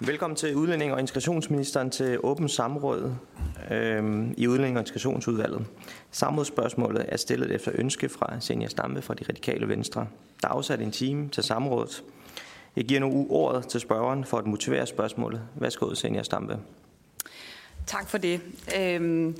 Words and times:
Velkommen 0.00 0.36
til 0.36 0.54
udlænding- 0.54 0.92
og 0.92 1.00
integrationsministeren 1.00 1.90
til 1.90 2.18
åbent 2.22 2.50
samråd 2.50 3.14
øh, 3.70 4.26
i 4.36 4.46
udlænding- 4.46 4.76
og 4.76 4.80
integrationsudvalget. 4.80 5.66
Samrådsspørgsmålet 6.10 7.06
er 7.08 7.16
stillet 7.16 7.50
efter 7.50 7.72
ønske 7.74 8.08
fra 8.08 8.40
Senior 8.40 8.68
Stampe 8.68 9.02
fra 9.02 9.14
de 9.14 9.24
radikale 9.28 9.68
venstre. 9.68 10.06
Der 10.42 10.48
er 10.48 10.52
afsat 10.52 10.80
en 10.80 10.90
time 10.90 11.28
til 11.28 11.42
samrådet. 11.42 12.04
Jeg 12.76 12.84
giver 12.84 13.00
nu 13.00 13.26
ordet 13.30 13.68
til 13.68 13.80
spørgeren 13.80 14.24
for 14.24 14.38
at 14.38 14.46
motivere 14.46 14.86
spørgsmålet. 14.86 15.42
Værsgo, 15.54 15.94
Senior 15.94 16.22
Stampe. 16.22 16.58
Tak 17.86 18.08
for 18.08 18.18
det. 18.18 18.40
Øhm, 18.78 19.36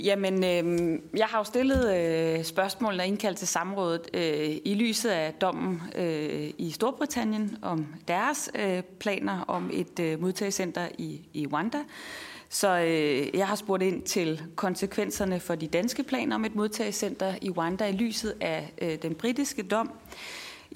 jamen, 0.00 0.44
øh, 0.44 0.98
jeg 1.16 1.26
har 1.26 1.38
jo 1.38 1.44
stillet 1.44 1.96
øh, 1.96 2.44
spørgsmålene 2.44 3.02
og 3.02 3.06
indkaldt 3.06 3.38
til 3.38 3.48
samrådet 3.48 4.08
øh, 4.14 4.56
i 4.64 4.74
lyset 4.74 5.10
af 5.10 5.32
dommen 5.32 5.82
øh, 5.94 6.50
i 6.58 6.70
Storbritannien 6.70 7.58
om 7.62 7.86
deres 8.08 8.50
øh, 8.54 8.82
planer 8.98 9.40
om 9.40 9.70
et 9.72 10.00
øh, 10.00 10.20
modtagecenter 10.20 10.88
i, 10.98 11.20
i 11.34 11.46
Rwanda. 11.46 11.78
Så 12.48 12.78
øh, 12.78 13.38
jeg 13.38 13.48
har 13.48 13.56
spurgt 13.56 13.82
ind 13.82 14.02
til 14.02 14.42
konsekvenserne 14.56 15.40
for 15.40 15.54
de 15.54 15.66
danske 15.66 16.02
planer 16.02 16.34
om 16.34 16.44
et 16.44 16.54
modtagecenter 16.54 17.34
i 17.42 17.50
Rwanda 17.50 17.86
i 17.86 17.92
lyset 17.92 18.34
af 18.40 18.72
øh, 18.82 19.02
den 19.02 19.14
britiske 19.14 19.62
dom. 19.62 19.90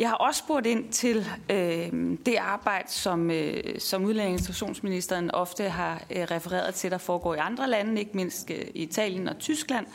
Jeg 0.01 0.09
har 0.09 0.17
også 0.17 0.39
spurgt 0.39 0.67
ind 0.67 0.93
til 0.93 1.27
øh, 1.51 2.17
det 2.27 2.37
arbejde, 2.37 2.91
som, 2.91 3.31
øh, 3.31 3.79
som 3.79 4.05
udlændinge- 4.05 5.35
ofte 5.35 5.69
har 5.69 6.03
øh, 6.11 6.23
refereret 6.23 6.75
til, 6.75 6.91
der 6.91 6.99
foregår 6.99 7.35
i 7.35 7.39
andre 7.39 7.71
lande, 7.71 8.01
ikke 8.01 8.11
mindst 8.15 8.51
øh, 8.51 8.67
i 8.75 8.83
Italien 8.83 9.29
og 9.29 9.39
Tyskland, 9.39 9.87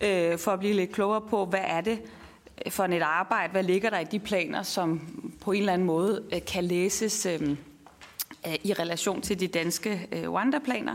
øh, 0.00 0.38
for 0.38 0.50
at 0.50 0.58
blive 0.58 0.74
lidt 0.74 0.92
klogere 0.92 1.20
på, 1.20 1.44
hvad 1.44 1.60
er 1.62 1.80
det 1.80 2.00
øh, 2.66 2.72
for 2.72 2.84
et 2.84 3.02
arbejde, 3.02 3.52
hvad 3.52 3.62
ligger 3.62 3.90
der 3.90 3.98
i 3.98 4.04
de 4.04 4.18
planer, 4.18 4.62
som 4.62 5.00
på 5.40 5.52
en 5.52 5.58
eller 5.58 5.72
anden 5.72 5.86
måde 5.86 6.24
øh, 6.32 6.44
kan 6.44 6.64
læses 6.64 7.26
øh, 7.26 7.50
øh 8.46 8.54
i 8.64 8.72
relation 8.72 9.20
til 9.20 9.40
de 9.40 9.46
danske 9.46 10.08
øh, 10.12 10.30
Rwanda-planer. 10.30 10.94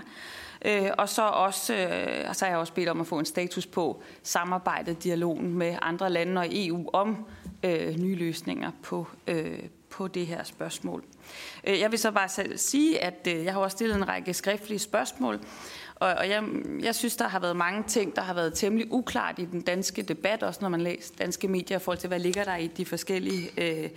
Øh, 0.66 0.90
og 0.98 1.10
så, 1.10 1.24
også, 1.24 1.74
øh, 1.74 2.34
så 2.34 2.46
har 2.46 2.52
jeg 2.52 2.58
også 2.58 2.74
bedt 2.74 2.90
om 2.90 3.02
at 3.02 3.08
få 3.08 3.20
en 3.20 3.26
status 3.26 3.66
på 3.66 4.02
samarbejdet, 4.24 5.04
dialogen 5.04 5.54
med 5.54 5.76
andre 5.82 6.10
lande 6.10 6.42
og 6.42 6.48
EU 6.50 6.90
om 6.94 7.26
øh, 7.64 7.96
nye 8.00 8.16
løsninger 8.16 8.72
på, 8.84 9.08
øh, 9.28 9.60
på 9.90 10.08
det 10.08 10.28
her 10.28 10.44
spørgsmål. 10.44 11.04
Øh, 11.68 11.80
jeg 11.80 11.92
vil 11.92 12.00
så 12.00 12.12
bare 12.12 12.30
selv 12.30 12.58
sige, 12.58 13.04
at 13.04 13.28
øh, 13.28 13.44
jeg 13.44 13.54
har 13.54 13.60
også 13.60 13.76
stillet 13.78 13.96
en 13.96 14.08
række 14.08 14.34
skriftlige 14.34 14.80
spørgsmål, 14.80 15.40
og, 15.96 16.14
og 16.14 16.30
jeg, 16.30 16.44
jeg 16.82 16.96
synes, 16.96 17.16
der 17.16 17.28
har 17.28 17.40
været 17.40 17.56
mange 17.56 17.84
ting, 17.88 18.16
der 18.16 18.22
har 18.22 18.34
været 18.34 18.54
temmelig 18.54 18.88
uklart 18.92 19.40
i 19.40 19.46
den 19.46 19.62
danske 19.62 20.02
debat, 20.02 20.44
også 20.44 20.60
når 20.62 20.70
man 20.70 20.82
læser 20.82 21.14
danske 21.20 21.48
medier 21.48 21.78
i 21.78 21.82
forhold 21.82 21.98
til, 21.98 22.08
hvad 22.08 22.20
ligger 22.20 22.44
der 22.44 22.56
i 22.56 22.68
de 22.68 22.86
forskellige 22.86 23.50
øh, 23.58 23.90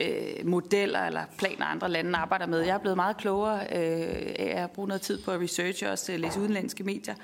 øh, 0.00 0.46
modeller 0.46 1.00
eller 1.06 1.22
planer, 1.38 1.66
andre 1.66 1.88
lande 1.88 2.18
arbejder 2.18 2.46
med. 2.46 2.60
Jeg 2.60 2.74
er 2.74 2.78
blevet 2.78 2.96
meget 2.96 3.16
klogere 3.16 3.60
øh, 3.60 4.34
af 4.38 4.62
at 4.62 4.70
bruge 4.70 4.88
noget 4.88 5.02
tid 5.02 5.22
på 5.22 5.30
at 5.30 5.40
researche 5.40 5.86
og 5.86 5.90
også 5.90 6.12
øh, 6.12 6.20
læse 6.20 6.40
udenlandske 6.40 6.84
medier. 6.84 7.14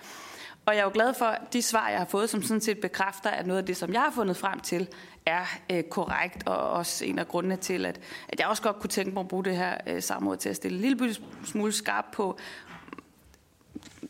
Og 0.67 0.75
jeg 0.75 0.81
er 0.81 0.85
jo 0.85 0.91
glad 0.95 1.15
for 1.15 1.35
de 1.53 1.63
svar, 1.63 1.89
jeg 1.89 1.99
har 1.99 2.05
fået, 2.05 2.31
som 2.31 2.43
sådan 2.43 2.61
set 2.61 2.81
bekræfter, 2.81 3.31
at 3.31 3.47
noget 3.47 3.61
af 3.61 3.67
det, 3.67 3.77
som 3.77 3.93
jeg 3.93 4.01
har 4.01 4.11
fundet 4.11 4.37
frem 4.37 4.61
til, 4.61 4.89
er 5.27 5.45
øh, 5.71 5.83
korrekt, 5.83 6.47
og 6.47 6.71
også 6.71 7.05
en 7.05 7.19
af 7.19 7.29
grundene 7.29 7.57
til, 7.57 7.87
at, 7.87 8.01
at 8.29 8.41
jeg 8.41 8.49
også 8.49 8.63
godt 8.63 8.79
kunne 8.81 8.91
tænke 8.91 9.11
mig 9.11 9.21
at 9.21 9.29
bruge 9.29 9.45
det 9.45 9.57
her 9.57 9.77
øh, 9.87 10.03
samråd 10.03 10.37
til 10.37 10.49
at 10.49 10.57
stille 10.57 10.77
en 10.77 10.99
lille 10.99 11.17
smule 11.45 11.73
skarp 11.73 12.05
på, 12.13 12.39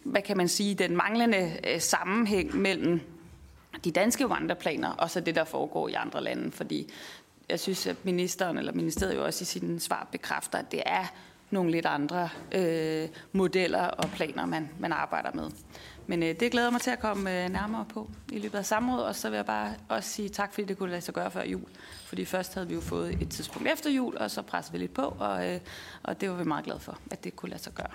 hvad 0.04 0.22
kan 0.22 0.36
man 0.36 0.48
sige, 0.48 0.74
den 0.74 0.96
manglende 0.96 1.58
øh, 1.68 1.80
sammenhæng 1.80 2.56
mellem 2.56 3.00
de 3.84 3.90
danske 3.90 4.28
vandreplaner 4.28 4.90
og 4.90 5.10
så 5.10 5.20
det, 5.20 5.34
der 5.34 5.44
foregår 5.44 5.88
i 5.88 5.92
andre 5.92 6.22
lande. 6.22 6.52
Fordi 6.52 6.92
jeg 7.48 7.60
synes, 7.60 7.86
at 7.86 8.04
ministeren 8.04 8.58
eller 8.58 8.72
ministeriet 8.72 9.16
jo 9.16 9.24
også 9.24 9.42
i 9.42 9.44
sin 9.44 9.80
svar 9.80 10.08
bekræfter, 10.12 10.58
at 10.58 10.72
det 10.72 10.82
er 10.86 11.04
nogle 11.50 11.70
lidt 11.70 11.86
andre 11.86 12.28
øh, 12.52 13.08
modeller 13.32 13.84
og 13.84 14.10
planer, 14.10 14.46
man, 14.46 14.70
man 14.78 14.92
arbejder 14.92 15.30
med. 15.34 15.50
Men 16.12 16.22
øh, 16.22 16.40
det 16.40 16.52
glæder 16.52 16.70
mig 16.70 16.80
til 16.80 16.90
at 16.90 17.00
komme 17.00 17.44
øh, 17.44 17.50
nærmere 17.50 17.86
på 17.94 18.10
i 18.32 18.38
løbet 18.38 18.58
af 18.58 18.66
samrådet, 18.66 19.06
og 19.06 19.16
så 19.16 19.30
vil 19.30 19.36
jeg 19.36 19.46
bare 19.46 19.74
også 19.88 20.08
sige 20.08 20.28
tak, 20.28 20.54
fordi 20.54 20.66
det 20.66 20.78
kunne 20.78 20.90
lade 20.90 21.00
sig 21.00 21.14
gøre 21.14 21.30
før 21.30 21.44
jul. 21.44 21.64
Fordi 22.06 22.24
først 22.24 22.54
havde 22.54 22.68
vi 22.68 22.74
jo 22.74 22.80
fået 22.80 23.22
et 23.22 23.30
tidspunkt 23.30 23.68
efter 23.68 23.90
jul, 23.90 24.16
og 24.16 24.30
så 24.30 24.42
pressede 24.42 24.72
vi 24.72 24.78
lidt 24.78 24.94
på, 24.94 25.16
og, 25.18 25.50
øh, 25.50 25.60
og 26.02 26.20
det 26.20 26.30
var 26.30 26.36
vi 26.36 26.44
meget 26.44 26.64
glade 26.64 26.80
for, 26.80 26.98
at 27.10 27.24
det 27.24 27.36
kunne 27.36 27.50
lade 27.50 27.62
sig 27.62 27.72
gøre. 27.72 27.90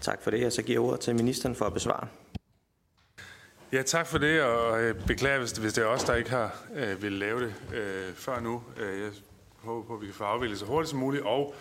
Tak 0.00 0.22
for 0.22 0.30
det, 0.30 0.46
og 0.46 0.52
så 0.52 0.62
giver 0.62 0.74
jeg 0.74 0.80
ordet 0.80 1.00
til 1.00 1.14
ministeren 1.14 1.54
for 1.54 1.64
at 1.64 1.74
besvare. 1.74 2.08
Ja, 3.72 3.82
tak 3.82 4.06
for 4.06 4.18
det, 4.18 4.42
og 4.42 4.84
jeg 4.84 4.96
beklager, 4.96 5.38
hvis 5.38 5.52
det, 5.52 5.62
hvis 5.62 5.72
det 5.72 5.82
er 5.84 5.88
os, 5.88 6.04
der 6.04 6.14
ikke 6.14 6.30
har 6.30 6.62
øh, 6.74 7.02
vil 7.02 7.12
lave 7.12 7.40
det 7.40 7.54
øh, 7.74 8.14
før 8.14 8.40
nu. 8.40 8.62
Øh, 8.76 9.00
jeg 9.00 9.10
håber 9.62 9.86
på, 9.86 9.94
at 9.94 10.00
vi 10.00 10.06
kan 10.06 10.14
få 10.14 10.24
afviklet 10.24 10.58
så 10.58 10.64
hurtigt 10.64 10.90
som 10.90 10.98
muligt, 10.98 11.22
og 11.22 11.54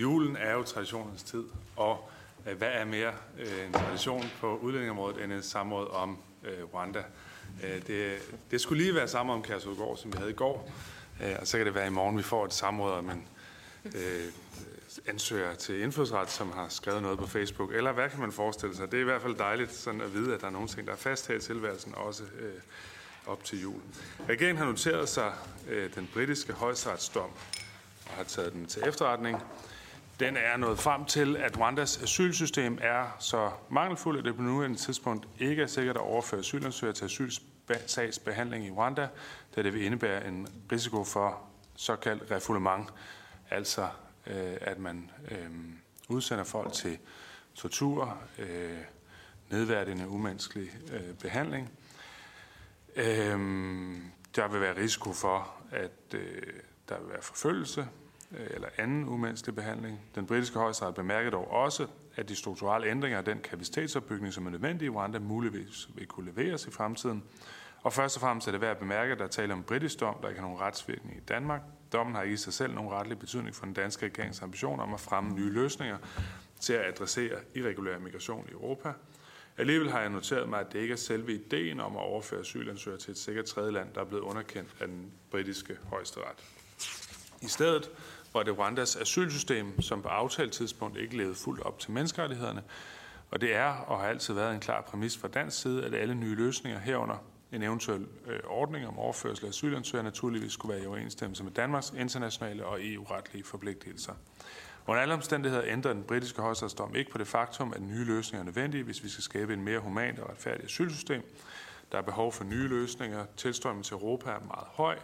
julen 0.00 0.36
er 0.36 0.52
jo 0.52 0.62
traditionens 0.62 1.22
tid, 1.22 1.44
og 1.76 1.98
øh, 2.06 2.21
Øh, 2.48 2.58
hvad 2.58 2.68
er 2.72 2.84
mere 2.84 3.12
øh, 3.38 3.66
en 3.66 3.72
tradition 3.72 4.24
på 4.40 4.56
udlændingområdet 4.56 5.24
end 5.24 5.32
et 5.32 5.44
samråd 5.44 5.90
om 5.90 6.18
øh, 6.44 6.64
Rwanda? 6.74 7.02
Det, 7.86 8.18
det 8.50 8.60
skulle 8.60 8.82
lige 8.82 8.94
være 8.94 9.08
samme 9.08 9.32
om 9.32 9.42
Kærsudgård, 9.42 9.96
som 9.96 10.12
vi 10.12 10.18
havde 10.18 10.30
i 10.30 10.34
går, 10.34 10.70
og 11.40 11.46
så 11.46 11.56
kan 11.56 11.66
det 11.66 11.74
være 11.74 11.86
i 11.86 11.90
morgen, 11.90 12.18
vi 12.18 12.22
får 12.22 12.44
et 12.44 12.52
samråd 12.52 12.92
om 12.92 13.10
en 13.10 13.28
øh, 13.84 14.32
ansøger 15.06 15.54
til 15.54 15.80
indfødsret, 15.80 16.30
som 16.30 16.52
har 16.52 16.68
skrevet 16.68 17.02
noget 17.02 17.18
på 17.18 17.26
Facebook, 17.26 17.74
eller 17.74 17.92
hvad 17.92 18.10
kan 18.10 18.20
man 18.20 18.32
forestille 18.32 18.76
sig? 18.76 18.92
Det 18.92 18.96
er 18.96 19.00
i 19.00 19.04
hvert 19.04 19.22
fald 19.22 19.34
dejligt 19.36 19.74
sådan 19.74 20.00
at 20.00 20.14
vide, 20.14 20.34
at 20.34 20.40
der 20.40 20.46
er 20.46 20.50
nogle 20.50 20.68
ting, 20.68 20.86
der 20.86 20.92
er 20.92 20.96
fast 20.96 21.28
her 21.28 21.34
i 21.34 21.40
tilværelsen, 21.40 21.94
også 21.96 22.22
øh, 22.22 22.52
op 23.26 23.44
til 23.44 23.62
jul. 23.62 23.80
Regeringen 24.28 24.58
har 24.58 24.64
noteret 24.64 25.08
sig 25.08 25.32
øh, 25.68 25.94
den 25.94 26.10
britiske 26.14 26.52
højesteretsdom 26.52 27.30
og 28.06 28.12
har 28.12 28.24
taget 28.24 28.52
den 28.52 28.66
til 28.66 28.82
efterretning. 28.86 29.42
Den 30.22 30.36
er 30.36 30.56
nået 30.56 30.78
frem 30.78 31.04
til, 31.04 31.36
at 31.36 31.58
Rwandas 31.58 32.02
asylsystem 32.02 32.78
er 32.80 33.16
så 33.18 33.50
mangelfuldt, 33.70 34.18
at 34.18 34.24
det 34.24 34.36
på 34.36 34.42
nuværende 34.42 34.78
tidspunkt 34.78 35.28
ikke 35.38 35.62
er 35.62 35.66
sikkert 35.66 35.96
at 35.96 36.02
overføre 36.02 36.40
asylansøgere 36.40 36.94
til 36.94 37.04
asylsagsbehandling 37.04 38.66
i 38.66 38.70
Rwanda, 38.70 39.08
da 39.56 39.62
det 39.62 39.74
vil 39.74 39.82
indebære 39.82 40.28
en 40.28 40.48
risiko 40.72 41.04
for 41.04 41.42
såkaldt 41.76 42.30
refoulement, 42.30 42.88
altså 43.50 43.88
øh, 44.26 44.56
at 44.60 44.78
man 44.78 45.10
øh, 45.30 45.50
udsender 46.08 46.44
folk 46.44 46.72
til 46.72 46.98
tortur, 47.54 48.18
øh, 48.38 48.78
nedværdigende 49.50 50.08
umenneskelig 50.08 50.70
øh, 50.92 51.14
behandling. 51.14 51.70
Øh, 52.96 53.38
der 54.36 54.48
vil 54.48 54.60
være 54.60 54.76
risiko 54.76 55.12
for, 55.12 55.54
at 55.70 56.14
øh, 56.14 56.42
der 56.88 57.00
vil 57.00 57.08
være 57.08 57.22
forfølgelse 57.22 57.88
Øh, 58.38 58.46
eller 58.50 58.68
anden 58.78 59.08
umenneskelig 59.08 59.54
behandling. 59.54 60.00
Den 60.14 60.26
britiske 60.26 60.58
højesteret 60.58 60.94
bemærkede 60.94 61.30
dog 61.30 61.50
også, 61.50 61.86
at 62.16 62.28
de 62.28 62.36
strukturelle 62.36 62.90
ændringer 62.90 63.18
af 63.18 63.24
den 63.24 63.38
kapacitetsopbygning, 63.38 64.32
som 64.32 64.46
er 64.46 64.50
nødvendig 64.50 64.86
i 64.86 64.88
Rwanda, 64.88 65.18
muligvis 65.18 65.88
vil 65.94 66.06
kunne 66.06 66.32
leveres 66.32 66.66
i 66.66 66.70
fremtiden. 66.70 67.22
Og 67.82 67.92
først 67.92 68.16
og 68.16 68.20
fremmest 68.20 68.48
er 68.48 68.52
det 68.52 68.60
værd 68.60 68.70
at 68.70 68.78
bemærke, 68.78 69.12
at 69.12 69.18
der 69.18 69.24
er 69.24 69.28
tale 69.28 69.52
om 69.52 69.62
britisk 69.62 70.00
dom, 70.00 70.16
der 70.22 70.28
ikke 70.28 70.40
har 70.40 70.48
nogen 70.48 70.60
retsvirkning 70.60 71.16
i 71.16 71.20
Danmark. 71.20 71.60
Dommen 71.92 72.14
har 72.14 72.22
ikke 72.22 72.34
i 72.34 72.36
sig 72.36 72.52
selv 72.52 72.74
nogen 72.74 72.90
retlig 72.90 73.18
betydning 73.18 73.54
for 73.54 73.64
den 73.64 73.74
danske 73.74 74.06
regerings 74.06 74.42
ambition 74.42 74.80
om 74.80 74.94
at 74.94 75.00
fremme 75.00 75.34
nye 75.34 75.50
løsninger 75.50 75.98
til 76.60 76.72
at 76.72 76.86
adressere 76.86 77.38
irregulær 77.54 77.98
migration 77.98 78.46
i 78.48 78.52
Europa. 78.52 78.92
Alligevel 79.58 79.90
har 79.90 80.00
jeg 80.00 80.10
noteret 80.10 80.48
mig, 80.48 80.60
at 80.60 80.72
det 80.72 80.78
ikke 80.78 80.92
er 80.92 80.96
selve 80.96 81.34
ideen 81.34 81.80
om 81.80 81.96
at 81.96 82.02
overføre 82.02 82.40
asylansøgere 82.40 83.00
til 83.00 83.10
et 83.10 83.18
sikkert 83.18 83.44
tredjeland, 83.44 83.88
der 83.94 84.00
er 84.00 84.04
blevet 84.04 84.22
underkendt 84.22 84.70
af 84.80 84.86
den 84.86 85.12
britiske 85.30 85.78
højesteret. 85.90 86.44
I 87.42 87.48
stedet 87.48 87.90
var 88.34 88.42
det 88.42 88.58
Rwandas 88.58 88.96
asylsystem, 88.96 89.80
som 89.80 90.02
på 90.02 90.08
aftalt 90.08 90.52
tidspunkt 90.52 90.98
ikke 90.98 91.16
levede 91.16 91.34
fuldt 91.34 91.62
op 91.62 91.78
til 91.78 91.90
menneskerettighederne, 91.90 92.62
og 93.30 93.40
det 93.40 93.54
er 93.54 93.68
og 93.68 94.00
har 94.00 94.08
altid 94.08 94.34
været 94.34 94.54
en 94.54 94.60
klar 94.60 94.80
præmis 94.80 95.18
fra 95.18 95.28
dansk 95.28 95.62
side, 95.62 95.84
at 95.84 95.94
alle 95.94 96.14
nye 96.14 96.34
løsninger 96.34 96.78
herunder 96.78 97.16
en 97.52 97.62
eventuel 97.62 98.06
øh, 98.26 98.40
ordning 98.46 98.86
om 98.86 98.98
overførsel 98.98 99.44
af 99.44 99.48
asylansøgere 99.48 100.04
naturligvis 100.04 100.52
skulle 100.52 100.74
være 100.74 100.84
i 100.84 100.86
overensstemmelse 100.86 101.44
med 101.44 101.52
Danmarks 101.52 101.92
internationale 101.98 102.66
og 102.66 102.78
EU-retlige 102.86 103.44
forpligtelser. 103.44 104.12
Under 104.86 105.02
alle 105.02 105.14
omstændigheder 105.14 105.64
ændrer 105.66 105.92
den 105.92 106.02
britiske 106.02 106.42
højesteretssdom 106.42 106.94
ikke 106.94 107.10
på 107.10 107.18
det 107.18 107.26
faktum, 107.26 107.72
at 107.72 107.82
nye 107.82 108.04
løsninger 108.04 108.40
er 108.40 108.44
nødvendige, 108.44 108.84
hvis 108.84 109.04
vi 109.04 109.08
skal 109.08 109.24
skabe 109.24 109.54
en 109.54 109.62
mere 109.62 109.78
humant 109.78 110.18
og 110.18 110.30
retfærdig 110.30 110.64
asylsystem. 110.64 111.22
Der 111.92 111.98
er 111.98 112.02
behov 112.02 112.32
for 112.32 112.44
nye 112.44 112.68
løsninger. 112.68 113.26
Tilstrømmen 113.36 113.82
til 113.82 113.94
Europa 113.94 114.30
er 114.30 114.40
meget 114.40 114.66
høj. 114.66 114.98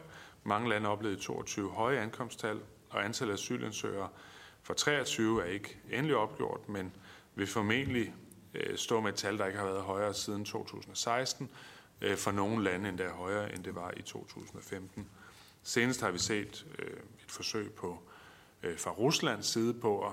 Mange 0.44 0.68
lande 0.68 0.88
oplevede 0.88 1.20
22 1.20 1.70
høje 1.70 1.98
ankomsttal, 1.98 2.60
og 2.90 3.04
antallet 3.04 3.32
af 3.32 3.38
asylansøgere 3.38 4.08
for 4.62 4.74
23 4.74 5.42
er 5.42 5.46
ikke 5.46 5.78
endelig 5.90 6.16
opgjort, 6.16 6.68
men 6.68 6.92
vil 7.34 7.46
formentlig 7.46 8.14
øh, 8.54 8.78
stå 8.78 9.00
med 9.00 9.10
et 9.10 9.14
tal, 9.14 9.38
der 9.38 9.46
ikke 9.46 9.58
har 9.58 9.66
været 9.66 9.82
højere 9.82 10.14
siden 10.14 10.44
2016, 10.44 11.50
øh, 12.00 12.16
for 12.16 12.30
nogle 12.30 12.64
lande 12.64 12.88
endda 12.88 13.08
højere, 13.08 13.54
end 13.54 13.64
det 13.64 13.74
var 13.74 13.92
i 13.96 14.02
2015. 14.02 15.08
Senest 15.62 16.00
har 16.00 16.10
vi 16.10 16.18
set 16.18 16.66
øh, 16.78 16.86
et 17.24 17.30
forsøg 17.30 17.72
på 17.72 18.02
fra 18.76 18.90
Ruslands 18.90 19.46
side 19.46 19.74
på 19.74 20.06
at 20.06 20.12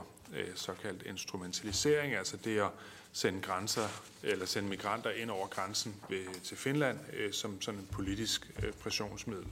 såkaldt 0.56 1.04
instrumentalisering, 1.06 2.13
altså 2.13 2.38
det 2.38 2.60
at 2.60 2.69
sende 3.12 3.42
grænser 3.42 3.88
eller 4.24 4.45
sende 4.45 4.69
migranter 4.69 5.10
ind 5.10 5.31
over 5.31 5.48
grænsen 5.48 5.95
ved, 6.10 6.42
til 6.44 6.57
Finland 6.57 7.00
som 7.31 7.62
sådan 7.62 7.80
en 7.80 7.88
politisk 7.92 8.51
øh, 8.63 8.74
pressionsmiddel. 8.74 9.48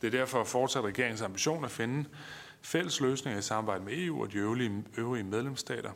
Det 0.00 0.06
er 0.06 0.18
derfor 0.18 0.44
fortsat 0.44 0.84
regeringens 0.84 1.22
ambition 1.22 1.64
at 1.64 1.70
finde 1.70 2.08
fælles 2.62 3.00
løsninger 3.00 3.38
i 3.38 3.42
samarbejde 3.42 3.84
med 3.84 3.92
EU 3.96 4.22
og 4.22 4.32
de 4.32 4.36
øvrige, 4.38 4.84
øvrige 4.96 5.24
medlemsstater. 5.24 5.92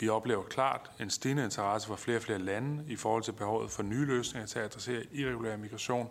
Vi 0.00 0.08
oplever 0.08 0.42
klart 0.42 0.90
en 1.00 1.10
stigende 1.10 1.44
interesse 1.44 1.88
fra 1.88 1.96
flere 1.96 2.16
og 2.16 2.22
flere 2.22 2.38
lande 2.38 2.84
i 2.88 2.96
forhold 2.96 3.22
til 3.22 3.32
behovet 3.32 3.70
for 3.70 3.82
nye 3.82 4.04
løsninger 4.04 4.46
til 4.46 4.58
at 4.58 4.64
adressere 4.64 5.04
irregulær 5.12 5.56
migration. 5.56 6.08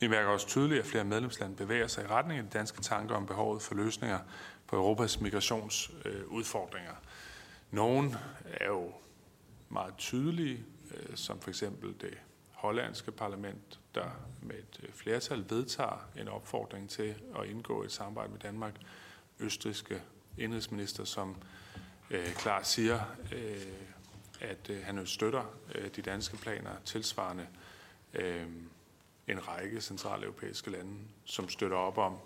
Vi 0.00 0.08
mærker 0.08 0.30
også 0.30 0.46
tydeligt, 0.46 0.80
at 0.80 0.86
flere 0.86 1.04
medlemslande 1.04 1.56
bevæger 1.56 1.86
sig 1.86 2.04
i 2.04 2.06
retning 2.06 2.38
af 2.38 2.44
de 2.44 2.58
danske 2.58 2.80
tanker 2.80 3.14
om 3.14 3.26
behovet 3.26 3.62
for 3.62 3.74
løsninger 3.74 4.18
på 4.66 4.76
Europas 4.76 5.20
migrationsudfordringer. 5.20 6.92
Nogle 7.70 8.18
er 8.44 8.66
jo 8.66 8.92
meget 9.68 9.94
tydelige, 9.96 10.64
øh, 10.94 11.16
som 11.16 11.40
for 11.40 11.50
eksempel 11.50 11.94
det 12.00 12.18
hollandske 12.56 13.12
parlament, 13.12 13.80
der 13.94 14.10
med 14.42 14.56
et 14.56 14.80
øh, 14.82 14.92
flertal 14.92 15.44
vedtager 15.50 16.08
en 16.16 16.28
opfordring 16.28 16.90
til 16.90 17.14
at 17.38 17.46
indgå 17.46 17.82
et 17.82 17.92
samarbejde 17.92 18.32
med 18.32 18.38
Danmark. 18.38 18.74
Østriske 19.40 20.02
indrigsminister, 20.38 21.04
som 21.04 21.36
øh, 22.10 22.32
klart 22.32 22.66
siger, 22.66 23.00
øh, 23.32 23.66
at 24.40 24.70
øh, 24.70 24.84
han 24.84 25.06
støtter 25.06 25.44
øh, 25.74 25.88
de 25.96 26.02
danske 26.02 26.36
planer 26.36 26.70
tilsvarende 26.84 27.46
øh, 28.14 28.46
en 29.28 29.48
række 29.48 29.80
centrale 29.80 30.24
europæiske 30.24 30.70
lande, 30.70 30.98
som 31.24 31.48
støtter 31.48 31.76
op 31.76 31.98
om 31.98 32.16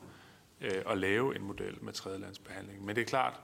øh, 0.61 0.83
at 0.87 0.99
lave 0.99 1.37
en 1.37 1.43
model 1.43 1.85
med 1.85 1.93
tredjelandsbehandling. 1.93 2.85
Men 2.85 2.97
det 2.97 3.03
er 3.03 3.07
klart, 3.07 3.41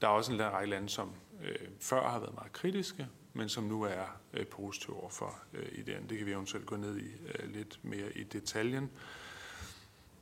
der 0.00 0.08
er 0.08 0.12
også 0.12 0.32
en 0.32 0.40
række 0.42 0.70
lande, 0.70 0.88
som 0.88 1.14
øh, 1.42 1.68
før 1.80 2.08
har 2.08 2.18
været 2.18 2.34
meget 2.34 2.52
kritiske, 2.52 3.08
men 3.32 3.48
som 3.48 3.64
nu 3.64 3.82
er 3.82 4.04
øh, 4.32 4.46
positive 4.46 5.00
overfor 5.00 5.38
øh, 5.52 5.66
ideen. 5.72 6.08
Det 6.08 6.18
kan 6.18 6.26
vi 6.26 6.32
eventuelt 6.32 6.66
gå 6.66 6.76
ned 6.76 6.96
i 6.98 7.06
øh, 7.38 7.54
lidt 7.54 7.78
mere 7.82 8.12
i 8.16 8.22
detaljen. 8.22 8.90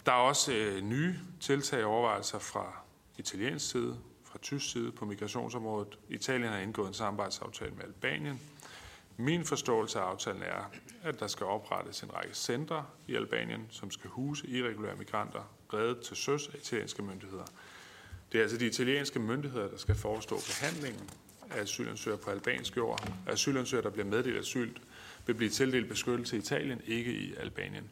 Der 0.06 0.12
er 0.12 0.16
også 0.16 0.52
øh, 0.52 0.80
nye 0.80 1.14
tiltag 1.40 1.84
og 1.84 1.92
overvejelser 1.92 2.38
fra 2.38 2.72
italiensk 3.18 3.70
side, 3.70 3.98
fra 4.24 4.38
tysk 4.38 4.72
side 4.72 4.92
på 4.92 5.04
migrationsområdet. 5.04 5.98
Italien 6.08 6.52
har 6.52 6.58
indgået 6.58 6.88
en 6.88 6.94
samarbejdsaftale 6.94 7.70
med 7.70 7.84
Albanien. 7.84 8.40
Min 9.16 9.44
forståelse 9.44 9.98
af 9.98 10.02
aftalen 10.02 10.42
er, 10.42 10.70
at 11.02 11.20
der 11.20 11.26
skal 11.26 11.46
oprettes 11.46 12.02
en 12.02 12.14
række 12.14 12.34
centre 12.34 12.86
i 13.06 13.14
Albanien, 13.14 13.66
som 13.70 13.90
skal 13.90 14.10
huse 14.10 14.46
irregulære 14.46 14.96
migranter 14.96 15.54
reddet 15.72 16.00
til 16.00 16.16
søs 16.16 16.48
af 16.48 16.58
italienske 16.58 17.02
myndigheder. 17.02 17.44
Det 18.32 18.38
er 18.38 18.42
altså 18.42 18.58
de 18.58 18.66
italienske 18.66 19.18
myndigheder, 19.18 19.68
der 19.68 19.76
skal 19.76 19.94
forestå 19.94 20.36
behandlingen 20.36 21.10
af 21.50 21.60
asylansøgere 21.62 22.18
på 22.18 22.30
albansk 22.30 22.76
jord. 22.76 23.12
Asylansøgere, 23.26 23.84
der 23.84 23.90
bliver 23.90 24.06
meddelt 24.06 24.38
asyl, 24.38 24.70
vil 25.26 25.34
blive 25.34 25.50
tildelt 25.50 25.88
beskyttelse 25.88 26.36
i 26.36 26.38
Italien, 26.38 26.80
ikke 26.86 27.12
i 27.12 27.34
Albanien. 27.34 27.90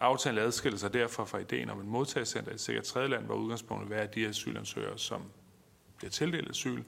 Aftalen 0.00 0.44
adskiller 0.44 0.78
sig 0.78 0.92
derfor 0.92 1.24
fra 1.24 1.38
ideen 1.38 1.70
om 1.70 1.80
et 1.80 1.86
modtagscenter 1.86 2.50
i 2.50 2.54
et 2.54 2.60
sikkert 2.60 2.84
tredjeland, 2.84 3.24
hvor 3.24 3.34
udgangspunktet 3.34 3.98
er, 3.98 4.02
at 4.02 4.14
de 4.14 4.26
asylansøgere, 4.26 4.98
som 4.98 5.22
bliver 5.96 6.10
tildelt 6.10 6.50
asyl, 6.50 6.82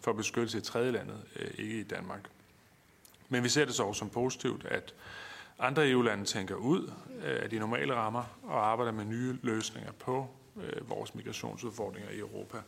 får 0.00 0.12
beskyttelse 0.12 0.58
i 0.58 0.60
tredjelandet, 0.60 1.24
øh, 1.36 1.50
ikke 1.58 1.80
i 1.80 1.82
Danmark. 1.82 2.30
Men 3.28 3.44
vi 3.44 3.48
ser 3.48 3.64
det 3.64 3.74
så 3.74 3.82
også 3.82 3.98
som 3.98 4.10
positivt, 4.10 4.64
at 4.64 4.94
andre 5.58 5.90
EU-lande 5.90 6.24
tænker 6.24 6.54
ud 6.54 6.92
øh, 7.24 7.42
af 7.42 7.50
de 7.50 7.58
normale 7.58 7.94
rammer 7.94 8.38
og 8.42 8.66
arbejder 8.66 8.92
med 8.92 9.04
nye 9.04 9.38
løsninger 9.42 9.92
på 9.92 10.28
øh, 10.62 10.90
vores 10.90 11.14
migrationsudfordringer 11.14 12.10
i 12.10 12.18
Europa. 12.18 12.58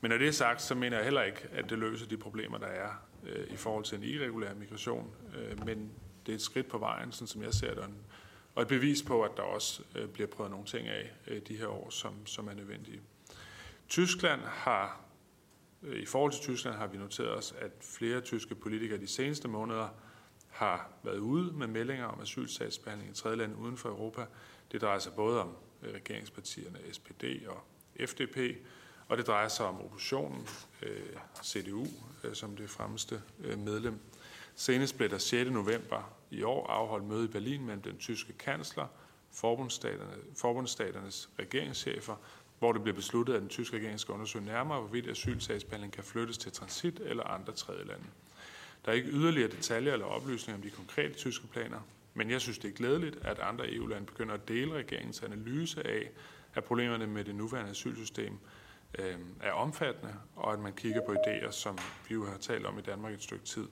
Men 0.00 0.10
når 0.10 0.18
det 0.18 0.28
er 0.28 0.32
sagt, 0.32 0.62
så 0.62 0.74
mener 0.74 0.96
jeg 0.96 1.04
heller 1.04 1.22
ikke, 1.22 1.48
at 1.52 1.70
det 1.70 1.78
løser 1.78 2.06
de 2.06 2.16
problemer, 2.16 2.58
der 2.58 2.66
er 2.66 2.90
øh, 3.26 3.46
i 3.50 3.56
forhold 3.56 3.84
til 3.84 3.98
en 3.98 4.04
irregulær 4.04 4.54
migration. 4.54 5.14
Øh, 5.36 5.66
men 5.66 5.90
det 6.26 6.32
er 6.32 6.36
et 6.36 6.42
skridt 6.42 6.68
på 6.68 6.78
vejen, 6.78 7.12
sådan 7.12 7.26
som 7.26 7.42
jeg 7.42 7.54
ser 7.54 7.74
det, 7.74 7.84
og 8.54 8.62
et 8.62 8.68
bevis 8.68 9.02
på, 9.02 9.22
at 9.22 9.30
der 9.36 9.42
også 9.42 9.82
øh, 9.94 10.08
bliver 10.08 10.26
prøvet 10.26 10.50
nogle 10.50 10.66
ting 10.66 10.88
af 10.88 11.10
øh, 11.26 11.42
de 11.48 11.56
her 11.56 11.66
år, 11.66 11.90
som, 11.90 12.26
som 12.26 12.48
er 12.48 12.54
nødvendige. 12.54 13.00
Tyskland 13.88 14.40
har, 14.40 15.00
øh, 15.82 16.02
i 16.02 16.06
forhold 16.06 16.32
til 16.32 16.40
Tyskland 16.40 16.76
har 16.76 16.86
vi 16.86 16.98
noteret 16.98 17.30
os, 17.30 17.54
at 17.60 17.70
flere 17.80 18.20
tyske 18.20 18.54
politikere 18.54 18.98
de 18.98 19.06
seneste 19.06 19.48
måneder 19.48 19.88
har 20.48 20.90
været 21.02 21.18
ude 21.18 21.52
med 21.52 21.66
meldinger 21.66 22.06
om 22.06 22.20
asylsagsbehandling 22.20 23.10
i 23.10 23.14
tredje 23.14 23.36
land 23.36 23.56
uden 23.56 23.76
for 23.76 23.88
Europa. 23.88 24.26
Det 24.72 24.80
drejer 24.80 24.98
sig 24.98 25.12
både 25.12 25.40
om 25.40 25.56
øh, 25.82 25.94
regeringspartierne 25.94 26.78
SPD 26.92 27.24
og 27.46 27.64
FDP, 28.08 28.36
og 29.08 29.18
det 29.18 29.26
drejer 29.26 29.48
sig 29.48 29.66
om 29.66 29.80
oppositionen, 29.80 30.48
øh, 30.82 31.16
CDU, 31.44 31.86
øh, 32.24 32.34
som 32.34 32.56
det 32.56 32.70
fremmeste 32.70 33.22
øh, 33.44 33.58
medlem. 33.58 34.00
Senest 34.54 34.96
blev 34.96 35.10
der 35.10 35.18
6. 35.18 35.50
november 35.50 36.16
i 36.30 36.42
år 36.42 36.66
afholdt 36.66 37.04
møde 37.04 37.24
i 37.24 37.28
Berlin 37.28 37.64
mellem 37.64 37.82
den 37.82 37.98
tyske 37.98 38.32
kansler, 38.32 38.86
forbundsstaterne, 39.32 40.12
forbundsstaternes 40.36 41.28
regeringschefer, 41.38 42.16
hvor 42.58 42.72
det 42.72 42.82
blev 42.82 42.94
besluttet, 42.94 43.34
at 43.34 43.40
den 43.40 43.48
tyske 43.48 43.76
regering 43.76 44.00
skal 44.00 44.12
undersøge 44.12 44.44
nærmere, 44.44 44.80
hvorvidt 44.80 45.10
asylsagsbehandling 45.10 45.92
kan 45.92 46.04
flyttes 46.04 46.38
til 46.38 46.52
transit 46.52 47.00
eller 47.00 47.24
andre 47.24 47.52
tredje 47.52 47.84
lande. 47.84 48.04
Der 48.84 48.90
er 48.90 48.96
ikke 48.96 49.08
yderligere 49.08 49.50
detaljer 49.50 49.92
eller 49.92 50.06
oplysninger 50.06 50.58
om 50.58 50.62
de 50.62 50.70
konkrete 50.70 51.14
tyske 51.14 51.46
planer, 51.46 51.80
men 52.14 52.30
jeg 52.30 52.40
synes, 52.40 52.58
det 52.58 52.68
er 52.68 52.72
glædeligt, 52.72 53.16
at 53.22 53.38
andre 53.38 53.74
EU-lande 53.74 54.06
begynder 54.06 54.34
at 54.34 54.48
dele 54.48 54.74
regeringens 54.74 55.22
analyse 55.22 55.86
af, 55.86 56.10
at 56.54 56.64
problemerne 56.64 57.06
med 57.06 57.24
det 57.24 57.34
nuværende 57.34 57.70
asylsystem 57.70 58.38
øh, 58.98 59.18
er 59.40 59.52
omfattende, 59.52 60.14
og 60.36 60.52
at 60.52 60.58
man 60.58 60.72
kigger 60.72 61.00
på 61.06 61.12
idéer, 61.12 61.50
som 61.50 61.78
vi 62.08 62.14
jo 62.14 62.26
har 62.26 62.38
talt 62.38 62.66
om 62.66 62.78
i 62.78 62.82
Danmark 62.82 63.12
et 63.12 63.22
stykke 63.22 63.44
tid. 63.44 63.68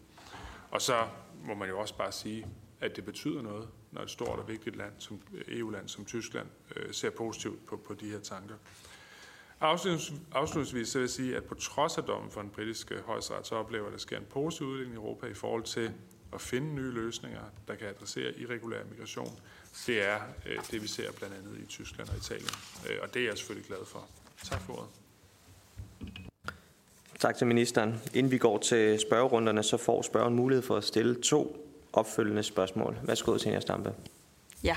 Og 0.70 0.82
så 0.82 1.06
må 1.44 1.54
man 1.54 1.68
jo 1.68 1.78
også 1.78 1.96
bare 1.96 2.12
sige, 2.12 2.46
at 2.80 2.96
det 2.96 3.04
betyder 3.04 3.42
noget, 3.42 3.68
når 3.92 4.02
et 4.02 4.10
stort 4.10 4.38
og 4.38 4.48
vigtigt 4.48 4.76
land 4.76 4.92
som 4.98 5.20
EU-land 5.48 5.88
som 5.88 6.04
Tyskland 6.04 6.46
øh, 6.76 6.92
ser 6.94 7.10
positivt 7.10 7.66
på, 7.66 7.76
på 7.76 7.94
de 7.94 8.10
her 8.10 8.20
tanker. 8.20 8.54
Afslutningsvis 9.60 10.94
vil 10.94 11.00
jeg 11.00 11.10
sige, 11.10 11.36
at 11.36 11.44
på 11.44 11.54
trods 11.54 11.98
af 11.98 12.04
dommen 12.04 12.30
for 12.30 12.40
den 12.40 12.50
britiske 12.50 12.94
højesteret, 13.06 13.46
så 13.46 13.54
oplever, 13.54 13.86
at 13.86 13.92
der 13.92 13.98
sker 13.98 14.18
en 14.18 14.26
positiv 14.30 14.66
udvikling 14.66 14.94
i 14.94 14.96
Europa 14.96 15.26
i 15.26 15.34
forhold 15.34 15.62
til 15.62 15.92
at 16.32 16.40
finde 16.40 16.74
nye 16.74 16.90
løsninger, 16.90 17.42
der 17.68 17.74
kan 17.74 17.88
adressere 17.88 18.38
irregulær 18.38 18.84
migration. 18.90 19.38
Det 19.86 20.04
er 20.04 20.20
øh, 20.46 20.58
det, 20.70 20.82
vi 20.82 20.86
ser 20.86 21.12
blandt 21.12 21.34
andet 21.34 21.58
i 21.58 21.66
Tyskland 21.66 22.08
og 22.08 22.16
Italien. 22.16 22.50
Øh, 22.90 22.98
og 23.02 23.14
det 23.14 23.22
er 23.22 23.26
jeg 23.26 23.38
selvfølgelig 23.38 23.68
glad 23.68 23.84
for. 23.86 24.08
Tak 24.44 24.60
for 24.60 24.72
ordet. 24.72 25.05
Tak 27.20 27.36
til 27.36 27.46
ministeren. 27.46 28.00
Inden 28.14 28.32
vi 28.32 28.38
går 28.38 28.58
til 28.58 28.98
spørgerunderne, 28.98 29.62
så 29.62 29.76
får 29.76 30.02
spørgeren 30.02 30.34
mulighed 30.34 30.62
for 30.62 30.76
at 30.76 30.84
stille 30.84 31.14
to 31.22 31.56
opfølgende 31.92 32.42
spørgsmål. 32.42 32.96
Værsgo, 33.02 33.38
Senja 33.38 33.60
Stampe. 33.60 33.92
Ja. 34.64 34.76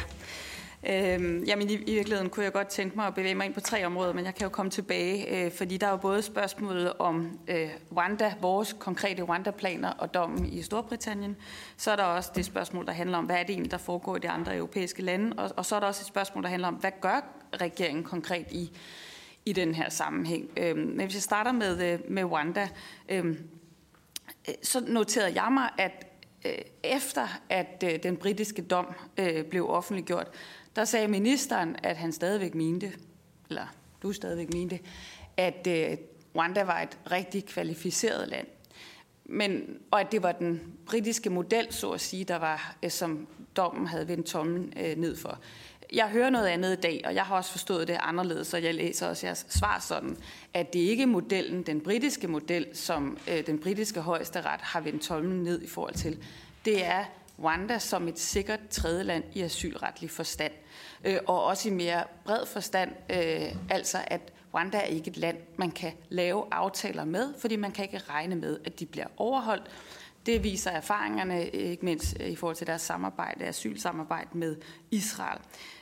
Øhm, 0.89 1.43
jamen 1.43 1.69
i, 1.69 1.73
i 1.73 1.93
virkeligheden 1.93 2.29
kunne 2.29 2.43
jeg 2.43 2.53
godt 2.53 2.67
tænke 2.67 2.95
mig 2.95 3.07
at 3.07 3.15
bevæge 3.15 3.35
mig 3.35 3.45
ind 3.45 3.53
på 3.53 3.59
tre 3.59 3.85
områder, 3.85 4.13
men 4.13 4.25
jeg 4.25 4.35
kan 4.35 4.43
jo 4.43 4.49
komme 4.49 4.69
tilbage, 4.69 5.45
øh, 5.45 5.51
fordi 5.51 5.77
der 5.77 5.87
er 5.87 5.91
jo 5.91 5.97
både 5.97 6.21
spørgsmålet 6.21 6.93
om 6.99 7.39
øh, 7.47 7.69
Rwanda, 7.97 8.33
vores 8.41 8.75
konkrete 8.79 9.23
Rwanda-planer 9.23 9.89
og 9.89 10.13
dommen 10.13 10.45
i 10.53 10.61
Storbritannien. 10.61 11.35
Så 11.77 11.91
er 11.91 11.95
der 11.95 12.03
også 12.03 12.31
det 12.35 12.45
spørgsmål, 12.45 12.85
der 12.85 12.91
handler 12.91 13.17
om, 13.17 13.25
hvad 13.25 13.35
er 13.35 13.43
det 13.43 13.49
egentlig, 13.49 13.71
der 13.71 13.77
foregår 13.77 14.15
i 14.15 14.19
de 14.19 14.29
andre 14.29 14.55
europæiske 14.55 15.01
lande. 15.01 15.35
Og, 15.37 15.51
og 15.55 15.65
så 15.65 15.75
er 15.75 15.79
der 15.79 15.87
også 15.87 16.01
et 16.01 16.07
spørgsmål, 16.07 16.43
der 16.43 16.49
handler 16.49 16.67
om, 16.67 16.73
hvad 16.73 16.91
gør 17.01 17.23
regeringen 17.61 18.03
konkret 18.03 18.45
i 18.51 18.71
i 19.49 19.53
den 19.53 19.75
her 19.75 19.89
sammenhæng. 19.89 20.49
Øhm, 20.57 20.79
men 20.79 21.05
hvis 21.05 21.13
jeg 21.13 21.21
starter 21.21 21.51
med, 21.51 21.93
øh, 21.93 21.99
med 22.07 22.23
Rwanda, 22.23 22.69
øhm, 23.09 23.37
øh, 24.49 24.55
så 24.63 24.79
noterede 24.87 25.41
jeg 25.43 25.51
mig, 25.51 25.69
at 25.77 26.07
øh, 26.45 26.51
efter 26.83 27.27
at 27.49 27.83
øh, 27.87 28.03
den 28.03 28.17
britiske 28.17 28.61
dom 28.61 28.93
øh, 29.17 29.45
blev 29.45 29.69
offentliggjort, 29.69 30.27
der 30.75 30.85
sagde 30.85 31.07
ministeren, 31.07 31.75
at 31.83 31.97
han 31.97 32.11
stadigvæk 32.11 32.55
mente, 32.55 32.91
eller 33.49 33.75
du 34.01 34.13
stadigvæk 34.13 34.53
mente, 34.53 34.79
at 35.37 35.67
Rwanda 36.35 36.63
var 36.63 36.81
et 36.81 36.97
rigtig 37.11 37.45
kvalificeret 37.45 38.27
land. 38.27 38.47
Men, 39.25 39.77
og 39.91 40.01
at 40.01 40.11
det 40.11 40.23
var 40.23 40.31
den 40.31 40.73
britiske 40.85 41.29
model, 41.29 41.67
så 41.69 41.91
at 41.91 42.01
sige, 42.01 42.23
der 42.23 42.35
var, 42.35 42.75
som 42.89 43.27
dommen 43.55 43.87
havde 43.87 44.07
vendt 44.07 44.25
tommen 44.25 44.73
ned 44.97 45.15
for 45.15 45.39
jeg 45.93 46.09
hører 46.09 46.29
noget 46.29 46.47
andet 46.47 46.77
i 46.77 46.81
dag, 46.81 47.01
og 47.05 47.15
jeg 47.15 47.23
har 47.23 47.35
også 47.35 47.51
forstået 47.51 47.87
det 47.87 47.97
anderledes, 47.99 48.47
så 48.47 48.57
jeg 48.57 48.73
læser 48.73 49.07
også 49.07 49.27
jeres 49.27 49.45
svar 49.49 49.79
sådan, 49.79 50.17
at 50.53 50.73
det 50.73 50.79
ikke 50.79 51.03
er 51.03 51.07
modellen, 51.07 51.63
den 51.63 51.81
britiske 51.81 52.27
model, 52.27 52.67
som 52.73 53.17
øh, 53.31 53.45
den 53.45 53.59
britiske 53.59 54.01
højesteret 54.01 54.61
har 54.61 54.81
vendt 54.81 55.01
tommen 55.01 55.43
ned 55.43 55.61
i 55.61 55.67
forhold 55.67 55.93
til. 55.93 56.17
Det 56.65 56.85
er 56.85 57.05
Rwanda 57.39 57.79
som 57.79 58.07
et 58.07 58.19
sikkert 58.19 58.59
tredjeland 58.69 59.23
i 59.33 59.41
asylretlig 59.41 60.11
forstand, 60.11 60.53
øh, 61.05 61.17
og 61.27 61.43
også 61.43 61.69
i 61.69 61.71
mere 61.71 62.03
bred 62.25 62.45
forstand, 62.45 62.91
øh, 63.09 63.55
altså 63.69 63.97
at 64.07 64.21
Rwanda 64.53 64.77
er 64.77 64.81
ikke 64.81 65.09
et 65.09 65.17
land, 65.17 65.37
man 65.57 65.71
kan 65.71 65.91
lave 66.09 66.45
aftaler 66.51 67.05
med, 67.05 67.33
fordi 67.39 67.55
man 67.55 67.71
kan 67.71 67.85
ikke 67.85 68.01
regne 68.09 68.35
med, 68.35 68.59
at 68.65 68.79
de 68.79 68.85
bliver 68.85 69.07
overholdt. 69.17 69.63
Det 70.29 70.43
viser 70.43 70.71
erfaringerne, 70.71 71.49
ikke 71.49 71.85
mindst 71.85 72.17
øh, 72.19 72.29
i 72.29 72.35
forhold 72.35 72.55
til 72.55 72.67
deres 72.67 72.81
samarbejde, 72.81 73.45
asylsamarbejde 73.45 74.29
med 74.33 74.55
Israel. 74.91 75.39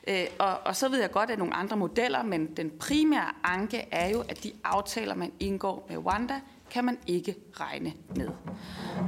Øh, 0.07 0.25
og, 0.39 0.59
og 0.65 0.75
så 0.75 0.89
ved 0.89 0.99
jeg 0.99 1.11
godt, 1.11 1.29
at 1.29 1.37
nogle 1.37 1.53
andre 1.53 1.77
modeller, 1.77 2.23
men 2.23 2.57
den 2.57 2.71
primære 2.79 3.33
anke 3.43 3.87
er 3.91 4.09
jo, 4.09 4.21
at 4.21 4.43
de 4.43 4.51
aftaler, 4.63 5.15
man 5.15 5.31
indgår 5.39 5.85
med 5.89 5.97
Rwanda, 5.97 6.39
kan 6.71 6.85
man 6.85 6.97
ikke 7.07 7.35
regne 7.59 7.93
med. 8.15 8.29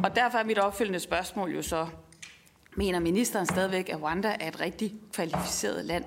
Og 0.04 0.16
derfor 0.16 0.38
er 0.38 0.44
mit 0.44 0.60
opfølgende 0.60 1.00
spørgsmål 1.00 1.52
jo 1.52 1.62
så, 1.62 1.88
mener 2.76 3.00
ministeren 3.00 3.46
stadigvæk, 3.46 3.90
at 3.90 4.02
Rwanda 4.02 4.36
er 4.40 4.48
et 4.48 4.60
rigtig 4.60 4.94
kvalificeret 5.14 5.86
land? 5.86 6.06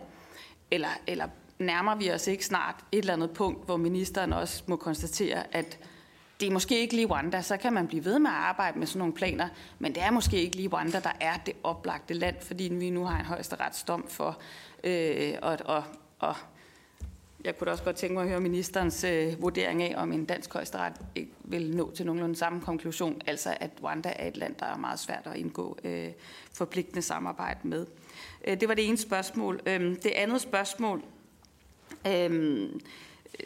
Eller, 0.71 0.89
eller 1.07 1.29
nærmer 1.59 1.95
vi 1.95 2.11
os 2.11 2.27
ikke 2.27 2.45
snart 2.45 2.85
et 2.93 2.99
eller 2.99 3.13
andet 3.13 3.31
punkt, 3.31 3.65
hvor 3.65 3.77
ministeren 3.77 4.33
også 4.33 4.63
må 4.67 4.77
konstatere, 4.77 5.57
at 5.57 5.79
det 6.43 6.49
er 6.49 6.53
måske 6.53 6.81
ikke 6.81 6.95
lige 6.95 7.07
Rwanda, 7.07 7.43
så 7.43 7.57
kan 7.57 7.73
man 7.73 7.87
blive 7.87 8.05
ved 8.05 8.19
med 8.19 8.31
at 8.31 8.37
arbejde 8.37 8.79
med 8.79 8.87
sådan 8.87 8.99
nogle 8.99 9.15
planer, 9.15 9.49
men 9.79 9.95
det 9.95 10.03
er 10.03 10.11
måske 10.11 10.43
ikke 10.43 10.57
lige 10.57 10.69
Rwanda, 10.69 11.01
der 11.01 11.13
er 11.21 11.37
det 11.47 11.55
oplagte 11.63 12.15
land, 12.15 12.37
fordi 12.41 12.65
vi 12.65 12.91
nu 12.91 13.05
har 13.05 13.19
en 13.19 13.25
højesteretsdom 13.25 14.09
for, 14.09 14.39
øh, 14.85 15.35
og, 15.43 15.59
og, 15.65 15.85
og 16.19 16.37
jeg 17.45 17.59
kunne 17.59 17.67
da 17.67 17.71
også 17.71 17.85
godt 17.85 17.97
tænke 17.97 18.15
mig 18.15 18.23
at 18.23 18.29
høre 18.29 18.41
ministerens 18.41 19.05
øh, 19.05 19.43
vurdering 19.43 19.83
af, 19.83 19.95
om 19.97 20.13
en 20.13 20.25
dansk 20.25 20.53
højesteret 20.53 20.93
ikke 21.15 21.31
vil 21.45 21.77
nå 21.77 21.91
til 21.91 22.07
nogenlunde 22.07 22.37
samme 22.37 22.61
konklusion, 22.61 23.21
altså 23.27 23.57
at 23.61 23.71
Rwanda 23.83 24.13
er 24.17 24.29
et 24.29 24.37
land, 24.37 24.55
der 24.55 24.67
er 24.67 24.77
meget 24.77 24.99
svært 24.99 25.27
at 25.27 25.37
indgå 25.37 25.79
øh, 25.85 26.09
forpligtende 26.53 27.03
samarbejde 27.03 27.61
med. 27.63 27.87
Øh, 28.45 28.61
det 28.61 28.69
var 28.69 28.75
det 28.75 28.89
ene 28.89 28.99
spørgsmål. 28.99 29.61
Øh, 29.67 29.81
det 29.81 30.13
andet 30.17 30.41
spørgsmål, 30.41 31.03
øh, 32.07 32.71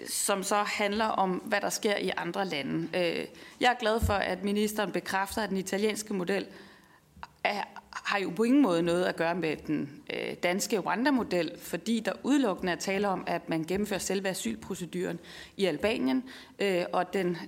som 0.08 0.42
så 0.42 0.56
handler 0.56 1.04
om, 1.04 1.30
hvad 1.30 1.60
der 1.60 1.70
sker 1.70 1.96
i 1.96 2.10
andre 2.16 2.44
lande. 2.44 2.88
Øh, 2.94 3.26
jeg 3.60 3.70
er 3.70 3.78
glad 3.80 4.00
for, 4.00 4.12
at 4.12 4.44
ministeren 4.44 4.92
bekræfter, 4.92 5.42
at 5.42 5.50
den 5.50 5.56
italienske 5.56 6.14
model 6.14 6.46
er, 7.44 7.62
har 7.90 8.18
jo 8.18 8.30
på 8.36 8.42
ingen 8.42 8.62
måde 8.62 8.82
noget 8.82 9.04
at 9.04 9.16
gøre 9.16 9.34
med 9.34 9.56
den 9.56 10.02
øh, 10.14 10.34
danske 10.42 10.78
Rwanda-model, 10.78 11.52
fordi 11.58 12.00
der 12.00 12.12
udelukkende 12.22 12.72
er 12.72 12.76
tale 12.76 13.08
om, 13.08 13.24
at 13.26 13.48
man 13.48 13.64
gennemfører 13.64 14.00
selve 14.00 14.28
asylproceduren 14.28 15.18
i 15.56 15.64
Albanien, 15.64 16.24
øh, 16.58 16.84
og 16.92 17.12
den 17.12 17.38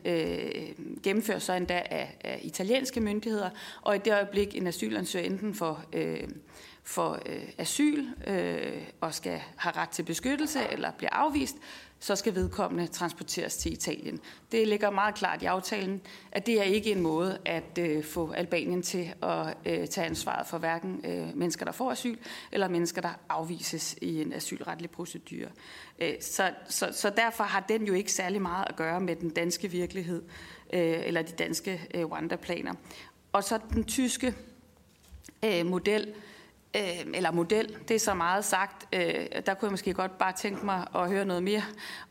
gennemføres 1.02 1.42
så 1.42 1.52
endda 1.52 1.82
af, 1.90 2.16
af 2.20 2.40
italienske 2.42 3.00
myndigheder, 3.00 3.50
og 3.82 3.96
i 3.96 3.98
det 3.98 4.12
øjeblik 4.12 4.56
en 4.56 4.66
asylansøger 4.66 5.26
enten 5.26 5.54
for, 5.54 5.84
for 6.82 7.18
øh, 7.26 7.42
asyl 7.58 8.06
øh, 8.26 8.82
og 9.00 9.14
skal 9.14 9.40
have 9.56 9.76
ret 9.76 9.88
til 9.88 10.02
beskyttelse 10.02 10.60
eller 10.72 10.90
bliver 10.90 11.12
afvist, 11.12 11.56
så 12.00 12.16
skal 12.16 12.34
vedkommende 12.34 12.86
transporteres 12.86 13.56
til 13.56 13.72
Italien. 13.72 14.20
Det 14.52 14.68
ligger 14.68 14.90
meget 14.90 15.14
klart 15.14 15.42
i 15.42 15.44
aftalen, 15.44 16.00
at 16.32 16.46
det 16.46 16.60
er 16.60 16.62
ikke 16.62 16.92
en 16.92 17.00
måde 17.00 17.38
at 17.44 17.78
øh, 17.78 18.04
få 18.04 18.32
Albanien 18.32 18.82
til 18.82 19.14
at 19.22 19.56
øh, 19.66 19.88
tage 19.88 20.06
ansvaret 20.06 20.46
for 20.46 20.58
hverken 20.58 21.00
øh, 21.04 21.36
mennesker, 21.36 21.64
der 21.64 21.72
får 21.72 21.90
asyl, 21.90 22.16
eller 22.52 22.68
mennesker, 22.68 23.00
der 23.00 23.18
afvises 23.28 23.96
i 24.02 24.22
en 24.22 24.32
asylretlig 24.32 24.90
procedure. 24.90 25.48
Øh, 25.98 26.14
så, 26.20 26.50
så, 26.68 26.88
så 26.92 27.10
derfor 27.10 27.44
har 27.44 27.60
den 27.60 27.86
jo 27.86 27.94
ikke 27.94 28.12
særlig 28.12 28.42
meget 28.42 28.66
at 28.68 28.76
gøre 28.76 29.00
med 29.00 29.16
den 29.16 29.30
danske 29.30 29.70
virkelighed, 29.70 30.22
øh, 30.72 31.06
eller 31.06 31.22
de 31.22 31.32
danske 31.32 31.88
øh, 31.94 32.04
Rwanda-planer. 32.04 32.74
Og 33.32 33.44
så 33.44 33.58
den 33.74 33.84
tyske 33.84 34.34
øh, 35.44 35.66
model, 35.66 36.08
øh, 36.08 36.14
Øh, 36.76 37.06
eller 37.14 37.30
model, 37.30 37.76
det 37.88 37.94
er 37.94 37.98
så 37.98 38.14
meget 38.14 38.44
sagt. 38.44 38.94
Øh, 38.94 39.26
der 39.46 39.54
kunne 39.54 39.66
jeg 39.66 39.70
måske 39.70 39.94
godt 39.94 40.18
bare 40.18 40.32
tænke 40.32 40.64
mig 40.64 40.86
at 40.94 41.08
høre 41.10 41.24
noget 41.24 41.42
mere 41.42 41.62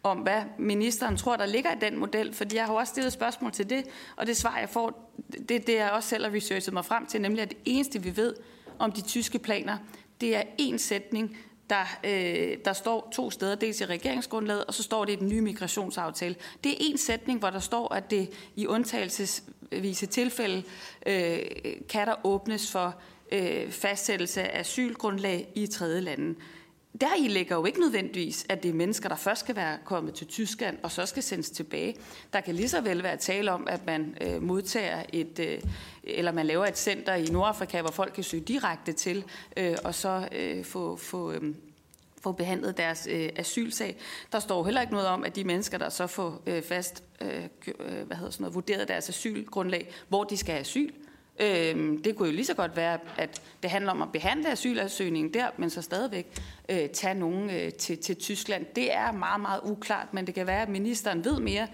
om, 0.04 0.18
hvad 0.18 0.42
ministeren 0.58 1.18
tror, 1.18 1.36
der 1.36 1.46
ligger 1.46 1.72
i 1.72 1.80
den 1.82 1.98
model, 1.98 2.34
fordi 2.34 2.56
jeg 2.56 2.66
har 2.66 2.74
også 2.74 2.92
stillet 2.92 3.14
spørgsmål 3.14 3.52
til 3.52 3.70
det, 3.70 3.86
og 4.16 4.28
det 4.28 4.38
svar, 4.38 4.58
jeg 4.60 4.70
får, 4.70 5.14
det, 5.50 5.68
det 5.68 5.80
er 5.80 5.90
også 5.90 6.10
selv 6.10 6.26
har 6.26 6.34
researchet 6.34 6.74
mig 6.74 6.86
frem 6.86 7.06
til, 7.06 7.22
nemlig 7.22 7.42
at 7.42 7.50
det 7.50 7.58
eneste, 7.66 8.04
vi 8.04 8.18
ved 8.18 8.36
om 8.80 8.92
de 8.92 9.02
tyske 9.02 9.40
planer, 9.40 9.78
det 10.22 10.36
er 10.36 10.42
en 10.58 10.80
sætning, 10.80 11.38
der, 11.70 12.00
øh, 12.04 12.58
der 12.66 12.74
står 12.74 13.10
to 13.14 13.32
steder, 13.32 13.56
dels 13.56 13.82
i 13.82 13.86
regeringsgrundlaget, 13.86 14.66
og 14.66 14.74
så 14.74 14.84
står 14.84 15.06
det 15.06 15.14
i 15.14 15.16
den 15.16 15.30
nye 15.30 15.42
migrationsaftale. 15.42 16.36
Det 16.64 16.72
er 16.72 16.78
en 16.80 16.98
sætning, 16.98 17.40
hvor 17.40 17.50
der 17.50 17.60
står, 17.60 17.94
at 17.94 18.12
det 18.12 18.30
i 18.56 18.68
undtagelsesvise 18.68 20.06
tilfælde 20.06 20.64
øh, 21.06 21.40
kan 21.90 22.08
der 22.08 22.16
åbnes 22.24 22.72
for 22.72 22.96
øh, 23.32 23.72
fastsættelse 23.72 24.44
af 24.44 24.60
asylgrundlag 24.60 25.52
i 25.56 25.68
tredje 25.68 26.02
lande. 26.02 26.36
Der 27.02 27.16
i 27.20 27.28
ligger 27.28 27.56
jo 27.56 27.66
ikke 27.66 27.80
nødvendigvis, 27.80 28.46
at 28.50 28.64
det 28.64 28.70
er 28.70 28.74
mennesker, 28.74 29.10
der 29.10 29.16
først 29.16 29.40
skal 29.40 29.56
være 29.56 29.78
kommet 29.86 30.14
til 30.14 30.28
Tyskland 30.28 30.78
og 30.84 30.92
så 30.92 31.06
skal 31.06 31.24
sendes 31.24 31.50
tilbage. 31.50 31.96
Der 32.34 32.42
kan 32.42 32.56
lige 32.56 32.70
så 32.70 32.82
vel 32.82 33.04
være 33.04 33.18
tale 33.18 33.52
om, 33.52 33.68
at 33.68 33.86
man 33.86 34.18
øh, 34.22 34.42
modtager 34.42 35.04
et, 35.14 35.40
øh, 35.40 35.60
eller 36.04 36.32
man 36.32 36.46
laver 36.46 36.66
et 36.66 36.78
center 36.78 37.14
i 37.14 37.26
Nordafrika, 37.26 37.82
hvor 37.82 37.92
folk 37.92 38.14
kan 38.14 38.24
søge 38.24 38.44
direkte 38.44 38.94
til 38.94 39.24
øh, 39.58 39.78
og 39.84 39.96
så 39.96 40.28
øh, 40.32 40.66
få, 40.66 40.96
få, 40.96 41.32
øh, 41.32 41.56
få 42.22 42.32
behandlet 42.32 42.78
deres 42.78 43.08
øh, 43.12 43.30
asylsag. 43.36 43.98
Der 44.32 44.40
står 44.40 44.64
heller 44.64 44.82
ikke 44.82 44.94
noget 44.94 45.08
om, 45.08 45.24
at 45.24 45.36
de 45.36 45.44
mennesker, 45.44 45.78
der 45.78 45.90
så 45.90 46.08
får 46.08 46.42
øh, 46.46 46.64
fast 46.64 47.04
øh, 47.22 47.44
øh 47.80 48.08
hvad 48.08 48.18
hedder 48.18 48.32
sådan 48.32 48.44
noget, 48.44 48.56
vurderet 48.56 48.88
deres 48.88 49.10
asylgrundlag, 49.10 49.94
hvor 50.08 50.24
de 50.24 50.38
skal 50.38 50.52
have 50.52 50.62
asyl, 50.62 50.92
Øhm, 51.40 52.04
det 52.04 52.16
kunne 52.16 52.30
jo 52.30 52.36
lige 52.36 52.46
så 52.46 52.54
godt 52.54 52.76
være, 52.76 53.00
at 53.18 53.42
det 53.64 53.70
handler 53.70 53.92
om 53.92 54.02
at 54.02 54.12
behandle 54.12 54.52
asylansøgningen 54.52 55.34
der, 55.34 55.48
men 55.58 55.70
så 55.70 55.82
stadigvæk 55.82 56.42
øh, 56.70 56.90
tage 56.90 57.14
nogen 57.14 57.50
øh, 57.50 57.74
til, 57.74 57.98
til 57.98 58.16
Tyskland. 58.16 58.66
Det 58.76 58.94
er 58.94 59.12
meget, 59.12 59.42
meget 59.42 59.60
uklart, 59.64 60.14
men 60.14 60.28
det 60.28 60.36
kan 60.36 60.48
være, 60.48 60.62
at 60.62 60.70
ministeren 60.70 61.26
ved 61.26 61.40
mere. 61.40 61.68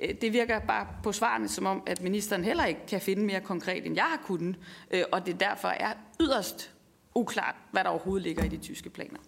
Øh, 0.00 0.14
det 0.20 0.32
virker 0.32 0.58
bare 0.58 0.86
på 1.02 1.12
svarene 1.12 1.48
som 1.48 1.66
om, 1.66 1.82
at 1.86 2.02
ministeren 2.02 2.44
heller 2.44 2.64
ikke 2.64 2.80
kan 2.88 3.00
finde 3.00 3.24
mere 3.24 3.40
konkret, 3.40 3.86
end 3.86 3.94
jeg 3.94 4.04
har 4.04 4.20
kunnet, 4.24 4.56
øh, 4.90 5.04
og 5.12 5.26
det 5.26 5.40
derfor 5.40 5.68
er 5.68 5.92
yderst 6.20 6.70
uklart, 7.14 7.54
hvad 7.70 7.84
der 7.84 7.90
overhovedet 7.90 8.22
ligger 8.22 8.44
i 8.44 8.48
de 8.48 8.56
tyske 8.56 8.90
planer. 8.90 9.18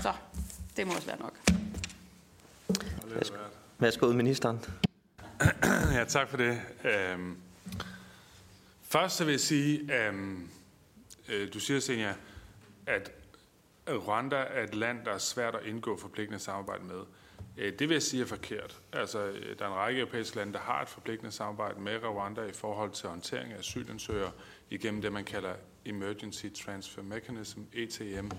Så 0.00 0.12
det 0.76 0.86
må 0.86 0.92
også 0.92 1.06
være 1.06 1.18
nok. 1.18 1.40
Værsgo, 3.78 4.12
ministeren. 4.12 4.60
Ja, 5.94 6.04
tak 6.04 6.28
for 6.28 6.36
det. 6.36 6.60
Øhm, 6.84 7.36
Først 8.94 9.16
så 9.16 9.24
vil 9.24 9.32
jeg 9.32 9.40
sige, 9.40 9.92
at 9.92 10.14
øh, 11.28 11.54
du 11.54 11.60
siger, 11.60 11.80
Senja, 11.80 12.14
at 12.86 13.12
Rwanda 13.88 14.36
er 14.36 14.64
et 14.64 14.74
land, 14.74 15.04
der 15.04 15.10
er 15.10 15.18
svært 15.18 15.54
at 15.54 15.66
indgå 15.66 15.96
forpligtende 15.96 16.38
samarbejde 16.38 16.84
med. 16.84 17.00
Øh, 17.56 17.72
det 17.78 17.88
vil 17.88 17.94
jeg 17.94 18.02
sige 18.02 18.22
er 18.22 18.26
forkert. 18.26 18.80
Altså, 18.92 19.26
øh, 19.26 19.58
der 19.58 19.64
er 19.64 19.68
en 19.68 19.74
række 19.74 20.00
europæiske 20.00 20.36
lande, 20.36 20.52
der 20.52 20.58
har 20.58 20.82
et 20.82 20.88
forpligtende 20.88 21.32
samarbejde 21.32 21.80
med 21.80 22.04
Rwanda 22.04 22.42
i 22.42 22.52
forhold 22.52 22.90
til 22.90 23.08
håndtering 23.08 23.52
af 23.52 23.58
asylansøgere 23.58 24.32
igennem 24.70 25.02
det, 25.02 25.12
man 25.12 25.24
kalder 25.24 25.54
Emergency 25.84 26.46
Transfer 26.64 27.02
Mechanism, 27.02 27.60
ETM, 27.72 28.30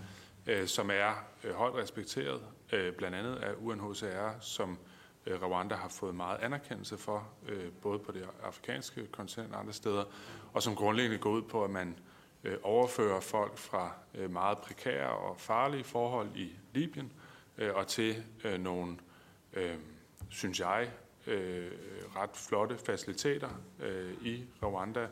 øh, 0.47 0.67
som 0.67 0.89
er 0.89 1.25
øh, 1.43 1.53
højt 1.53 1.73
respekteret, 1.73 2.41
øh, 2.73 2.93
blandt 2.93 3.17
andet 3.17 3.35
af 3.35 3.51
UNHCR, 3.57 4.39
som 4.41 4.71
Øh, 4.71 4.94
Øh, 5.27 5.43
Rwanda 5.43 5.75
har 5.75 5.89
fået 5.89 6.15
meget 6.15 6.37
anerkendelse 6.41 6.97
for, 6.97 7.27
øh, 7.47 7.71
både 7.81 7.99
på 7.99 8.11
det 8.11 8.29
afrikanske 8.43 9.07
kontinent 9.07 9.53
og 9.53 9.59
andre 9.59 9.73
steder, 9.73 10.03
og 10.53 10.63
som 10.63 10.75
grundlæggende 10.75 11.17
går 11.17 11.29
ud 11.29 11.41
på, 11.41 11.63
at 11.63 11.69
man 11.69 11.99
øh, 12.43 12.57
overfører 12.63 13.19
folk 13.19 13.57
fra 13.57 13.91
meget 14.29 14.57
prekære 14.57 15.09
og 15.09 15.39
farlige 15.39 15.83
forhold 15.83 16.27
i 16.35 16.51
Libyen 16.73 17.11
og 17.73 17.87
til 17.87 18.23
nogle, 18.59 18.97
synes 20.29 20.59
jeg, 20.59 20.91
ret 22.15 22.29
flotte 22.33 22.77
faciliteter 22.77 23.49
i 24.21 24.43
Rwanda. 24.63 25.07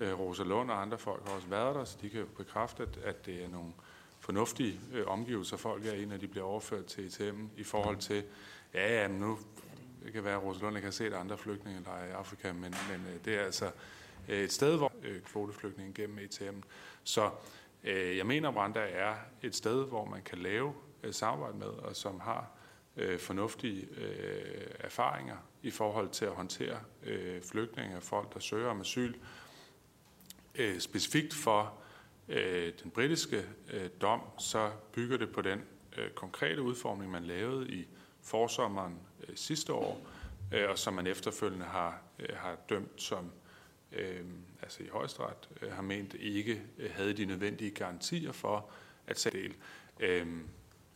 Rosa 0.00 0.42
Lund 0.42 0.70
og 0.70 0.82
andre 0.82 0.98
folk 0.98 1.28
har 1.28 1.34
også 1.34 1.48
været 1.48 1.74
der, 1.74 1.84
så 1.84 1.98
de 2.02 2.10
kan 2.10 2.20
jo 2.20 2.26
bekræfte, 2.36 2.88
at 3.04 3.26
det 3.26 3.44
er 3.44 3.48
nogle 3.48 3.72
fornuftige 4.20 4.80
omgivelser, 5.06 5.56
folk 5.56 5.86
er 5.86 5.92
i, 5.92 6.04
når 6.04 6.16
de 6.16 6.28
bliver 6.28 6.46
overført 6.46 6.84
til 6.84 7.06
ETM 7.06 7.46
i 7.56 7.64
forhold 7.64 7.96
til 7.96 8.24
Ja, 8.74 9.02
ja, 9.02 9.08
men 9.08 9.20
nu 9.20 9.38
det 10.04 10.12
kan 10.12 10.24
være, 10.24 10.36
at 10.36 10.42
Rosalund 10.42 10.76
ikke 10.76 10.86
har 10.86 10.92
set 10.92 11.12
andre 11.12 11.38
flygtninge 11.38 11.84
der 11.84 12.04
i 12.04 12.10
Afrika, 12.10 12.52
men, 12.52 12.74
men 12.90 13.06
øh, 13.14 13.24
det 13.24 13.34
er 13.34 13.44
altså 13.44 13.70
øh, 14.28 14.38
et 14.38 14.52
sted, 14.52 14.76
hvor 14.76 14.92
øh, 15.02 15.22
kvoteflygtninge 15.22 15.92
gennem 15.94 16.18
ETM. 16.18 16.58
Så 17.04 17.30
jeg 17.84 18.26
mener, 18.26 18.48
at 18.48 18.56
Rwanda 18.56 18.80
er 18.80 19.14
et 19.42 19.54
sted, 19.54 19.84
hvor 19.84 20.04
man 20.04 20.22
kan 20.22 20.38
lave 20.38 20.74
samarbejde 21.10 21.58
med, 21.58 21.66
og 21.66 21.96
som 21.96 22.20
har 22.20 22.50
øh, 22.96 23.18
fornuftige 23.18 23.88
øh, 23.96 24.66
erfaringer 24.80 25.36
i 25.62 25.70
forhold 25.70 26.08
til 26.08 26.24
at 26.24 26.32
håndtere 26.32 26.80
øh, 27.02 27.42
flygtninge 27.42 27.96
og 27.96 28.02
folk, 28.02 28.34
der 28.34 28.40
søger 28.40 28.68
om 28.68 28.80
asyl. 28.80 29.14
Øh, 30.54 30.78
specifikt 30.78 31.34
for 31.34 31.74
øh, 32.28 32.72
den 32.82 32.90
britiske 32.90 33.44
øh, 33.72 33.90
dom, 34.00 34.20
så 34.38 34.70
bygger 34.92 35.16
det 35.16 35.32
på 35.32 35.42
den 35.42 35.64
øh, 35.98 36.10
konkrete 36.10 36.62
udformning, 36.62 37.10
man 37.10 37.24
lavede 37.24 37.70
i 37.70 37.88
forsommeren 38.28 38.98
øh, 39.28 39.36
sidste 39.36 39.72
år, 39.72 40.06
øh, 40.52 40.70
og 40.70 40.78
som 40.78 40.94
man 40.94 41.06
efterfølgende 41.06 41.66
har, 41.66 42.02
øh, 42.18 42.36
har 42.36 42.56
dømt 42.68 43.02
som 43.02 43.32
øh, 43.92 44.24
altså 44.62 44.82
i 44.82 44.88
højesteret, 44.88 45.48
øh, 45.62 45.72
har 45.72 45.82
ment 45.82 46.14
ikke 46.14 46.62
øh, 46.78 46.90
havde 46.94 47.12
de 47.12 47.24
nødvendige 47.24 47.70
garantier 47.70 48.32
for 48.32 48.70
at 49.06 49.18
sætte 49.18 49.38
del. 49.38 49.54
Øh, 50.00 50.26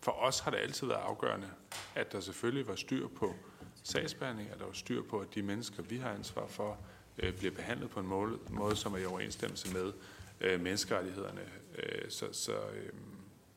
for 0.01 0.13
os 0.13 0.41
har 0.41 0.51
det 0.51 0.59
altid 0.59 0.87
været 0.87 1.01
afgørende, 1.01 1.51
at 1.95 2.13
der 2.13 2.21
selvfølgelig 2.21 2.69
var 2.69 2.75
styr 2.75 3.09
på 3.09 3.35
sagsbehandling, 3.83 4.51
at 4.51 4.59
der 4.59 4.65
var 4.65 4.73
styr 4.73 5.03
på, 5.03 5.19
at 5.19 5.35
de 5.35 5.43
mennesker, 5.43 5.83
vi 5.83 5.97
har 5.97 6.11
ansvar 6.11 6.47
for, 6.47 6.79
øh, 7.19 7.35
bliver 7.35 7.55
behandlet 7.55 7.91
på 7.91 8.01
en 8.01 8.07
måde, 8.07 8.39
måde 8.51 8.77
som 8.77 8.95
er 8.95 8.99
i 8.99 9.05
overensstemmelse 9.05 9.75
med 9.75 9.93
øh, 10.41 10.61
menneskerettighederne. 10.61 11.41
Øh, 11.79 12.11
så 12.11 12.33
så 12.33 12.53
øh, 12.53 12.93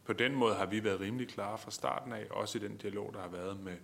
på 0.06 0.14
den 0.14 0.36
måde 0.36 0.56
har 0.56 0.66
vi 0.66 0.84
været 0.84 1.00
rimelig 1.00 1.28
klare 1.28 1.58
fra 1.58 1.72
starten 1.72 2.14
af, 2.14 2.28
også 2.30 2.58
i 2.58 2.62
den 2.62 2.78
dialog, 2.78 3.14
der 3.14 3.22
har 3.22 3.28
været 3.30 3.60
med 3.60 3.78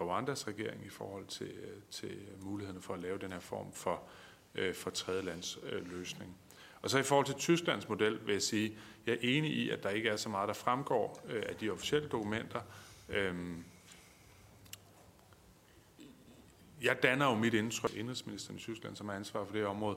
Rwandas 0.00 0.48
regering 0.48 0.86
i 0.86 0.88
forhold 0.88 1.26
til, 1.26 1.50
øh, 1.50 1.82
til 1.90 2.18
mulighederne 2.40 2.82
for 2.82 2.94
at 2.94 3.00
lave 3.00 3.18
den 3.18 3.32
her 3.32 3.40
form 3.40 3.72
for, 3.72 4.02
øh, 4.54 4.74
for 4.74 4.90
tredjelands 4.90 5.58
løsning. 5.82 6.36
Og 6.82 6.90
så 6.90 6.98
i 6.98 7.02
forhold 7.02 7.26
til 7.26 7.34
Tysklands 7.34 7.88
model 7.88 8.26
vil 8.26 8.32
jeg 8.32 8.42
sige, 8.42 8.78
jeg 9.06 9.12
er 9.12 9.18
enig 9.20 9.50
i, 9.50 9.70
at 9.70 9.82
der 9.82 9.90
ikke 9.90 10.08
er 10.08 10.16
så 10.16 10.28
meget, 10.28 10.48
der 10.48 10.54
fremgår 10.54 11.24
øh, 11.28 11.42
af 11.46 11.56
de 11.56 11.70
officielle 11.70 12.08
dokumenter. 12.08 12.60
Øhm, 13.08 13.64
jeg 16.82 17.02
danner 17.02 17.26
jo 17.26 17.34
mit 17.34 17.54
indtryk, 17.54 17.94
indrigsministeren 17.94 18.56
i 18.56 18.60
Tyskland, 18.60 18.96
som 18.96 19.08
er 19.08 19.12
ansvar 19.12 19.44
for 19.44 19.52
det 19.52 19.66
område, 19.66 19.96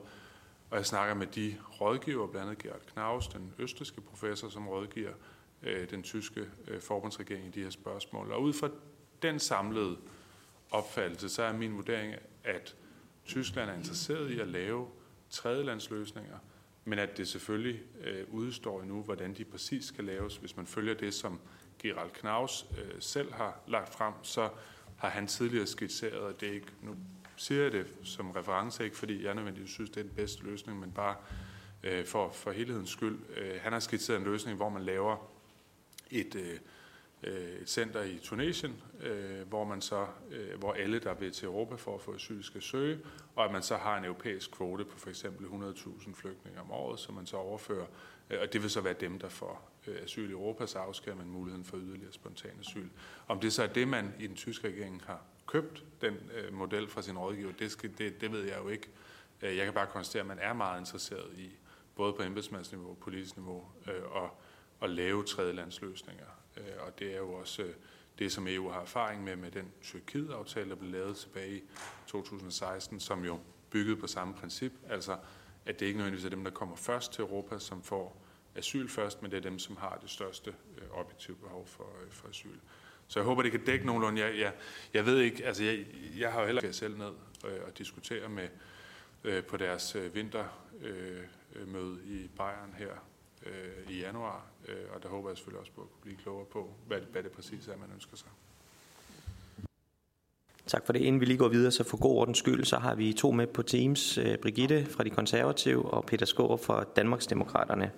og 0.70 0.76
jeg 0.76 0.86
snakker 0.86 1.14
med 1.14 1.26
de 1.26 1.56
rådgiver, 1.80 2.26
blandt 2.26 2.48
andet 2.48 2.62
Gerhard 2.62 2.86
Knaus, 2.92 3.28
den 3.28 3.54
østriske 3.58 4.00
professor, 4.00 4.48
som 4.48 4.68
rådgiver 4.68 5.12
øh, 5.62 5.90
den 5.90 6.02
tyske 6.02 6.48
øh, 6.68 6.80
forbundsregering 6.80 7.46
i 7.46 7.50
de 7.50 7.62
her 7.62 7.70
spørgsmål. 7.70 8.32
Og 8.32 8.42
ud 8.42 8.52
fra 8.52 8.70
den 9.22 9.38
samlede 9.38 9.96
opfattelse, 10.70 11.28
så 11.28 11.42
er 11.42 11.52
min 11.52 11.76
vurdering, 11.76 12.14
at 12.44 12.76
Tyskland 13.24 13.70
er 13.70 13.74
interesseret 13.74 14.30
i 14.30 14.40
at 14.40 14.48
lave 14.48 14.88
tredjelandsløsninger, 15.30 16.38
men 16.84 16.98
at 16.98 17.16
det 17.16 17.28
selvfølgelig 17.28 17.80
øh, 18.04 18.24
udstår 18.30 18.82
endnu, 18.82 19.02
hvordan 19.02 19.34
de 19.34 19.44
præcis 19.44 19.84
skal 19.84 20.04
laves. 20.04 20.36
Hvis 20.36 20.56
man 20.56 20.66
følger 20.66 20.94
det, 20.94 21.14
som 21.14 21.40
Gerald 21.78 22.10
Knaus 22.10 22.66
øh, 22.78 22.90
selv 23.00 23.32
har 23.32 23.60
lagt 23.68 23.94
frem, 23.94 24.14
så 24.22 24.48
har 24.96 25.08
han 25.08 25.26
tidligere 25.26 25.66
skitseret, 25.66 26.28
at 26.34 26.40
det 26.40 26.46
ikke, 26.46 26.66
nu 26.82 26.96
siger 27.36 27.62
jeg 27.62 27.72
det 27.72 27.86
som 28.02 28.30
reference, 28.30 28.84
ikke 28.84 28.96
fordi 28.96 29.24
jeg 29.24 29.34
nødvendigvis 29.34 29.70
synes, 29.70 29.90
det 29.90 30.00
er 30.00 30.04
den 30.04 30.12
bedste 30.16 30.44
løsning, 30.44 30.80
men 30.80 30.92
bare 30.92 31.16
øh, 31.82 32.06
for, 32.06 32.30
for 32.30 32.50
helhedens 32.50 32.90
skyld. 32.90 33.18
Øh, 33.36 33.60
han 33.60 33.72
har 33.72 33.80
skitseret 33.80 34.18
en 34.18 34.24
løsning, 34.24 34.56
hvor 34.56 34.68
man 34.68 34.82
laver 34.82 35.30
et, 36.10 36.34
øh, 36.34 36.58
øh, 37.22 37.60
et 37.60 37.70
center 37.70 38.02
i 38.02 38.18
Tunesien, 38.22 38.82
øh, 39.00 39.48
hvor 39.48 39.64
man 39.64 39.80
så, 39.80 40.06
øh, 40.30 40.58
hvor 40.58 40.72
alle, 40.72 40.98
der 40.98 41.14
vil 41.14 41.32
til 41.32 41.46
Europa 41.46 41.74
for 41.74 41.94
at 41.94 42.00
få 42.00 42.14
asyl, 42.14 42.42
skal 42.42 42.62
søge, 42.62 42.98
og 43.34 43.44
at 43.44 43.52
man 43.52 43.62
så 43.62 43.76
har 43.76 43.98
en 43.98 44.04
europæisk 44.04 44.50
kvote 44.50 44.84
på 44.84 44.98
for 44.98 45.10
eksempel 45.10 45.46
100.000 45.46 46.14
flygtninge 46.14 46.60
om 46.60 46.70
året, 46.70 47.00
som 47.00 47.14
man 47.14 47.26
så 47.26 47.36
overfører, 47.36 47.86
øh, 48.30 48.38
og 48.42 48.52
det 48.52 48.62
vil 48.62 48.70
så 48.70 48.80
være 48.80 48.94
dem, 49.00 49.18
der 49.18 49.28
får 49.28 49.70
øh, 49.86 49.96
asyl 50.02 50.28
i 50.28 50.32
Europa, 50.32 50.66
så 50.66 50.78
afskærer 50.78 51.16
man 51.16 51.26
muligheden 51.26 51.64
for 51.64 51.76
yderligere 51.76 52.12
spontan 52.12 52.52
asyl. 52.60 52.88
Om 53.28 53.40
det 53.40 53.52
så 53.52 53.62
er 53.62 53.66
det, 53.66 53.88
man 53.88 54.14
i 54.18 54.26
den 54.26 54.36
tyske 54.36 54.68
regering 54.68 55.02
har 55.06 55.22
købt, 55.46 55.84
den 56.00 56.16
øh, 56.34 56.52
model 56.54 56.88
fra 56.88 57.02
sin 57.02 57.18
rådgiver, 57.18 57.52
det, 57.52 57.70
skal, 57.70 57.90
det, 57.98 58.20
det 58.20 58.32
ved 58.32 58.44
jeg 58.44 58.58
jo 58.58 58.68
ikke. 58.68 58.88
Øh, 59.42 59.56
jeg 59.56 59.64
kan 59.64 59.74
bare 59.74 59.86
konstatere, 59.86 60.20
at 60.20 60.26
man 60.26 60.38
er 60.38 60.52
meget 60.52 60.80
interesseret 60.80 61.38
i, 61.38 61.50
både 61.96 62.12
på 62.12 62.22
embedsmandsniveau 62.22 62.94
politisk 62.94 63.36
niveau, 63.36 63.64
øh, 63.88 64.02
og, 64.10 64.40
at 64.82 64.90
lave 64.90 65.24
tredjelandsløsninger. 65.24 66.26
Øh, 66.56 66.86
og 66.86 66.98
det 66.98 67.12
er 67.12 67.18
jo 67.18 67.32
også 67.32 67.62
øh, 67.62 67.74
det, 68.18 68.32
som 68.32 68.46
EU 68.48 68.70
har 68.70 68.80
erfaring 68.80 69.24
med, 69.24 69.36
med 69.36 69.50
den 69.50 69.72
Tyrkiet-aftale, 69.82 70.70
der 70.70 70.76
blev 70.76 70.90
lavet 70.90 71.16
tilbage 71.16 71.56
i 71.56 71.62
2016, 72.06 73.00
som 73.00 73.24
jo 73.24 73.38
byggede 73.70 73.96
på 73.96 74.06
samme 74.06 74.34
princip, 74.34 74.72
altså 74.88 75.16
at 75.66 75.80
det 75.80 75.86
ikke 75.86 75.96
nødvendigvis 75.96 76.24
er 76.24 76.30
dem, 76.30 76.44
der 76.44 76.50
kommer 76.50 76.76
først 76.76 77.12
til 77.12 77.22
Europa, 77.22 77.58
som 77.58 77.82
får 77.82 78.26
asyl 78.54 78.88
først, 78.88 79.22
men 79.22 79.30
det 79.30 79.36
er 79.36 79.40
dem, 79.40 79.58
som 79.58 79.76
har 79.76 79.98
det 80.02 80.10
største 80.10 80.54
øh, 80.78 80.90
objektive 80.90 81.36
behov 81.36 81.66
for, 81.66 81.88
øh, 82.04 82.10
for 82.10 82.28
asyl. 82.28 82.58
Så 83.08 83.18
jeg 83.18 83.24
håber, 83.24 83.42
det 83.42 83.50
kan 83.50 83.64
dække 83.64 83.86
nogenlunde. 83.86 84.20
Jeg, 84.20 84.38
jeg, 84.38 84.52
jeg 84.94 85.06
ved 85.06 85.18
ikke, 85.18 85.46
altså 85.46 85.64
jeg, 85.64 85.86
jeg 86.18 86.32
har 86.32 86.40
jo 86.40 86.46
heller 86.46 86.62
ikke 86.62 86.76
selv 86.76 86.98
ned 86.98 87.12
øh, 87.46 87.60
og 87.66 87.78
diskutere 87.78 88.28
med 88.28 88.48
øh, 89.24 89.44
på 89.44 89.56
deres 89.56 89.96
øh, 89.96 90.14
vintermøde 90.14 91.98
øh, 92.04 92.10
i 92.10 92.28
Bayern 92.36 92.74
her 92.78 93.09
øh, 93.46 93.94
i 93.94 94.00
januar, 94.00 94.46
øh, 94.68 94.74
og 94.94 95.02
der 95.02 95.08
håber 95.08 95.28
jeg 95.28 95.36
selvfølgelig 95.36 95.60
også 95.60 95.72
på 95.72 95.80
at 95.80 95.88
kunne 95.90 96.02
blive 96.02 96.16
klogere 96.16 96.46
på, 96.52 96.70
hvad, 96.86 96.98
hvad 97.12 97.22
det 97.22 97.30
præcis 97.30 97.68
er, 97.68 97.76
man 97.76 97.88
ønsker 97.94 98.16
sig. 98.16 98.28
Tak 100.66 100.86
for 100.86 100.92
det. 100.92 101.00
Inden 101.00 101.20
vi 101.20 101.26
lige 101.26 101.38
går 101.38 101.48
videre, 101.48 101.72
så 101.72 101.84
for 101.84 101.96
god 101.96 102.16
ordens 102.16 102.38
skyld, 102.38 102.64
så 102.64 102.78
har 102.78 102.94
vi 102.94 103.12
to 103.12 103.30
med 103.30 103.46
på 103.46 103.62
Teams. 103.62 104.18
Brigitte 104.42 104.86
fra 104.86 105.04
De 105.04 105.10
Konservative 105.10 105.90
og 105.94 106.04
Peter 106.04 106.26
Skåre 106.26 106.58
fra 106.58 106.84
Danmarksdemokraterne. 106.96 107.90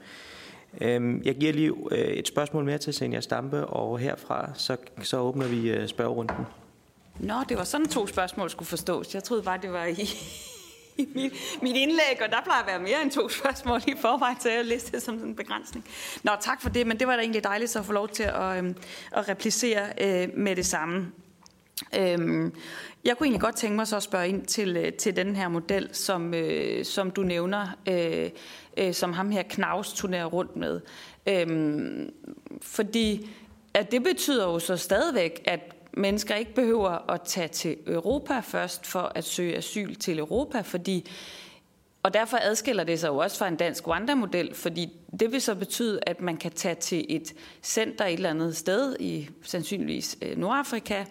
Øhm, 0.80 1.22
jeg 1.24 1.34
giver 1.34 1.52
lige 1.52 1.72
øh, 1.90 1.98
et 1.98 2.28
spørgsmål 2.28 2.64
mere 2.64 2.78
til 2.78 2.94
Senja 2.94 3.20
Stampe, 3.20 3.66
og 3.66 3.98
herfra 3.98 4.50
så, 4.54 4.76
så 5.02 5.18
åbner 5.18 5.48
vi 5.48 5.70
øh, 5.70 5.88
spørgerunden. 5.88 6.36
Nå, 7.20 7.34
det 7.48 7.56
var 7.56 7.64
sådan 7.64 7.88
to 7.88 8.06
spørgsmål 8.06 8.50
skulle 8.50 8.68
forstås. 8.68 9.14
Jeg 9.14 9.24
troede 9.24 9.42
bare, 9.42 9.58
det 9.62 9.72
var 9.72 9.84
i, 9.84 10.08
i 10.96 11.08
mit, 11.14 11.32
mit 11.62 11.76
indlæg, 11.76 12.22
og 12.22 12.28
der 12.30 12.40
plejer 12.44 12.60
at 12.60 12.66
være 12.66 12.78
mere 12.78 13.02
end 13.02 13.10
to 13.10 13.28
spørgsmål 13.28 13.80
i 13.86 13.94
forvejen, 14.00 14.40
så 14.40 14.50
jeg 14.50 14.64
læste 14.64 14.92
det 14.92 15.02
som 15.02 15.14
sådan 15.18 15.28
en 15.28 15.36
begrænsning. 15.36 15.84
Nå, 16.22 16.32
tak 16.40 16.62
for 16.62 16.68
det, 16.68 16.86
men 16.86 16.98
det 16.98 17.06
var 17.06 17.16
da 17.16 17.22
egentlig 17.22 17.44
dejligt 17.44 17.70
så 17.70 17.78
at 17.78 17.84
få 17.84 17.92
lov 17.92 18.08
til 18.08 18.22
at, 18.22 18.58
øhm, 18.58 18.76
at 19.12 19.28
replicere 19.28 19.92
øh, 20.00 20.28
med 20.34 20.56
det 20.56 20.66
samme. 20.66 21.12
Øhm, 21.98 22.54
jeg 23.04 23.16
kunne 23.16 23.26
egentlig 23.26 23.40
godt 23.40 23.56
tænke 23.56 23.76
mig 23.76 23.86
så 23.86 23.96
at 23.96 24.02
spørge 24.02 24.28
ind 24.28 24.46
til, 24.46 24.76
øh, 24.76 24.92
til 24.92 25.16
den 25.16 25.36
her 25.36 25.48
model, 25.48 25.88
som, 25.92 26.34
øh, 26.34 26.84
som 26.84 27.10
du 27.10 27.22
nævner, 27.22 27.68
øh, 27.88 28.30
øh, 28.76 28.94
som 28.94 29.12
ham 29.12 29.30
her 29.30 29.42
Knaus 29.42 29.92
turnerer 29.92 30.26
rundt 30.26 30.56
med. 30.56 30.80
Øhm, 31.26 32.10
fordi 32.62 33.30
at 33.74 33.92
det 33.92 34.02
betyder 34.02 34.44
jo 34.44 34.58
så 34.58 34.76
stadigvæk, 34.76 35.42
at 35.44 35.60
mennesker 35.92 36.34
ikke 36.34 36.54
behøver 36.54 37.10
at 37.10 37.20
tage 37.22 37.48
til 37.48 37.76
Europa 37.86 38.40
først 38.40 38.86
for 38.86 39.12
at 39.14 39.24
søge 39.24 39.56
asyl 39.56 39.94
til 39.94 40.18
Europa, 40.18 40.60
fordi 40.60 41.10
og 42.02 42.14
derfor 42.14 42.38
adskiller 42.42 42.84
det 42.84 43.00
sig 43.00 43.08
jo 43.08 43.16
også 43.16 43.38
fra 43.38 43.48
en 43.48 43.56
dansk 43.56 43.88
Rwanda-model, 43.88 44.54
fordi 44.54 44.92
det 45.20 45.32
vil 45.32 45.40
så 45.40 45.54
betyde, 45.54 46.00
at 46.06 46.20
man 46.20 46.36
kan 46.36 46.50
tage 46.50 46.74
til 46.74 47.06
et 47.08 47.34
center 47.62 48.04
et 48.04 48.12
eller 48.12 48.30
andet 48.30 48.56
sted 48.56 48.96
i 49.00 49.28
sandsynligvis 49.42 50.18
øh, 50.22 50.38
Nordafrika, 50.38 51.04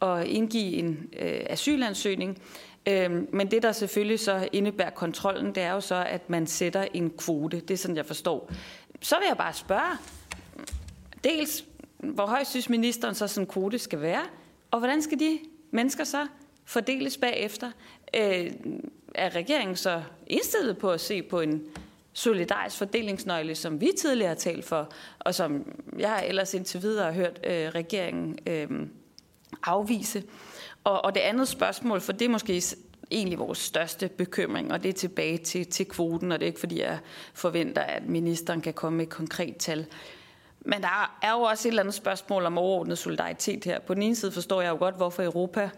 og 0.00 0.26
indgive 0.26 0.72
en 0.76 1.08
øh, 1.18 1.40
asylansøgning. 1.46 2.42
Øhm, 2.88 3.28
men 3.32 3.50
det, 3.50 3.62
der 3.62 3.72
selvfølgelig 3.72 4.20
så 4.20 4.48
indebærer 4.52 4.90
kontrollen, 4.90 5.54
det 5.54 5.62
er 5.62 5.72
jo 5.72 5.80
så, 5.80 6.04
at 6.08 6.30
man 6.30 6.46
sætter 6.46 6.86
en 6.94 7.10
kvote. 7.10 7.60
Det 7.60 7.74
er 7.74 7.78
sådan, 7.78 7.96
jeg 7.96 8.06
forstår. 8.06 8.52
Så 9.00 9.16
vil 9.16 9.26
jeg 9.28 9.36
bare 9.36 9.52
spørge, 9.52 9.98
dels, 11.24 11.64
hvor 12.02 12.26
højt 12.26 12.46
synes 12.46 12.68
ministeren 12.68 13.14
så 13.14 13.26
sådan 13.26 13.46
en 13.46 13.52
kvote 13.52 13.78
skal 13.78 14.00
være, 14.00 14.22
og 14.70 14.78
hvordan 14.78 15.02
skal 15.02 15.20
de 15.20 15.38
mennesker 15.70 16.04
så 16.04 16.26
fordeles 16.64 17.16
bagefter? 17.16 17.70
Øh, 18.16 18.52
er 19.14 19.36
regeringen 19.36 19.76
så 19.76 20.02
indstillet 20.26 20.78
på 20.78 20.90
at 20.90 21.00
se 21.00 21.22
på 21.22 21.40
en 21.40 21.62
solidarisk 22.12 22.76
fordelingsnøgle, 22.76 23.54
som 23.54 23.80
vi 23.80 23.90
tidligere 23.98 24.28
har 24.28 24.34
talt 24.34 24.64
for, 24.64 24.92
og 25.18 25.34
som 25.34 25.78
jeg 25.98 26.24
ellers 26.28 26.54
indtil 26.54 26.82
videre 26.82 27.04
har 27.04 27.12
hørt 27.12 27.40
øh, 27.46 27.68
regeringen 27.68 28.38
øh, 28.46 28.68
afvise. 29.62 30.22
Og, 30.84 31.04
og 31.04 31.14
det 31.14 31.20
andet 31.20 31.48
spørgsmål, 31.48 32.00
for 32.00 32.12
det 32.12 32.24
er 32.24 32.28
måske 32.28 32.62
egentlig 33.10 33.38
vores 33.38 33.58
største 33.58 34.08
bekymring, 34.08 34.72
og 34.72 34.82
det 34.82 34.88
er 34.88 34.92
tilbage 34.92 35.38
til, 35.38 35.66
til 35.66 35.86
kvoten, 35.86 36.32
og 36.32 36.40
det 36.40 36.46
er 36.46 36.48
ikke 36.48 36.60
fordi, 36.60 36.80
jeg 36.80 36.98
forventer, 37.34 37.82
at 37.82 38.06
ministeren 38.06 38.60
kan 38.60 38.74
komme 38.74 38.96
med 38.96 39.06
et 39.06 39.12
konkret 39.12 39.56
tal. 39.56 39.86
Men 40.60 40.82
der 40.82 41.18
er 41.22 41.32
jo 41.32 41.40
også 41.40 41.68
et 41.68 41.70
eller 41.70 41.82
andet 41.82 41.94
spørgsmål 41.94 42.46
om 42.46 42.58
overordnet 42.58 42.98
solidaritet 42.98 43.64
her. 43.64 43.78
På 43.78 43.94
den 43.94 44.02
ene 44.02 44.16
side 44.16 44.32
forstår 44.32 44.60
jeg 44.60 44.70
jo 44.70 44.76
godt, 44.76 44.96
hvorfor 44.96 45.22
Europa 45.22 45.70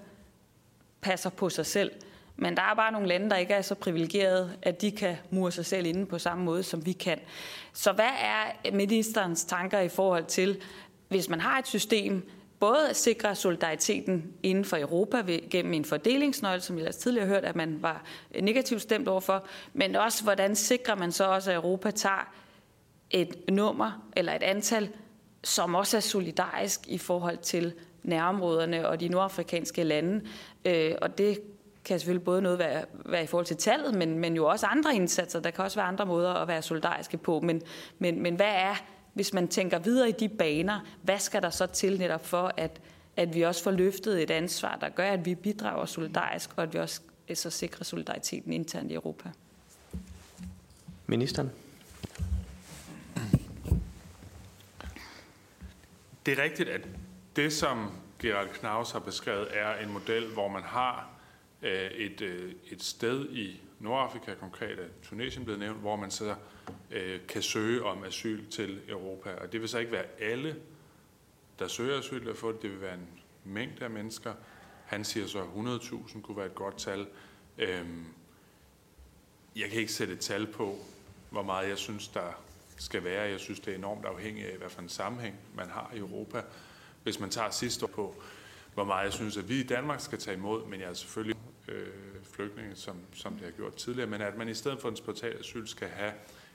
passer 1.01 1.31
på 1.31 1.51
sig 1.51 1.67
selv. 1.67 1.91
Men 2.37 2.57
der 2.57 2.63
er 2.63 2.75
bare 2.75 2.93
nogle 2.93 3.09
lande, 3.09 3.31
der 3.31 3.37
ikke 3.37 3.55
er 3.55 3.63
så 3.63 3.75
privilegerede, 3.75 4.57
at 4.63 4.81
de 4.81 4.91
kan 4.91 5.17
mure 5.31 5.53
sig 5.53 5.67
selv 5.67 5.87
inde 5.87 6.07
på 6.07 6.19
samme 6.19 6.45
måde, 6.45 6.63
som 6.63 6.87
vi 6.87 6.93
kan. 6.93 7.19
Så 7.73 7.93
hvad 7.93 8.11
er 8.21 8.73
ministerens 8.73 9.45
tanker 9.45 9.81
i 9.81 9.89
forhold 9.89 10.25
til, 10.25 10.63
hvis 11.09 11.29
man 11.29 11.41
har 11.41 11.59
et 11.59 11.67
system, 11.67 12.31
både 12.61 12.89
at 12.89 12.97
sikre 12.97 13.35
solidariteten 13.35 14.33
inden 14.43 14.65
for 14.65 14.77
Europa 14.77 15.21
ved, 15.21 15.51
gennem 15.51 15.73
en 15.73 15.85
fordelingsnøgle, 15.85 16.61
som 16.61 16.79
jeg 16.79 16.95
tidligere 16.95 17.27
hørt, 17.27 17.45
at 17.45 17.57
man 17.57 17.83
var 17.83 18.03
negativt 18.41 18.83
stemt 18.83 19.09
overfor, 19.09 19.47
men 19.73 19.97
også 19.97 20.23
hvordan 20.23 20.57
sikrer 20.57 20.95
man 20.95 21.13
så 21.13 21.25
også, 21.25 21.51
at 21.51 21.57
Europa 21.57 21.91
tager 21.91 22.33
et 23.13 23.37
nummer 23.49 24.09
eller 24.17 24.33
et 24.33 24.43
antal, 24.43 24.89
som 25.45 25.75
også 25.75 25.97
er 25.97 26.01
solidarisk 26.01 26.89
i 26.89 26.99
forhold 26.99 27.39
til 27.39 27.73
nærområderne 28.03 28.89
og 28.89 29.01
de 29.01 29.09
nordafrikanske 29.09 29.85
lande. 29.85 30.25
Øh, 30.65 30.95
og 31.03 31.19
det 31.19 31.39
kan 31.85 31.99
selvfølgelig 31.99 32.25
både 32.25 32.43
noget 32.43 32.59
være, 32.59 32.85
være 33.07 33.23
i 33.23 33.27
forhold 33.27 33.47
til 33.47 33.57
tallet, 33.57 33.95
men, 33.95 34.19
men 34.19 34.37
jo 34.37 34.47
også 34.47 34.67
andre 34.67 34.95
indsatser. 34.95 35.41
Der 35.41 35.51
kan 35.51 35.65
også 35.65 35.79
være 35.79 35.87
andre 35.87 36.07
måder 36.07 36.35
at 36.35 36.49
være 36.49 36.63
solidariske 36.63 37.17
på. 37.17 37.41
Men, 37.41 37.63
men, 37.99 38.23
men 38.23 38.35
hvad 38.35 38.55
er 38.55 38.75
hvis 39.15 39.33
man 39.33 39.49
tænker 39.49 39.79
videre 39.79 40.09
i 40.09 40.13
de 40.13 40.29
baner, 40.29 40.81
hvad 41.03 41.19
skal 41.19 41.43
der 41.43 41.51
så 41.51 41.67
til 41.67 41.99
netop 41.99 42.27
for, 42.27 42.53
at, 42.57 42.81
at 43.17 43.35
vi 43.35 43.43
også 43.43 43.63
får 43.63 43.71
løftet 43.71 44.23
et 44.23 44.31
ansvar, 44.31 44.79
der 44.81 44.89
gør, 44.89 45.09
at 45.11 45.25
vi 45.27 45.35
bidrager 45.35 45.87
solidarisk, 45.87 46.51
og 46.57 46.63
at 46.63 46.75
vi 46.75 46.79
også 46.79 47.01
så 47.35 47.51
sikrer 47.51 47.85
solidariteten 47.85 48.53
internt 48.53 48.91
i 48.91 48.95
Europa? 48.95 49.31
Ministeren. 51.07 51.51
Det 56.27 56.39
er 56.39 56.43
rigtigt, 56.43 56.69
at 56.69 56.89
det, 57.37 57.53
som 57.53 57.91
Gerald 58.19 58.49
Knaus 58.49 58.91
har 58.91 58.99
beskrevet, 58.99 59.49
er 59.51 59.75
en 59.75 59.93
model, 59.93 60.27
hvor 60.33 60.49
man 60.49 60.63
har 60.63 61.11
øh, 61.63 61.91
et, 61.91 62.21
øh, 62.21 62.53
et 62.71 62.83
sted 62.83 63.29
i 63.31 63.61
Nordafrika, 63.81 64.35
konkret 64.35 64.79
er 64.79 64.89
Tunesien 65.03 65.45
blevet 65.45 65.61
nævnt, 65.61 65.81
hvor 65.81 65.97
man 65.97 66.11
så 66.11 66.35
øh, 66.91 67.21
kan 67.29 67.43
søge 67.43 67.83
om 67.83 68.05
asyl 68.05 68.51
til 68.51 68.81
Europa. 68.89 69.35
Og 69.35 69.53
det 69.53 69.61
vil 69.61 69.69
så 69.69 69.79
ikke 69.79 69.93
være 69.93 70.05
alle, 70.21 70.57
der 71.59 71.69
søger 71.69 71.99
asyl, 71.99 72.27
der 72.27 72.35
får 72.35 72.53
det. 72.53 72.63
Det 72.63 72.71
vil 72.71 72.81
være 72.81 72.95
en 72.95 73.09
mængde 73.45 73.85
af 73.85 73.91
mennesker. 73.91 74.33
Han 74.87 75.05
siger 75.05 75.27
så, 75.27 75.39
at 75.39 75.47
100.000 75.47 76.21
kunne 76.21 76.37
være 76.37 76.47
et 76.47 76.55
godt 76.55 76.79
tal. 76.79 77.07
Øhm, 77.59 78.05
jeg 79.57 79.71
kan 79.71 79.81
ikke 79.81 79.93
sætte 79.93 80.13
et 80.13 80.21
tal 80.21 80.47
på, 80.47 80.79
hvor 81.31 81.43
meget 81.43 81.69
jeg 81.69 81.79
synes, 81.79 82.09
der 82.09 82.43
skal 82.77 83.05
være. 83.05 83.31
Jeg 83.31 83.41
synes, 83.41 83.61
det 83.61 83.73
er 83.73 83.79
enormt 83.79 84.05
afhængigt 84.05 84.47
af, 84.47 84.59
hvad 84.59 84.71
for 84.71 84.83
en 84.83 84.89
sammenhæng 84.89 85.37
man 85.57 85.69
har 85.69 85.93
i 85.95 85.99
Europa. 85.99 86.43
Hvis 87.03 87.21
man 87.21 87.31
tager 87.31 87.51
sidste 87.51 87.85
år 87.85 87.91
på, 87.91 88.23
hvor 88.75 88.85
meget 88.85 89.05
jeg 89.05 89.13
synes, 89.13 89.37
at 89.37 89.49
vi 89.49 89.61
i 89.61 89.63
Danmark 89.63 90.01
skal 90.01 90.19
tage 90.19 90.37
imod, 90.37 90.67
men 90.67 90.81
jeg 90.81 90.89
er 90.89 90.95
selvfølgelig 90.95 91.37
øh, 91.69 91.87
flygtninge, 92.23 92.77
som, 92.77 92.97
som 93.15 93.33
det 93.33 93.43
har 93.43 93.51
gjort 93.51 93.75
tidligere, 93.75 94.11
men 94.11 94.21
at 94.21 94.37
man 94.37 94.49
i 94.49 94.55
stedet 94.55 94.81
for 94.81 94.89
en 94.89 94.97
spontan 94.97 95.33
asyl 95.41 95.67
skal 95.67 95.89
have 95.89 96.13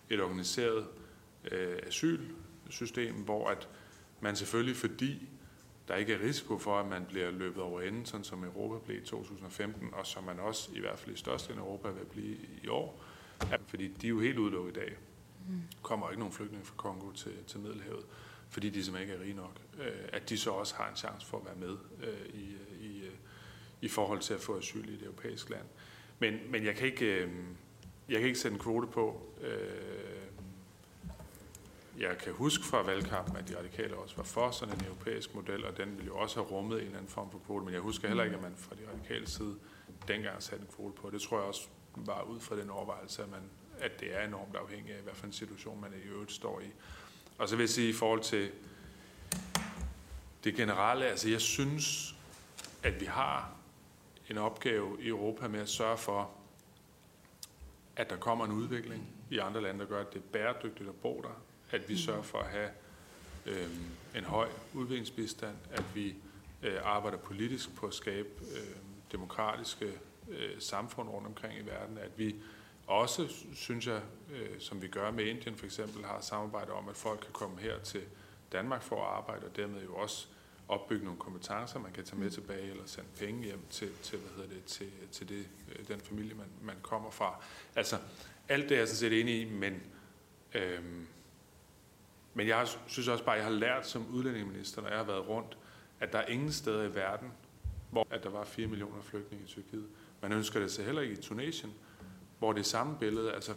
et 0.09 0.21
organiseret 0.21 0.87
øh, 1.51 1.79
asylsystem, 1.87 3.15
hvor 3.15 3.49
at 3.49 3.67
man 4.21 4.35
selvfølgelig, 4.35 4.75
fordi 4.75 5.29
der 5.87 5.95
ikke 5.95 6.13
er 6.13 6.19
risiko 6.19 6.57
for, 6.57 6.79
at 6.79 6.85
man 6.85 7.05
bliver 7.05 7.31
løbet 7.31 7.63
over 7.63 7.81
enden, 7.81 8.05
sådan 8.05 8.23
som 8.23 8.43
Europa 8.43 8.85
blev 8.85 8.97
i 8.97 9.05
2015, 9.05 9.89
og 9.93 10.07
som 10.07 10.23
man 10.23 10.39
også 10.39 10.69
i 10.73 10.79
hvert 10.79 10.99
fald 10.99 11.15
i 11.15 11.19
størstedelen 11.19 11.61
af 11.61 11.65
Europa 11.65 11.89
vil 11.89 12.05
blive 12.05 12.37
i 12.63 12.67
år, 12.67 13.03
fordi 13.67 13.87
de 13.87 14.07
er 14.07 14.09
jo 14.09 14.19
helt 14.19 14.37
udelukket 14.37 14.71
i 14.71 14.79
dag 14.79 14.97
kommer 15.81 16.09
ikke 16.09 16.19
nogen 16.19 16.33
flygtninge 16.33 16.65
fra 16.65 16.75
Kongo 16.77 17.11
til, 17.11 17.43
til 17.47 17.59
Middelhavet, 17.59 18.05
fordi 18.49 18.69
de 18.69 18.83
simpelthen 18.83 19.09
ikke 19.09 19.23
er 19.23 19.27
rige 19.27 19.35
nok. 19.35 19.53
Øh, 19.79 20.09
at 20.13 20.29
de 20.29 20.37
så 20.37 20.51
også 20.51 20.75
har 20.75 20.89
en 20.89 20.95
chance 20.95 21.27
for 21.27 21.37
at 21.37 21.45
være 21.45 21.55
med 21.55 21.77
øh, 22.03 22.35
i, 22.35 22.53
øh, 22.53 22.85
i, 22.85 23.05
øh, 23.05 23.13
i 23.81 23.87
forhold 23.87 24.19
til 24.19 24.33
at 24.33 24.39
få 24.39 24.57
asyl 24.57 24.89
i 24.89 24.93
et 24.93 25.03
europæisk 25.03 25.49
land. 25.49 25.65
Men, 26.19 26.39
men 26.49 26.65
jeg, 26.65 26.75
kan 26.75 26.87
ikke, 26.87 27.05
øh, 27.05 27.31
jeg 28.09 28.19
kan 28.19 28.27
ikke 28.27 28.39
sætte 28.39 28.55
en 28.55 28.61
kvote 28.61 28.87
på. 28.87 29.21
Øh, 29.41 30.07
jeg 31.99 32.17
kan 32.17 32.33
huske 32.33 32.65
fra 32.65 32.81
valgkampen, 32.81 33.37
at 33.37 33.49
de 33.49 33.57
radikale 33.57 33.95
også 33.95 34.15
var 34.15 34.23
for 34.23 34.51
sådan 34.51 34.75
en 34.75 34.85
europæisk 34.85 35.35
model, 35.35 35.65
og 35.65 35.77
den 35.77 35.89
ville 35.97 36.05
jo 36.05 36.17
også 36.17 36.35
have 36.35 36.51
rummet 36.51 36.77
en 36.77 36.85
eller 36.85 36.97
anden 36.97 37.11
form 37.11 37.31
for 37.31 37.39
kvote, 37.45 37.65
men 37.65 37.73
jeg 37.73 37.81
husker 37.81 38.07
heller 38.07 38.23
ikke, 38.23 38.35
at 38.35 38.41
man 38.41 38.53
fra 38.55 38.75
de 38.75 38.81
radikale 38.93 39.27
side 39.27 39.55
dengang 40.07 40.43
satte 40.43 40.65
en 40.65 40.71
kvote 40.75 40.93
på. 41.01 41.09
Det 41.09 41.21
tror 41.21 41.37
jeg 41.37 41.47
også 41.47 41.67
var 41.95 42.23
ud 42.23 42.39
fra 42.39 42.55
den 42.55 42.69
overvejelse, 42.69 43.23
at, 43.23 43.31
man, 43.31 43.41
at 43.79 43.99
det 43.99 44.15
er 44.15 44.25
enormt 44.25 44.55
afhængigt 44.55 44.97
af, 44.97 45.03
hvad 45.03 45.13
for 45.13 45.25
en 45.25 45.33
situation 45.33 45.81
man 45.81 45.93
i 45.93 46.07
øvrigt 46.07 46.31
står 46.31 46.59
i. 46.59 46.71
Og 47.37 47.49
så 47.49 47.55
vil 47.55 47.63
jeg 47.63 47.69
sige, 47.69 47.89
i 47.89 47.93
forhold 47.93 48.21
til 48.21 48.51
det 50.43 50.55
generelle, 50.55 51.05
altså 51.05 51.29
jeg 51.29 51.41
synes, 51.41 52.15
at 52.83 52.99
vi 53.01 53.05
har 53.05 53.55
en 54.29 54.37
opgave 54.37 54.97
i 55.01 55.07
Europa 55.07 55.47
med 55.47 55.59
at 55.59 55.69
sørge 55.69 55.97
for, 55.97 56.31
at 57.95 58.09
der 58.09 58.17
kommer 58.17 58.45
en 58.45 58.51
udvikling 58.51 59.07
i 59.29 59.37
andre 59.37 59.61
lande, 59.61 59.79
der 59.79 59.85
gør, 59.85 60.01
at 60.01 60.13
det 60.13 60.19
er 60.19 60.23
bæredygtigt 60.31 60.89
at 60.89 60.95
bo 60.95 61.21
der, 61.23 61.41
at 61.71 61.89
vi 61.89 61.97
sørger 61.97 62.21
for 62.21 62.39
at 62.39 62.49
have 62.49 62.69
øh, 63.45 63.67
en 64.15 64.23
høj 64.23 64.49
udviklingsbistand, 64.73 65.55
at 65.71 65.83
vi 65.95 66.15
øh, 66.63 66.77
arbejder 66.83 67.17
politisk 67.17 67.75
på 67.75 67.87
at 67.87 67.93
skabe 67.93 68.29
øh, 68.41 68.75
demokratiske 69.11 69.99
øh, 70.29 70.51
samfund 70.59 71.09
rundt 71.09 71.27
omkring 71.27 71.59
i 71.59 71.65
verden, 71.65 71.97
at 71.97 72.11
vi 72.17 72.35
også, 72.87 73.27
synes 73.53 73.87
jeg, 73.87 74.01
øh, 74.31 74.59
som 74.59 74.81
vi 74.81 74.87
gør 74.87 75.11
med 75.11 75.25
Indien 75.25 75.55
for 75.55 75.65
eksempel, 75.65 76.05
har 76.05 76.21
samarbejde 76.21 76.71
om, 76.71 76.89
at 76.89 76.95
folk 76.95 77.19
kan 77.19 77.33
komme 77.33 77.59
her 77.59 77.79
til 77.79 78.01
Danmark 78.51 78.81
for 78.81 79.05
at 79.05 79.17
arbejde, 79.17 79.45
og 79.45 79.55
dermed 79.55 79.83
jo 79.83 79.95
også 79.95 80.27
opbygge 80.67 81.05
nogle 81.05 81.19
kompetencer, 81.19 81.79
man 81.79 81.91
kan 81.91 82.03
tage 82.03 82.19
med 82.19 82.29
tilbage, 82.29 82.69
eller 82.69 82.83
sende 82.85 83.09
penge 83.19 83.43
hjem 83.43 83.59
til, 83.69 83.89
til, 84.03 84.19
hvad 84.19 84.31
hedder 84.35 84.55
det, 84.55 84.63
til, 84.65 84.87
til 85.11 85.29
det, 85.29 85.47
øh, 85.71 85.87
den 85.87 85.99
familie, 85.99 86.33
man, 86.33 86.47
man 86.61 86.75
kommer 86.81 87.11
fra. 87.11 87.35
Altså, 87.75 87.97
alt 88.49 88.69
det 88.69 88.75
er 88.75 88.79
jeg 88.79 88.87
sådan 88.87 88.97
set 88.97 89.21
enig 89.21 89.41
i, 89.41 89.45
men, 89.45 89.81
øhm, 90.53 91.07
men 92.33 92.47
jeg 92.47 92.67
synes 92.87 93.07
også 93.07 93.23
bare, 93.23 93.35
at 93.35 93.39
jeg 93.39 93.45
har 93.45 93.55
lært 93.55 93.87
som 93.87 94.07
udlændingeminister, 94.07 94.81
når 94.81 94.89
jeg 94.89 94.97
har 94.97 95.05
været 95.05 95.27
rundt, 95.27 95.57
at 95.99 96.13
der 96.13 96.19
er 96.19 96.25
ingen 96.25 96.51
steder 96.51 96.83
i 96.83 96.95
verden, 96.95 97.31
hvor 97.91 98.07
at 98.09 98.23
der 98.23 98.29
var 98.29 98.43
4 98.43 98.67
millioner 98.67 99.01
flygtninge 99.01 99.45
i 99.45 99.47
Tyrkiet. 99.47 99.87
Man 100.21 100.31
ønsker 100.31 100.59
det 100.59 100.71
så 100.71 100.83
heller 100.83 101.01
ikke 101.01 101.13
i 101.13 101.21
Tunesien, 101.21 101.73
hvor 102.39 102.53
det 102.53 102.59
er 102.59 102.63
samme 102.63 102.97
billede. 102.99 103.33
Altså, 103.33 103.53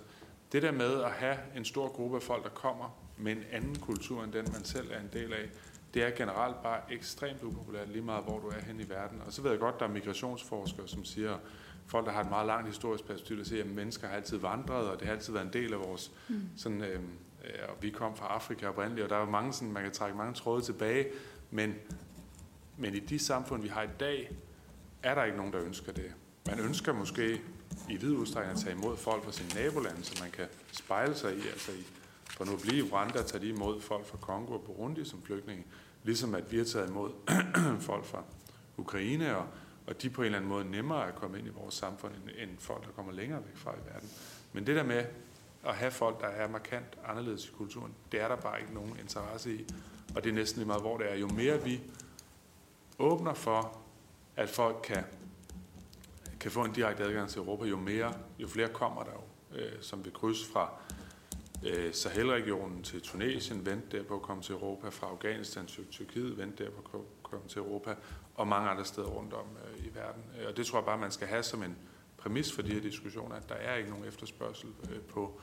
det 0.53 0.63
der 0.63 0.73
med 0.73 1.03
at 1.03 1.11
have 1.11 1.37
en 1.57 1.65
stor 1.65 1.89
gruppe 1.89 2.17
af 2.17 2.23
folk, 2.23 2.45
der 2.45 2.51
kommer 2.51 3.01
med 3.19 3.33
en 3.33 3.45
anden 3.53 3.79
kultur 3.79 4.25
end 4.25 4.33
den, 4.33 4.49
man 4.53 4.65
selv 4.65 4.91
er 4.93 5.01
en 5.01 5.11
del 5.13 5.33
af, 5.33 5.51
det 5.95 6.03
er 6.03 6.11
generelt 6.11 6.63
bare 6.63 6.81
ekstremt 6.91 7.43
upopulært, 7.43 7.89
lige 7.89 8.03
meget 8.03 8.25
hvor 8.25 8.39
du 8.39 8.49
er 8.49 8.61
hen 8.67 8.81
i 8.81 8.89
verden. 8.89 9.23
Og 9.27 9.33
så 9.33 9.43
ved 9.43 9.51
jeg 9.51 9.61
godt, 9.61 9.81
der 9.81 9.87
er 9.87 9.91
migrationsforskere, 9.91 10.89
som 10.89 11.05
siger, 11.05 11.39
folk, 11.87 12.07
der 12.07 12.13
har 12.13 12.21
et 12.21 12.31
meget 12.31 12.47
langt 12.47 12.67
historisk 12.67 13.05
perspektiv, 13.05 13.37
der 13.39 13.45
siger, 13.45 13.65
at 13.65 13.71
mennesker 13.71 14.09
har 14.09 14.17
altid 14.17 14.37
vandret, 14.37 14.89
og 14.89 15.01
det 15.01 15.07
har 15.07 15.15
altid 15.15 15.33
været 15.33 15.47
en 15.47 15.53
del 15.53 15.73
af 15.73 15.79
vores... 15.79 16.13
Mm. 16.29 16.43
Sådan, 16.57 16.83
øh, 16.83 17.01
og 17.69 17.83
vi 17.83 17.91
kom 17.91 18.17
fra 18.17 18.27
Afrika 18.27 18.69
oprindeligt, 18.69 19.05
og 19.05 19.11
der 19.11 19.17
er 19.17 19.21
jo 19.21 19.31
mange, 19.31 19.53
sådan, 19.53 19.73
man 19.73 19.83
kan 19.83 19.93
trække 19.93 20.17
mange 20.17 20.35
tråde 20.35 20.63
tilbage, 20.63 21.07
men, 21.51 21.75
men 22.77 22.95
i 22.95 22.99
de 22.99 23.19
samfund, 23.19 23.63
vi 23.63 23.69
har 23.69 23.83
i 23.83 23.89
dag, 24.01 24.37
er 25.03 25.15
der 25.15 25.25
ikke 25.25 25.37
nogen, 25.37 25.53
der 25.53 25.61
ønsker 25.65 25.93
det. 25.93 26.13
Man 26.47 26.61
ønsker 26.61 26.93
måske 26.93 27.41
i 27.89 27.97
vid 27.97 28.13
udstrækning 28.13 28.59
at 28.59 28.65
tage 28.65 28.77
imod 28.77 28.97
folk 28.97 29.25
fra 29.25 29.33
sine 29.33 29.49
nabolande, 29.55 30.05
så 30.05 30.23
man 30.23 30.31
kan 30.31 30.47
spejle 30.73 31.15
sig 31.15 31.37
i, 31.37 31.41
altså 31.41 31.73
i, 31.73 31.87
for 32.31 32.45
nu 32.45 32.53
at 32.53 32.61
blive 32.61 32.77
i 32.77 32.91
Rwanda, 32.91 33.23
tager 33.23 33.41
de 33.41 33.49
imod 33.49 33.81
folk 33.81 34.07
fra 34.07 34.19
Kongo 34.21 34.55
og 34.55 34.63
Burundi 34.63 35.05
som 35.05 35.23
flygtninge, 35.23 35.65
ligesom 36.05 36.35
at 36.35 36.53
vi 36.53 36.59
har 36.59 36.65
taget 36.65 36.89
imod 36.89 37.11
folk 37.91 38.05
fra 38.05 38.23
Ukraine, 38.77 39.37
og, 39.37 39.47
og 39.87 40.03
de 40.03 40.11
på 40.11 40.23
en 40.23 40.27
eller 40.27 40.39
anden 40.39 40.49
måde 40.49 40.71
nemmere 40.71 41.09
at 41.09 41.15
komme 41.15 41.39
ind 41.39 41.47
i 41.47 41.51
vores 41.51 41.75
samfund, 41.75 42.13
end, 42.13 42.51
end 42.51 42.59
folk, 42.59 42.87
der 42.87 42.93
kommer 42.93 43.13
længere 43.13 43.41
væk 43.47 43.57
fra 43.57 43.75
i 43.75 43.93
verden. 43.93 44.11
Men 44.53 44.67
det 44.67 44.77
der 44.77 44.83
med 44.83 45.05
at 45.67 45.75
have 45.75 45.91
folk, 45.91 46.21
der 46.21 46.27
er 46.27 46.49
markant 46.49 46.99
anderledes 47.07 47.47
i 47.47 47.51
kulturen, 47.51 47.93
det 48.13 48.21
er 48.21 48.29
der 48.29 48.37
bare 48.37 48.61
ikke 48.61 48.75
nogen 48.75 48.97
interesse 49.01 49.55
i. 49.55 49.67
Og 50.15 50.25
det 50.25 50.31
er 50.31 50.35
næsten 50.35 50.59
lige 50.59 50.67
meget, 50.67 50.83
hvor 50.83 50.99
det 50.99 51.11
er. 51.11 51.15
Jo 51.15 51.29
mere 51.29 51.63
vi 51.63 51.81
åbner 52.99 53.35
for, 53.35 53.79
at 54.37 54.49
folk 54.49 54.77
kan, 54.85 55.05
kan 56.41 56.51
få 56.51 56.65
en 56.65 56.73
direkte 56.73 57.05
adgang 57.05 57.29
til 57.29 57.39
Europa, 57.39 57.65
jo, 57.65 57.77
mere, 57.77 58.15
jo 58.39 58.49
flere 58.49 58.69
kommer 58.69 59.03
der 59.03 59.13
jo, 59.13 59.59
øh, 59.59 59.73
som 59.81 60.05
vil 60.05 60.13
krydse 60.13 60.47
fra 60.53 60.73
øh, 61.67 61.95
Sahel-regionen 61.95 62.83
til 62.83 63.01
Tunesien, 63.01 63.67
vente 63.67 63.99
der 63.99 64.05
på 64.05 64.15
at 64.15 64.23
komme 64.23 64.43
til 64.43 64.53
Europa, 64.53 64.89
fra 64.89 65.07
Afghanistan 65.07 65.67
til 65.67 65.87
Tyrkiet, 65.91 66.39
vente 66.39 66.65
der 66.65 66.71
på 66.71 66.99
at 66.99 67.01
komme 67.23 67.49
til 67.49 67.59
Europa, 67.59 67.95
og 68.35 68.49
mange 68.49 68.71
andre 68.71 68.85
steder 68.85 69.09
rundt 69.09 69.33
om 69.33 69.47
øh, 69.65 69.87
i 69.87 69.95
verden. 69.95 70.23
Øh, 70.41 70.49
og 70.49 70.57
det 70.57 70.67
tror 70.67 70.79
jeg 70.79 70.85
bare, 70.85 70.99
man 70.99 71.11
skal 71.11 71.29
have 71.29 71.43
som 71.43 71.63
en 71.63 71.77
præmis 72.17 72.53
for 72.53 72.63
de 72.63 72.73
her 72.73 72.81
diskussioner, 72.81 73.35
at 73.35 73.49
der 73.49 73.55
er 73.55 73.77
ikke 73.77 73.91
nogen 73.91 74.05
efterspørgsel 74.05 74.69
øh, 74.91 75.01
på 75.01 75.41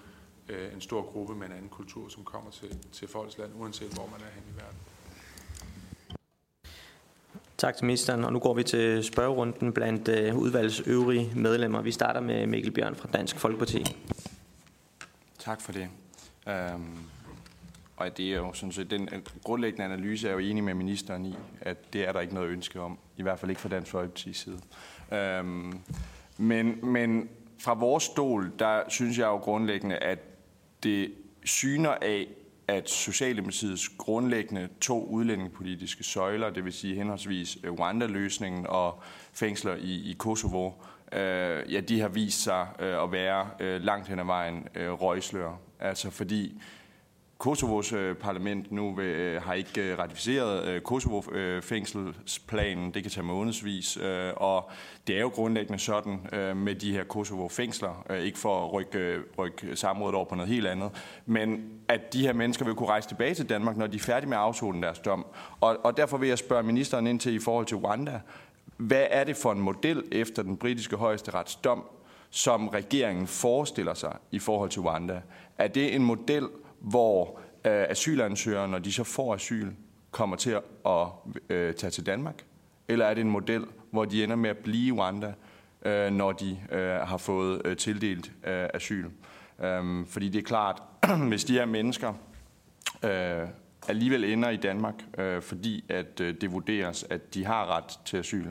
øh, 0.49 0.73
en 0.73 0.81
stor 0.81 1.01
gruppe 1.01 1.35
med 1.35 1.47
en 1.47 1.53
anden 1.53 1.69
kultur, 1.69 2.09
som 2.09 2.23
kommer 2.23 2.51
til, 2.51 2.79
til 2.91 3.07
folks 3.07 3.37
land, 3.37 3.51
uanset 3.55 3.93
hvor 3.93 4.07
man 4.11 4.21
er 4.21 4.31
hen 4.33 4.43
i 4.53 4.57
verden. 4.57 4.77
Tak 7.57 7.75
til 7.75 7.85
ministeren, 7.85 8.23
og 8.23 8.33
nu 8.33 8.39
går 8.39 8.53
vi 8.53 8.63
til 8.63 9.03
spørgerunden 9.03 9.73
blandt 9.73 10.07
øh, 10.07 10.35
udvalgets 10.35 10.79
øvrige 10.85 11.31
medlemmer. 11.35 11.81
Vi 11.81 11.91
starter 11.91 12.21
med 12.21 12.47
Mikkel 12.47 12.71
Bjørn 12.71 12.95
fra 12.95 13.09
Dansk 13.13 13.39
Folkeparti. 13.39 13.83
Tak 15.39 15.61
for 15.61 15.71
det. 15.71 15.89
Øhm, 16.47 16.97
og 17.97 18.17
det 18.17 18.25
er 18.25 18.35
jo 18.37 18.53
sådan 18.53 18.71
set, 18.71 18.91
den 18.91 19.09
øh, 19.13 19.19
grundlæggende 19.43 19.85
analyse 19.85 20.29
er 20.29 20.33
jo 20.33 20.37
enig 20.37 20.63
med 20.63 20.73
ministeren 20.73 21.25
i, 21.25 21.35
at 21.61 21.93
det 21.93 22.07
er 22.07 22.11
der 22.11 22.19
ikke 22.19 22.33
noget 22.33 22.49
ønske 22.49 22.81
om, 22.81 22.97
i 23.17 23.21
hvert 23.21 23.39
fald 23.39 23.49
ikke 23.49 23.61
fra 23.61 23.69
Dansk 23.69 23.93
Folkeparti's 23.95 24.33
side. 24.33 24.59
Øhm, 25.11 25.79
men, 26.37 26.79
men 26.85 27.29
fra 27.59 27.73
vores 27.73 28.03
stol, 28.03 28.51
der 28.59 28.81
synes 28.89 29.17
jeg 29.17 29.25
jo 29.25 29.37
grundlæggende, 29.37 29.95
at 29.95 30.19
det 30.83 31.13
syner 31.43 31.95
af, 32.01 32.27
at 32.67 32.89
Socialdemokratiets 32.89 33.89
grundlæggende 33.97 34.69
to 34.81 35.05
udlændingepolitiske 35.05 36.03
søjler, 36.03 36.49
det 36.49 36.65
vil 36.65 36.73
sige 36.73 36.95
henholdsvis 36.95 37.57
øh, 37.63 37.71
Rwanda-løsningen 37.71 38.67
og 38.67 39.01
fængsler 39.33 39.75
i, 39.75 40.11
i 40.11 40.15
Kosovo, 40.19 40.71
øh, 41.11 41.73
ja, 41.73 41.79
de 41.79 41.99
har 41.99 42.07
vist 42.07 42.43
sig 42.43 42.67
øh, 42.79 43.03
at 43.03 43.11
være 43.11 43.49
øh, 43.59 43.81
langt 43.81 44.07
hen 44.07 44.19
ad 44.19 44.25
vejen 44.25 44.67
øh, 44.75 44.91
røgslør. 44.91 45.59
Altså 45.79 46.09
fordi 46.09 46.61
Kosovos 47.37 47.93
øh, 47.93 48.15
parlament 48.15 48.71
nu 48.71 48.99
øh, 48.99 49.41
har 49.41 49.53
ikke 49.53 49.81
øh, 49.81 49.99
ratificeret 49.99 50.67
øh, 50.67 50.81
Kosovo-fængselsplanen. 50.81 52.93
Det 52.93 53.03
kan 53.03 53.11
tage 53.11 53.23
månedsvis. 53.23 53.97
Øh, 53.97 54.31
og 54.35 54.69
det 55.07 55.15
er 55.15 55.21
jo 55.21 55.27
grundlæggende 55.27 55.79
sådan 55.79 56.27
øh, 56.33 56.57
med 56.57 56.75
de 56.75 56.91
her 56.91 57.03
Kosovo-fængsler. 57.03 58.05
Øh, 58.09 58.19
ikke 58.19 58.39
for 58.39 58.65
at 58.65 58.73
rykke, 58.73 58.99
øh, 58.99 59.23
rykke 59.37 59.75
samrådet 59.75 60.15
over 60.15 60.25
på 60.25 60.35
noget 60.35 60.51
helt 60.51 60.67
andet. 60.67 60.91
Men 61.25 61.63
at 61.87 62.13
de 62.13 62.21
her 62.21 62.33
mennesker 62.33 62.65
vil 62.65 62.75
kunne 62.75 62.89
rejse 62.89 63.07
tilbage 63.07 63.33
til 63.33 63.49
Danmark, 63.49 63.77
når 63.77 63.87
de 63.87 63.95
er 63.95 64.01
færdige 64.01 64.29
med 64.29 64.37
at 64.37 64.81
deres 64.81 64.99
dom. 64.99 65.25
Og, 65.59 65.77
og 65.83 65.97
derfor 65.97 66.17
vil 66.17 66.29
jeg 66.29 66.37
spørge 66.37 66.63
ministeren 66.63 67.07
ind 67.07 67.19
til 67.19 67.35
i 67.35 67.39
forhold 67.39 67.65
til 67.65 67.77
Rwanda. 67.77 68.21
Hvad 68.77 69.05
er 69.09 69.23
det 69.23 69.35
for 69.35 69.51
en 69.51 69.59
model 69.59 70.03
efter 70.11 70.43
den 70.43 70.57
britiske 70.57 70.95
højeste 70.95 71.33
retsdom, 71.33 71.83
som 72.29 72.67
regeringen 72.67 73.27
forestiller 73.27 73.93
sig 73.93 74.17
i 74.31 74.39
forhold 74.39 74.69
til 74.69 74.81
Rwanda? 74.81 75.21
Er 75.57 75.67
det 75.67 75.95
en 75.95 76.03
model, 76.03 76.47
hvor 76.89 77.39
øh, 77.65 77.85
asylansøgere, 77.89 78.67
når 78.67 78.79
de 78.79 78.93
så 78.93 79.03
får 79.03 79.33
asyl, 79.33 79.71
kommer 80.11 80.35
til 80.35 80.59
at 80.85 81.07
øh, 81.49 81.73
tage 81.73 81.91
til 81.91 82.05
Danmark? 82.05 82.43
Eller 82.87 83.05
er 83.05 83.13
det 83.13 83.21
en 83.21 83.29
model, 83.29 83.65
hvor 83.91 84.05
de 84.05 84.23
ender 84.23 84.35
med 84.35 84.49
at 84.49 84.57
blive 84.57 84.87
i 84.87 84.91
Rwanda, 84.91 85.33
øh, 85.85 86.11
når 86.11 86.31
de 86.31 86.59
øh, 86.71 86.89
har 86.89 87.17
fået 87.17 87.61
øh, 87.65 87.77
tildelt 87.77 88.31
øh, 88.43 88.67
asyl? 88.73 89.05
Øhm, 89.59 90.05
fordi 90.05 90.29
det 90.29 90.39
er 90.39 90.43
klart, 90.43 90.83
hvis 91.29 91.43
de 91.43 91.53
her 91.53 91.65
mennesker 91.65 92.13
øh, 93.03 93.47
alligevel 93.87 94.23
ender 94.23 94.49
i 94.49 94.57
Danmark, 94.57 94.95
øh, 95.17 95.41
fordi 95.41 95.85
at 95.89 96.19
øh, 96.21 96.35
det 96.41 96.51
vurderes, 96.51 97.05
at 97.09 97.33
de 97.33 97.45
har 97.45 97.77
ret 97.77 97.99
til 98.05 98.17
asyl, 98.17 98.47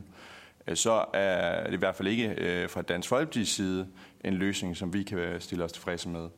øh, 0.67 0.77
så 0.77 1.05
er 1.13 1.65
det 1.65 1.73
i 1.73 1.77
hvert 1.77 1.95
fald 1.95 2.09
ikke 2.09 2.35
øh, 2.39 2.71
fra 2.71 2.83
Dansk 2.83 3.13
Folkeparti's 3.13 3.45
side 3.45 3.89
en 4.25 4.35
løsning, 4.35 4.77
som 4.77 4.93
vi 4.93 5.03
kan 5.03 5.41
stille 5.41 5.65
os 5.65 5.73
tilfredse 5.73 6.09
med. 6.09 6.29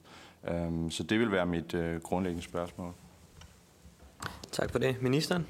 Øhm, 0.48 0.90
så 0.90 1.02
det 1.02 1.18
vil 1.20 1.32
være 1.32 1.46
mit 1.46 1.74
øh, 1.74 2.00
grundlæggende 2.00 2.44
spørgsmål. 2.44 2.94
Tak 4.52 4.70
for 4.70 4.78
det. 4.78 5.02
Ministeren? 5.02 5.46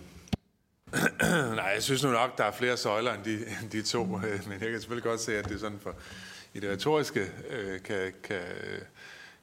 Nej, 1.57 1.71
jeg 1.75 1.83
synes 1.83 2.05
nu 2.05 2.11
nok, 2.11 2.39
der 2.39 2.45
er 2.45 2.53
flere 2.53 2.77
søjler 2.77 3.15
end 3.15 3.25
de, 3.25 3.35
end 3.63 3.71
de 3.71 3.83
to, 3.83 4.05
men 4.05 4.23
jeg 4.51 4.71
kan 4.71 4.81
selvfølgelig 4.81 5.05
godt 5.05 5.21
se, 5.21 5.39
at 5.39 5.45
det 5.45 5.55
er 5.55 5.59
sådan 5.59 5.79
for 5.79 5.95
i 6.55 6.61
det 6.61 6.71
retoriske 6.71 7.21
øh, 7.51 7.83
kan, 7.83 8.13
kan, 8.23 8.41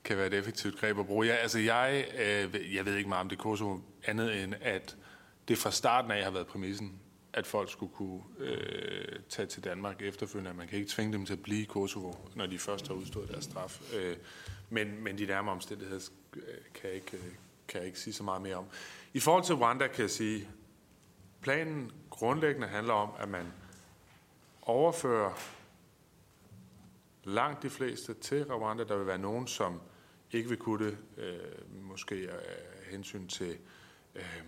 kan 0.04 0.18
være 0.18 0.28
et 0.28 0.34
effektivt 0.34 0.80
greb 0.80 1.00
at 1.00 1.06
bruge. 1.06 1.28
Ja, 1.28 1.34
altså 1.34 1.60
jeg, 1.60 2.06
øh, 2.20 2.76
jeg 2.76 2.86
ved 2.86 2.96
ikke 2.96 3.10
meget 3.10 3.22
om 3.22 3.30
det 3.30 3.38
Kosovo, 3.38 3.80
andet 4.06 4.44
end 4.44 4.54
at 4.62 4.96
det 5.48 5.58
fra 5.58 5.72
starten 5.72 6.12
af 6.12 6.24
har 6.24 6.32
været 6.32 6.48
præmissen, 6.48 7.00
at 7.34 7.48
folk 7.48 7.72
skulle 7.72 7.94
kunne 7.94 8.22
øh, 8.40 9.20
tage 9.30 9.46
til 9.46 9.64
Danmark 9.64 10.02
efterfølgende. 10.02 10.58
Man 10.58 10.68
kan 10.68 10.78
ikke 10.80 10.92
tvinge 10.92 11.14
dem 11.14 11.26
til 11.26 11.34
at 11.34 11.44
blive 11.44 11.62
i 11.62 11.66
Kosovo, 11.66 12.14
når 12.36 12.46
de 12.46 12.60
først 12.60 12.88
har 12.88 12.94
udstået 12.94 13.30
deres 13.30 13.44
straf. 13.44 13.82
Øh, 13.96 14.16
men, 14.70 15.04
men 15.04 15.18
de 15.18 15.26
nærmere 15.26 15.56
omstændigheder 15.56 16.10
øh, 16.36 16.42
kan 16.74 16.90
jeg, 16.90 16.94
ikke, 16.94 17.18
øh, 17.18 17.34
kan 17.68 17.80
jeg 17.80 17.88
ikke 17.88 18.00
sige 18.00 18.14
så 18.14 18.24
meget 18.24 18.42
mere 18.42 18.56
om. 18.56 18.66
I 19.14 19.20
forhold 19.20 19.44
til 19.44 19.56
Rwanda 19.56 19.88
kan 19.88 20.02
jeg 20.02 20.10
sige, 20.10 20.50
planen 21.42 21.92
grundlæggende 22.10 22.68
handler 22.68 22.94
om, 22.94 23.10
at 23.20 23.30
man 23.30 23.54
overfører 24.62 25.34
langt 27.24 27.64
de 27.64 27.70
fleste 27.70 28.14
til 28.14 28.46
Rwanda. 28.46 28.84
Der 28.84 28.98
vil 28.98 29.08
være 29.08 29.18
nogen, 29.18 29.48
som 29.48 29.82
ikke 30.32 30.50
vil 30.50 30.58
kunne 30.58 30.86
det, 30.86 30.98
øh, 31.18 31.84
måske 31.84 32.16
af 32.32 32.92
hensyn 32.92 33.28
til 33.28 33.58
øh, 34.16 34.44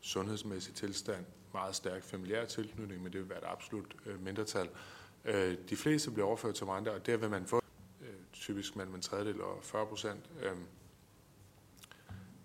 sundhedsmæssig 0.00 0.74
tilstand, 0.74 1.24
meget 1.52 1.74
stærk 1.74 2.02
familiær 2.02 2.44
tilknytning, 2.44 3.02
men 3.02 3.12
det 3.12 3.20
vil 3.20 3.28
være 3.28 3.38
et 3.38 3.44
absolut 3.46 3.96
øh, 4.06 4.22
mindretal. 4.22 4.68
Øh, 5.24 5.56
de 5.70 5.76
fleste 5.76 6.10
bliver 6.10 6.26
overført 6.26 6.54
til 6.54 6.66
Rwanda, 6.66 6.90
og 6.90 7.06
der 7.06 7.16
vil 7.16 7.30
man 7.30 7.46
få 7.46 7.60
typisk 8.48 8.76
mellem 8.76 8.94
en 8.94 9.02
tredjedel 9.02 9.40
og 9.40 9.58
40 9.62 9.86
procent. 9.86 10.30
Øh, 10.40 10.56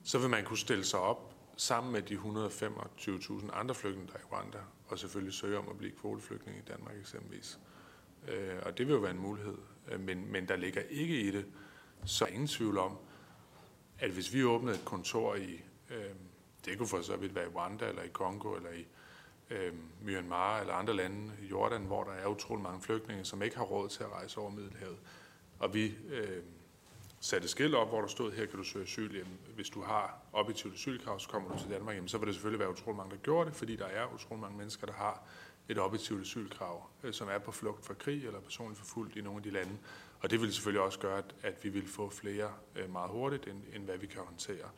så 0.04 0.20
vil 0.20 0.30
man 0.30 0.46
kunne 0.46 0.58
stille 0.58 0.84
sig 0.84 1.00
op 1.00 1.36
sammen 1.58 1.94
med 1.94 2.02
de 2.02 2.16
125.000 2.16 3.54
andre 3.54 3.76
flygtninge, 3.76 4.12
der 4.12 4.18
er 4.18 4.20
i 4.20 4.26
Rwanda, 4.32 4.58
og 4.88 5.00
selvfølgelig 5.00 5.34
søge 5.34 5.58
om 5.58 5.70
at 5.70 5.78
blive 5.78 5.92
kvoteflygtning 5.92 6.58
i 6.58 6.62
Danmark 6.62 6.98
eksempelvis. 7.00 7.60
Øh, 8.28 8.56
og 8.66 8.78
det 8.78 8.88
vil 8.88 8.94
jo 8.94 9.00
være 9.00 9.12
en 9.12 9.20
mulighed. 9.20 9.58
Øh, 9.88 10.00
men, 10.00 10.32
men 10.32 10.48
der 10.48 10.56
ligger 10.56 10.82
ikke 10.82 11.22
i 11.22 11.32
det, 11.32 11.46
så 12.06 12.26
er 12.26 12.30
ingen 12.30 12.48
tvivl 12.48 12.78
om, 12.78 12.98
at 14.00 14.12
hvis 14.12 14.34
vi 14.34 14.44
åbnede 14.44 14.76
et 14.76 14.86
kontor 14.86 15.36
i, 15.36 15.64
øh, 15.90 16.16
det 16.66 16.78
kunne 16.78 16.88
for 16.88 17.02
så 17.02 17.18
vidt 17.18 17.36
være 17.36 17.46
i 17.46 17.50
Rwanda, 17.56 17.90
eller 17.90 18.04
i 18.04 18.10
Kongo, 18.10 18.56
eller 18.56 18.72
i 18.72 18.88
øh, 19.50 19.74
Myanmar, 20.02 20.60
eller 20.60 20.74
andre 20.74 20.96
lande, 20.96 21.32
i 21.42 21.46
Jordan, 21.46 21.82
hvor 21.82 22.04
der 22.04 22.12
er 22.12 22.28
utrolig 22.28 22.64
mange 22.64 22.82
flygtninge, 22.82 23.26
som 23.26 23.42
ikke 23.42 23.58
har 23.58 23.64
råd 23.64 23.90
til 23.90 24.04
at 24.04 24.12
rejse 24.12 24.40
over 24.40 24.50
Middelhavet. 24.50 24.98
Og 25.64 25.74
vi 25.74 25.96
øh, 26.10 26.44
satte 27.20 27.48
skilt 27.48 27.76
op, 27.76 27.90
hvor 27.90 28.02
der 28.02 28.08
stod, 28.08 28.32
her 28.32 28.46
kan 28.46 28.58
du 28.58 28.64
søge 28.64 28.84
asyl. 28.84 29.16
Jamen, 29.16 29.40
hvis 29.56 29.70
du 29.70 29.82
har 29.82 30.18
objektivt 30.34 30.74
asylkrav, 30.74 31.20
så 31.20 31.30
kommer 31.30 31.52
du 31.52 31.60
til 31.60 31.70
Danmark. 31.70 31.96
Jamen, 31.96 32.08
så 32.08 32.18
vil 32.18 32.28
det 32.28 32.36
selvfølgelig 32.36 32.60
være 32.60 32.70
utrolig 32.70 32.98
mange, 32.98 33.12
der 33.12 33.22
gjorde 33.22 33.50
det, 33.50 33.56
fordi 33.58 33.76
der 33.76 33.86
er 33.86 34.14
utrolig 34.14 34.42
mange 34.42 34.58
mennesker, 34.58 34.88
der 34.88 34.94
har 34.94 35.24
et 35.70 35.80
objektivt 35.80 36.22
asylkrav, 36.22 36.90
øh, 37.04 37.14
som 37.14 37.28
er 37.30 37.38
på 37.38 37.52
flugt 37.52 37.86
fra 37.86 37.94
krig 37.94 38.26
eller 38.26 38.40
personligt 38.40 38.80
forfulgt 38.80 39.16
i 39.16 39.22
nogle 39.22 39.38
af 39.38 39.44
de 39.44 39.50
lande. 39.50 39.78
Og 40.20 40.30
det 40.30 40.42
vil 40.42 40.54
selvfølgelig 40.54 40.82
også 40.82 41.00
gøre, 41.00 41.24
at 41.44 41.64
vi 41.64 41.70
vil 41.70 41.88
få 41.88 42.10
flere 42.10 42.52
øh, 42.76 42.92
meget 42.92 43.12
hurtigt, 43.12 43.48
end, 43.48 43.62
end 43.76 43.84
hvad 43.86 43.98
vi 43.98 44.08
kan 44.08 44.22
håndtere. 44.22 44.70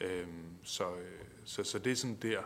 Øh, 0.00 0.26
så, 0.62 0.90
øh, 0.90 1.24
så, 1.44 1.64
så 1.64 1.78
det 1.78 1.92
er 1.92 1.96
sådan 1.96 2.18
der, 2.22 2.40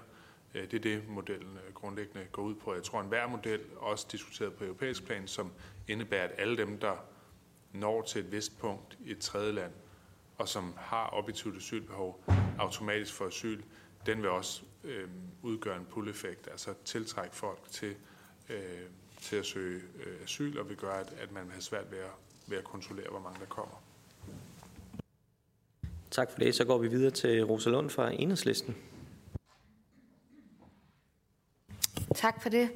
øh, 0.55 0.63
det 0.63 0.75
er 0.75 0.81
det, 0.81 1.09
modellen 1.09 1.59
øh, 1.67 1.75
grundlæggende 1.75 2.27
går 2.33 2.43
ud 2.43 2.55
på. 2.55 2.75
Jeg 2.75 2.83
tror, 2.83 2.99
en 2.99 3.05
enhver 3.05 3.27
model, 3.27 3.61
også 3.77 4.07
diskuteret 4.13 4.55
på 4.55 4.65
europæisk 4.65 5.05
plan, 5.07 5.29
som 5.29 5.53
indebærer, 5.89 6.25
at 6.25 6.35
alle 6.39 6.57
dem, 6.57 6.79
der 6.79 6.97
når 7.73 8.03
til 8.03 8.21
et 8.21 8.33
vist 8.33 8.59
punkt 8.59 8.99
i 9.05 9.11
et 9.11 9.19
tredje 9.19 9.53
land, 9.53 9.73
og 10.39 10.49
som 10.49 10.75
har 10.77 11.11
objektivt 11.13 11.57
asylbehov, 11.57 12.25
automatisk 12.59 13.15
får 13.15 13.27
asyl, 13.27 13.63
den 14.07 14.23
vil 14.23 14.31
også 14.31 14.63
øh, 14.85 15.09
udgøre 15.43 15.77
en 15.77 15.87
pull-effekt, 15.91 16.49
altså 16.51 16.75
tiltrække 16.85 17.37
folk 17.37 17.59
til, 17.71 17.95
øh, 18.49 18.59
til 19.21 19.37
at 19.37 19.47
søge 19.47 19.83
øh, 20.05 20.23
asyl, 20.25 20.59
og 20.59 20.69
vil 20.69 20.77
gøre, 20.77 21.01
at, 21.01 21.15
at 21.21 21.33
man 21.33 21.45
vil 21.45 21.53
have 21.53 21.63
svært 21.63 21.91
ved 21.91 21.99
at, 21.99 22.11
ved 22.47 22.59
at 22.59 22.65
kontrollere, 22.65 23.11
hvor 23.11 23.21
mange 23.21 23.41
der 23.41 23.47
kommer. 23.47 23.83
Tak 26.11 26.31
for 26.31 26.39
det. 26.39 26.55
Så 26.55 26.65
går 26.65 26.79
vi 26.79 26.89
videre 26.89 27.11
til 27.11 27.45
Rosa 27.45 27.71
Lund 27.71 27.91
fra 27.91 28.11
Enhedslisten. 28.11 28.77
Tak 32.15 32.43
for 32.43 32.49
det. 32.49 32.71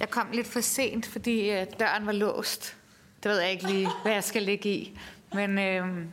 Jeg 0.00 0.10
kom 0.10 0.30
lidt 0.32 0.46
for 0.46 0.60
sent, 0.60 1.06
fordi 1.06 1.50
øh, 1.50 1.66
døren 1.80 2.06
var 2.06 2.12
låst. 2.12 2.77
Det 3.22 3.30
ved 3.30 3.40
jeg 3.40 3.50
ikke 3.50 3.66
lige, 3.66 3.88
hvad 4.02 4.12
jeg 4.12 4.24
skal 4.24 4.42
ligge 4.42 4.68
i. 4.68 4.98
Men 5.32 5.58
øh, 5.58 6.04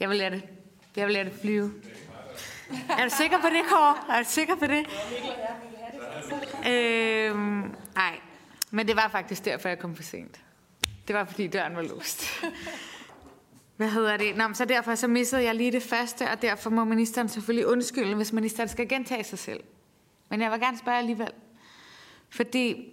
jeg 0.00 0.08
vil 0.08 0.16
lade 0.16 0.30
det, 0.30 0.42
jeg 0.96 1.06
vil 1.06 1.14
lade 1.14 1.24
det 1.24 1.40
flyve. 1.40 1.72
Er 2.98 3.04
du 3.04 3.14
sikker 3.16 3.40
på 3.40 3.46
det, 3.46 3.62
Kåre? 3.68 4.16
Er 4.16 4.22
du 4.22 4.28
sikker 4.28 4.54
på 4.56 4.66
det? 4.66 4.86
Øh, 6.68 7.36
nej, 7.94 8.20
men 8.70 8.88
det 8.88 8.96
var 8.96 9.08
faktisk 9.08 9.44
derfor, 9.44 9.68
jeg 9.68 9.78
kom 9.78 9.96
for 9.96 10.02
sent. 10.02 10.40
Det 11.08 11.16
var, 11.16 11.24
fordi 11.24 11.46
døren 11.46 11.76
var 11.76 11.82
låst. 11.82 12.44
Hvad 13.76 13.88
hedder 13.88 14.16
det? 14.16 14.36
Nå, 14.36 14.44
så 14.54 14.64
derfor 14.64 14.94
så 14.94 15.06
missede 15.08 15.42
jeg 15.42 15.54
lige 15.54 15.72
det 15.72 15.82
første, 15.82 16.30
og 16.30 16.42
derfor 16.42 16.70
må 16.70 16.84
ministeren 16.84 17.28
selvfølgelig 17.28 17.66
undskylde, 17.66 18.14
hvis 18.14 18.32
ministeren 18.32 18.68
skal 18.68 18.88
gentage 18.88 19.24
sig 19.24 19.38
selv. 19.38 19.60
Men 20.28 20.40
jeg 20.40 20.50
vil 20.50 20.60
gerne 20.60 20.78
spørge 20.78 20.98
alligevel. 20.98 21.30
Fordi, 22.30 22.92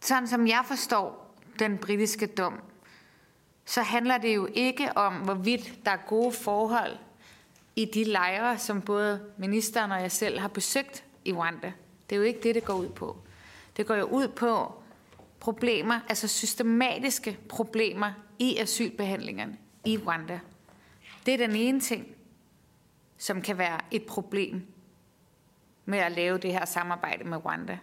sådan 0.00 0.28
som 0.28 0.46
jeg 0.46 0.62
forstår 0.66 1.25
den 1.58 1.78
britiske 1.78 2.26
dom, 2.26 2.60
så 3.64 3.82
handler 3.82 4.18
det 4.18 4.34
jo 4.34 4.48
ikke 4.54 4.96
om, 4.96 5.14
hvorvidt 5.14 5.78
der 5.84 5.90
er 5.90 6.06
gode 6.06 6.32
forhold 6.32 6.96
i 7.76 7.84
de 7.84 8.04
lejre, 8.04 8.58
som 8.58 8.82
både 8.82 9.20
ministeren 9.38 9.92
og 9.92 10.00
jeg 10.00 10.12
selv 10.12 10.38
har 10.38 10.48
besøgt 10.48 11.04
i 11.24 11.32
Rwanda. 11.32 11.72
Det 12.10 12.16
er 12.16 12.20
jo 12.20 12.22
ikke 12.22 12.40
det, 12.42 12.54
det 12.54 12.64
går 12.64 12.74
ud 12.74 12.88
på. 12.88 13.16
Det 13.76 13.86
går 13.86 13.94
jo 13.94 14.04
ud 14.04 14.28
på 14.28 14.82
problemer, 15.40 16.00
altså 16.08 16.28
systematiske 16.28 17.38
problemer 17.48 18.12
i 18.38 18.56
asylbehandlingerne 18.56 19.56
i 19.84 19.98
Rwanda. 19.98 20.40
Det 21.26 21.34
er 21.34 21.38
den 21.38 21.56
ene 21.56 21.80
ting, 21.80 22.06
som 23.18 23.42
kan 23.42 23.58
være 23.58 23.80
et 23.90 24.06
problem 24.06 24.66
med 25.84 25.98
at 25.98 26.12
lave 26.12 26.38
det 26.38 26.52
her 26.52 26.64
samarbejde 26.64 27.24
med 27.24 27.44
Rwanda. 27.44 27.78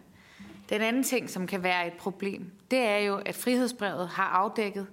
Den 0.69 0.81
anden 0.81 1.03
ting, 1.03 1.29
som 1.29 1.47
kan 1.47 1.63
være 1.63 1.87
et 1.87 1.93
problem, 1.93 2.51
det 2.71 2.79
er 2.79 2.97
jo, 2.97 3.15
at 3.15 3.35
frihedsbrevet 3.35 4.07
har 4.07 4.27
afdækket, 4.27 4.87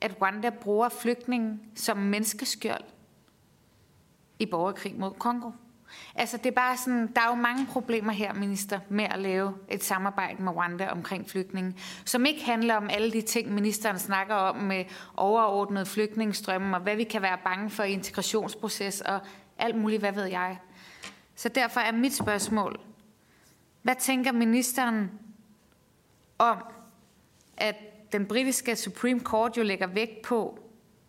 at 0.00 0.16
Rwanda 0.20 0.50
bruger 0.50 0.88
flygtninge 0.88 1.58
som 1.74 1.96
menneskeskjold 1.96 2.84
i 4.38 4.46
borgerkrig 4.46 4.94
mod 4.98 5.10
Kongo. 5.10 5.50
Altså 6.14 6.36
det 6.36 6.46
er 6.46 6.50
bare 6.54 6.76
sådan, 6.76 7.06
der 7.14 7.20
er 7.20 7.28
jo 7.28 7.34
mange 7.34 7.66
problemer 7.66 8.12
her, 8.12 8.34
minister, 8.34 8.80
med 8.88 9.04
at 9.04 9.18
lave 9.18 9.54
et 9.68 9.84
samarbejde 9.84 10.42
med 10.42 10.52
Rwanda 10.52 10.88
omkring 10.90 11.30
flygtninge, 11.30 11.74
som 12.04 12.26
ikke 12.26 12.44
handler 12.44 12.74
om 12.74 12.90
alle 12.90 13.12
de 13.12 13.20
ting, 13.20 13.54
ministeren 13.54 13.98
snakker 13.98 14.34
om 14.34 14.56
med 14.56 14.84
overordnet 15.16 15.88
flygtningestrømme 15.88 16.76
og 16.76 16.82
hvad 16.82 16.96
vi 16.96 17.04
kan 17.04 17.22
være 17.22 17.38
bange 17.44 17.70
for 17.70 17.82
i 17.82 17.92
integrationsproces 17.92 19.00
og 19.00 19.20
alt 19.58 19.76
muligt, 19.76 20.02
hvad 20.02 20.12
ved 20.12 20.24
jeg. 20.24 20.58
Så 21.34 21.48
derfor 21.48 21.80
er 21.80 21.92
mit 21.92 22.14
spørgsmål, 22.14 22.80
hvad 23.86 23.94
tænker 23.94 24.32
ministeren 24.32 25.10
om, 26.38 26.56
at 27.56 27.76
den 28.12 28.26
britiske 28.26 28.76
Supreme 28.76 29.20
Court 29.20 29.56
jo 29.56 29.62
lægger 29.62 29.86
vægt 29.86 30.22
på, 30.22 30.58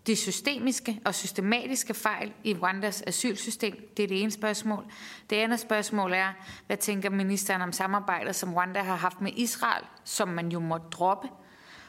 de 0.08 0.16
systemiske 0.16 1.02
og 1.06 1.16
systematiske 1.16 1.94
fejl 1.94 2.34
i 2.44 2.54
Rwandas 2.54 3.04
asylsystem? 3.08 3.94
Det 3.98 4.04
er 4.04 4.08
det 4.08 4.22
ene 4.22 4.32
spørgsmål. 4.32 4.86
Det 5.30 5.36
andet 5.36 5.60
spørgsmål 5.60 6.14
er, 6.14 6.34
hvad 6.68 6.78
tænker 6.78 7.10
ministeren 7.10 7.62
om 7.62 7.72
samarbejdet, 7.72 8.36
som 8.36 8.54
Rwanda 8.54 8.80
har 8.80 8.96
haft 8.96 9.22
med 9.22 9.32
Israel, 9.36 9.86
som 10.04 10.28
man 10.28 10.50
jo 10.52 10.60
må 10.60 10.78
droppe? 10.78 11.28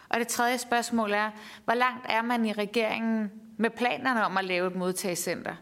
Og 0.09 0.19
det 0.19 0.29
tredje 0.29 0.59
spørgsmål 0.59 1.13
er, 1.13 1.31
hvor 1.65 1.75
langt 1.75 2.07
er 2.09 2.23
man 2.23 2.47
i 2.47 2.53
regeringen 2.53 3.31
med 3.57 3.71
planerne 3.71 4.25
om 4.25 4.37
at 4.37 4.45
lave 4.45 4.67
et 4.67 4.77
modtagscenter 4.77 5.55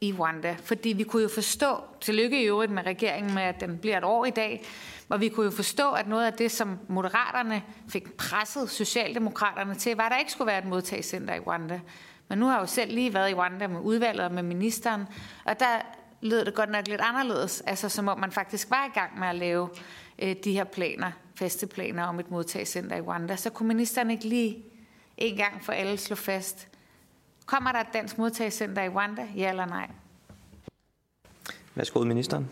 i 0.00 0.12
Rwanda? 0.12 0.56
Fordi 0.62 0.88
vi 0.88 1.02
kunne 1.02 1.22
jo 1.22 1.28
forstå, 1.28 1.76
tillykke 2.00 2.42
i 2.42 2.46
øvrigt 2.46 2.72
med 2.72 2.86
regeringen 2.86 3.34
med, 3.34 3.42
at 3.42 3.60
den 3.60 3.78
bliver 3.78 3.98
et 3.98 4.04
år 4.04 4.24
i 4.24 4.30
dag, 4.30 4.64
og 5.08 5.20
vi 5.20 5.28
kunne 5.28 5.44
jo 5.44 5.50
forstå, 5.50 5.92
at 5.92 6.08
noget 6.08 6.26
af 6.26 6.32
det, 6.32 6.50
som 6.50 6.78
moderaterne 6.88 7.62
fik 7.88 8.12
presset 8.12 8.70
Socialdemokraterne 8.70 9.74
til, 9.74 9.96
var, 9.96 10.04
at 10.04 10.12
der 10.12 10.18
ikke 10.18 10.32
skulle 10.32 10.46
være 10.46 10.58
et 10.58 10.68
modtagscenter 10.68 11.34
i 11.34 11.40
Rwanda. 11.40 11.80
Men 12.28 12.38
nu 12.38 12.46
har 12.46 12.52
jeg 12.52 12.60
jo 12.60 12.66
selv 12.66 12.94
lige 12.94 13.14
været 13.14 13.30
i 13.30 13.34
Rwanda 13.34 13.66
med 13.66 13.80
udvalget 13.80 14.24
og 14.24 14.32
med 14.32 14.42
ministeren, 14.42 15.04
og 15.44 15.60
der 15.60 15.66
lød 16.20 16.44
det 16.44 16.54
godt 16.54 16.70
nok 16.70 16.88
lidt 16.88 17.00
anderledes, 17.00 17.60
altså 17.60 17.88
som 17.88 18.08
om 18.08 18.20
man 18.20 18.32
faktisk 18.32 18.70
var 18.70 18.86
i 18.86 18.98
gang 18.98 19.18
med 19.18 19.28
at 19.28 19.34
lave 19.34 19.68
øh, 20.18 20.36
de 20.44 20.52
her 20.52 20.64
planer, 20.64 21.10
faste 21.34 21.66
planer 21.66 22.04
om 22.04 22.20
et 22.20 22.30
modtagscenter 22.30 22.96
i 22.96 23.00
Rwanda. 23.00 23.36
Så 23.36 23.50
kunne 23.50 23.68
ministeren 23.68 24.10
ikke 24.10 24.24
lige 24.24 24.64
en 25.16 25.36
gang 25.36 25.64
for 25.64 25.72
alle 25.72 25.96
slå 25.96 26.16
fast, 26.16 26.68
kommer 27.46 27.72
der 27.72 27.80
et 27.80 27.92
dansk 27.92 28.18
modtagscenter 28.18 28.82
i 28.82 28.88
Rwanda, 28.88 29.28
ja 29.36 29.50
eller 29.50 29.66
nej? 29.66 29.90
Værsgo, 31.74 32.04
ministeren. 32.04 32.50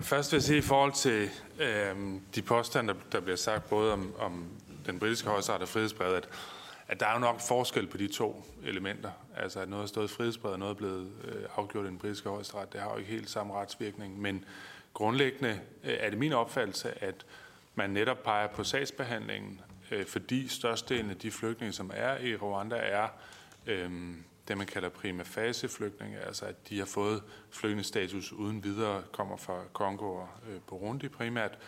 Først 0.00 0.32
vil 0.32 0.36
jeg 0.36 0.42
sige 0.42 0.58
i 0.58 0.62
forhold 0.62 0.92
til 0.92 1.30
øh, 1.58 2.20
de 2.34 2.42
påstande, 2.42 2.94
der, 3.12 3.20
bliver 3.20 3.36
sagt 3.36 3.68
både 3.68 3.92
om, 3.92 4.14
om 4.18 4.44
den 4.86 4.98
britiske 4.98 5.28
højesteret 5.28 5.62
og 5.62 5.68
frihedsbrevet, 5.68 6.14
at, 6.16 6.28
at 6.88 7.00
der 7.00 7.06
er 7.06 7.12
jo 7.12 7.18
nok 7.18 7.40
forskel 7.40 7.86
på 7.86 7.96
de 7.96 8.08
to 8.08 8.44
elementer. 8.64 9.10
Altså 9.36 9.60
at 9.60 9.68
noget 9.68 9.82
er 9.82 9.88
stået 9.88 10.10
frihedsbredt, 10.10 10.52
og 10.52 10.58
noget 10.58 10.74
er 10.74 10.76
blevet 10.76 11.12
øh, 11.24 11.42
afgjort 11.56 11.84
i 11.84 11.88
den 11.88 11.98
britiske 11.98 12.28
højesteret. 12.28 12.72
Det 12.72 12.80
har 12.80 12.90
jo 12.90 12.96
ikke 12.96 13.10
helt 13.10 13.30
samme 13.30 13.54
retsvirkning, 13.54 14.20
men 14.20 14.44
grundlæggende 14.94 15.60
øh, 15.84 15.96
er 16.00 16.10
det 16.10 16.18
min 16.18 16.32
opfattelse, 16.32 17.04
at 17.04 17.26
man 17.74 17.90
netop 17.90 18.22
peger 18.22 18.46
på 18.46 18.64
sagsbehandlingen, 18.64 19.60
øh, 19.90 20.06
fordi 20.06 20.48
størstedelen 20.48 21.10
af 21.10 21.16
de 21.16 21.30
flygtninge, 21.30 21.72
som 21.72 21.90
er 21.94 22.18
i 22.18 22.36
Rwanda, 22.36 22.76
er 22.76 23.08
øh, 23.66 24.14
det, 24.48 24.58
man 24.58 24.66
kalder 24.66 24.88
prima 24.88 25.22
facie 25.22 25.68
flygtninge, 25.68 26.18
altså 26.18 26.46
at 26.46 26.68
de 26.68 26.78
har 26.78 26.86
fået 26.86 27.22
flygtningestatus 27.50 28.32
uden 28.32 28.64
videre, 28.64 29.02
kommer 29.12 29.36
fra 29.36 29.62
Kongo 29.72 30.14
og 30.14 30.28
øh, 30.48 30.60
Burundi 30.66 31.08
primært, 31.08 31.58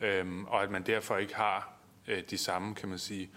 øh, 0.00 0.44
og 0.44 0.62
at 0.62 0.70
man 0.70 0.82
derfor 0.82 1.16
ikke 1.16 1.34
har 1.34 1.72
øh, 2.08 2.22
de 2.30 2.38
samme, 2.38 2.74
kan 2.74 2.88
man 2.88 2.98
sige, 2.98 3.30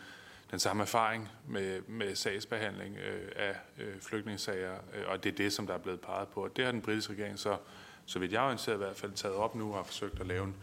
den 0.51 0.59
samme 0.59 0.83
erfaring 0.83 1.29
med, 1.47 1.81
med 1.81 2.15
sagsbehandling 2.15 2.97
øh, 2.97 3.31
af 3.35 3.55
øh, 3.79 4.01
flygtningssager, 4.01 4.73
øh, 4.73 5.03
og 5.07 5.23
det 5.23 5.31
er 5.31 5.35
det, 5.35 5.53
som 5.53 5.67
der 5.67 5.73
er 5.73 5.77
blevet 5.77 6.01
peget 6.01 6.27
på. 6.27 6.43
Og 6.43 6.57
det 6.57 6.65
har 6.65 6.71
den 6.71 6.81
britiske 6.81 7.13
regering 7.13 7.39
så, 7.39 7.57
så 8.05 8.19
vidt 8.19 8.31
jeg 8.31 8.39
er 8.41 8.45
orienteret 8.45 8.75
i 8.75 8.77
hvert 8.77 8.95
fald, 8.95 9.11
taget 9.11 9.35
op 9.35 9.55
nu 9.55 9.69
og 9.69 9.75
har 9.75 9.83
forsøgt 9.83 10.19
at 10.19 10.27
lave 10.27 10.43
en, 10.43 10.55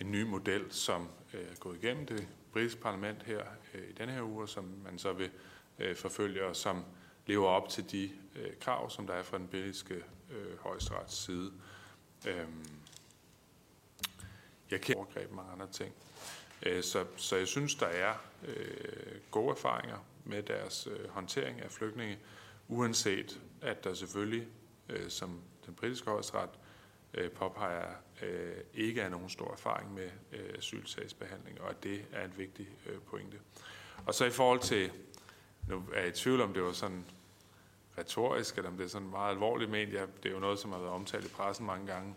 en 0.00 0.12
ny 0.12 0.22
model, 0.22 0.64
som 0.70 1.08
øh, 1.34 1.40
er 1.40 1.54
gået 1.60 1.78
igennem 1.82 2.06
det 2.06 2.28
britiske 2.52 2.80
parlament 2.80 3.22
her 3.22 3.42
øh, 3.74 3.88
i 3.90 3.92
denne 3.92 4.12
her 4.12 4.22
uge, 4.22 4.48
som 4.48 4.64
man 4.84 4.98
så 4.98 5.12
vil 5.12 5.30
øh, 5.78 5.96
forfølge, 5.96 6.44
og 6.44 6.56
som 6.56 6.84
lever 7.26 7.48
op 7.48 7.68
til 7.68 7.90
de 7.90 8.10
øh, 8.36 8.56
krav, 8.60 8.90
som 8.90 9.06
der 9.06 9.14
er 9.14 9.22
fra 9.22 9.38
den 9.38 9.48
britiske 9.48 9.94
øh, 10.30 10.58
højesterets 10.58 11.16
side. 11.16 11.52
Øhm, 12.26 12.66
jeg 14.70 14.80
kan 14.80 14.96
overgreb 14.96 15.32
mange 15.32 15.52
andre 15.52 15.68
ting. 15.72 15.94
Øh, 16.62 16.82
så, 16.82 17.06
så 17.16 17.36
jeg 17.36 17.46
synes, 17.46 17.74
der 17.74 17.86
er 17.86 18.14
øh, 18.46 19.20
gode 19.30 19.50
erfaringer 19.50 19.98
med 20.24 20.42
deres 20.42 20.88
øh, 20.90 21.08
håndtering 21.08 21.60
af 21.60 21.70
flygtninge, 21.70 22.18
uanset 22.68 23.40
at 23.62 23.84
der 23.84 23.94
selvfølgelig, 23.94 24.48
øh, 24.88 25.10
som 25.10 25.42
den 25.66 25.74
britiske 25.74 26.10
højesteret 26.10 26.50
øh, 27.14 27.30
påpeger, 27.30 27.94
øh, 28.22 28.56
ikke 28.74 29.00
er 29.00 29.08
nogen 29.08 29.28
stor 29.28 29.52
erfaring 29.52 29.94
med 29.94 30.10
øh, 30.32 30.54
asylsagsbehandling, 30.58 31.60
og 31.60 31.70
at 31.70 31.82
det 31.82 32.04
er 32.12 32.24
en 32.24 32.34
vigtig 32.36 32.68
øh, 32.86 32.98
pointe. 33.00 33.38
Og 34.06 34.14
så 34.14 34.24
i 34.24 34.30
forhold 34.30 34.60
til, 34.60 34.90
nu 35.68 35.84
er 35.94 35.98
jeg 35.98 36.08
i 36.08 36.12
tvivl 36.12 36.40
om, 36.40 36.54
det 36.54 36.62
var 36.62 36.72
sådan 36.72 37.04
retorisk, 37.98 38.56
eller 38.56 38.70
om 38.70 38.76
det 38.76 38.84
er 38.84 38.88
sådan 38.88 39.08
meget 39.08 39.30
alvorligt 39.30 39.70
ment, 39.70 39.92
ja, 39.92 40.06
det 40.22 40.28
er 40.28 40.34
jo 40.34 40.40
noget, 40.40 40.58
som 40.58 40.72
har 40.72 40.78
været 40.78 40.92
omtalt 40.92 41.24
i 41.24 41.28
pressen 41.28 41.66
mange 41.66 41.86
gange, 41.86 42.14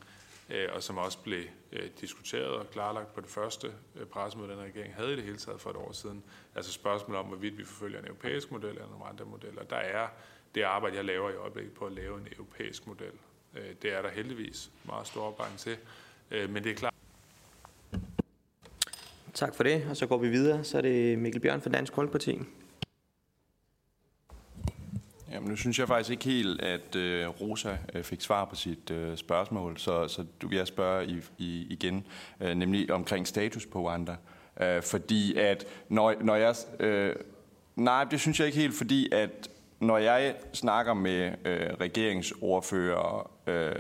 øh, 0.50 0.70
og 0.74 0.84
som 0.84 0.98
også 0.98 1.20
blev 1.24 1.44
øh, 1.72 1.90
diskuteret 2.02 2.48
og 2.48 2.70
klarlagt 2.72 3.14
på 3.14 3.22
det 3.22 3.30
første 3.30 3.74
øh, 3.96 4.06
pressemøde, 4.06 4.50
den 4.50 4.60
regering 4.60 4.96
havde 4.96 5.14
i 5.14 5.16
det 5.16 5.24
hele 5.24 5.38
taget 5.38 5.62
for 5.62 5.70
et 5.70 5.76
år 5.76 5.92
siden. 5.92 6.24
Altså 6.56 6.72
spørgsmålet 6.72 7.20
om, 7.20 7.26
hvorvidt 7.26 7.58
vi 7.58 7.64
forfølger 7.64 8.00
en 8.00 8.06
europæisk 8.06 8.52
model 8.52 8.70
eller 8.70 8.90
nogle 8.90 9.06
andre 9.06 9.26
modeller. 9.26 9.64
Der 9.64 9.76
er 9.76 10.08
det 10.56 10.62
arbejde, 10.62 10.96
jeg 10.96 11.06
laver 11.06 11.30
i 11.30 11.36
øjeblikket 11.36 11.74
på 11.74 11.86
at 11.86 11.92
lave 11.92 12.18
en 12.18 12.28
europæisk 12.32 12.88
model. 12.88 13.12
Det 13.82 13.94
er 13.98 14.02
der 14.02 14.10
heldigvis 14.10 14.72
meget 14.86 15.08
stor 15.08 15.22
opbakning 15.22 15.60
til, 15.60 15.78
men 16.50 16.64
det 16.64 16.72
er 16.72 16.76
klart. 16.76 16.94
Tak 19.34 19.56
for 19.56 19.64
det, 19.64 19.86
og 19.90 19.98
så 19.98 20.08
går 20.08 20.18
vi 20.18 20.30
videre. 20.30 20.64
Så 20.64 20.78
er 20.78 20.82
det 20.82 21.20
Mikkel 21.20 21.42
Bjørn 21.42 21.62
fra 21.62 21.70
Dansk 21.70 21.94
Folkeparti. 21.94 22.40
Jamen, 25.32 25.50
nu 25.50 25.56
synes 25.56 25.80
jeg 25.80 25.88
faktisk 25.88 26.10
ikke 26.12 26.24
helt, 26.24 26.62
at 26.62 26.96
øh, 26.96 27.28
Rosa 27.28 27.78
øh, 27.94 28.04
fik 28.04 28.22
svar 28.22 28.46
på 28.46 28.56
sit 28.56 28.92
øh, 28.92 29.18
spørgsmål, 29.18 29.78
så, 29.78 30.08
så 30.08 30.26
du 30.42 30.48
vil 30.48 30.58
jeg 30.58 30.68
spørge 30.68 31.06
i, 31.06 31.22
i, 31.38 31.68
igen, 31.70 32.06
øh, 32.40 32.56
nemlig 32.56 32.92
omkring 32.92 33.28
status 33.28 33.66
på 33.66 33.88
Rwanda. 33.88 34.16
Øh, 34.62 34.82
fordi 34.84 35.36
at, 35.36 35.66
når, 35.90 36.16
når 36.22 36.36
jeg... 36.36 36.56
Øh, 36.80 37.16
nej, 37.76 38.04
det 38.04 38.20
synes 38.20 38.40
jeg 38.40 38.48
ikke 38.48 38.60
helt, 38.60 38.78
fordi 38.78 39.10
at 39.12 39.50
når 39.80 39.98
jeg 39.98 40.36
snakker 40.54 40.94
med 40.94 41.32
øh, 41.46 41.74
regeringsordfører, 41.74 43.31
øh, 43.48 43.74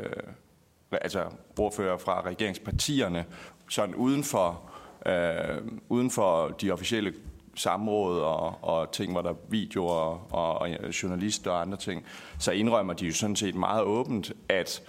altså 0.91 1.25
ordfører 1.59 1.97
fra 1.97 2.21
regeringspartierne, 2.21 3.25
sådan 3.69 3.95
uden 3.95 4.23
for, 4.23 4.71
øh, 5.05 5.61
uden 5.89 6.11
for 6.11 6.47
de 6.47 6.71
officielle 6.71 7.13
samråd 7.55 8.19
og, 8.19 8.63
og 8.63 8.91
ting, 8.91 9.11
hvor 9.11 9.21
der 9.21 9.29
er 9.29 9.35
videoer 9.49 9.91
og, 9.91 10.27
og, 10.31 10.69
og 10.83 11.03
journalister 11.03 11.51
og 11.51 11.61
andre 11.61 11.77
ting, 11.77 12.05
så 12.39 12.51
indrømmer 12.51 12.93
de 12.93 13.05
jo 13.05 13.13
sådan 13.13 13.35
set 13.35 13.55
meget 13.55 13.83
åbent, 13.83 14.31
at 14.49 14.83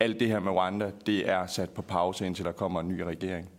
alt 0.00 0.20
det 0.20 0.28
her 0.28 0.40
med 0.40 0.52
Rwanda, 0.52 0.90
det 1.06 1.28
er 1.28 1.46
sat 1.46 1.70
på 1.70 1.82
pause, 1.82 2.26
indtil 2.26 2.44
der 2.44 2.52
kommer 2.52 2.80
en 2.80 2.88
ny 2.88 3.00
regering. 3.00 3.50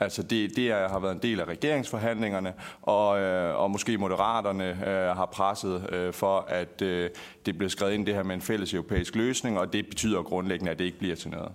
Altså 0.00 0.22
det, 0.22 0.56
det 0.56 0.72
har 0.72 0.98
været 0.98 1.12
en 1.12 1.22
del 1.22 1.40
af 1.40 1.44
regeringsforhandlingerne, 1.44 2.52
og, 2.82 3.20
øh, 3.20 3.56
og 3.56 3.70
måske 3.70 3.98
moderaterne 3.98 4.64
øh, 4.70 5.16
har 5.16 5.26
presset 5.26 5.92
øh, 5.92 6.12
for, 6.12 6.40
at 6.48 6.82
øh, 6.82 7.10
det 7.46 7.58
bliver 7.58 7.70
skrevet 7.70 7.92
ind 7.92 8.06
det 8.06 8.14
her 8.14 8.22
med 8.22 8.34
en 8.34 8.40
fælles 8.40 8.74
europæisk 8.74 9.14
løsning, 9.14 9.58
og 9.58 9.72
det 9.72 9.86
betyder 9.86 10.22
grundlæggende, 10.22 10.70
at 10.70 10.78
det 10.78 10.84
ikke 10.84 10.98
bliver 10.98 11.16
til 11.16 11.30
noget. 11.30 11.52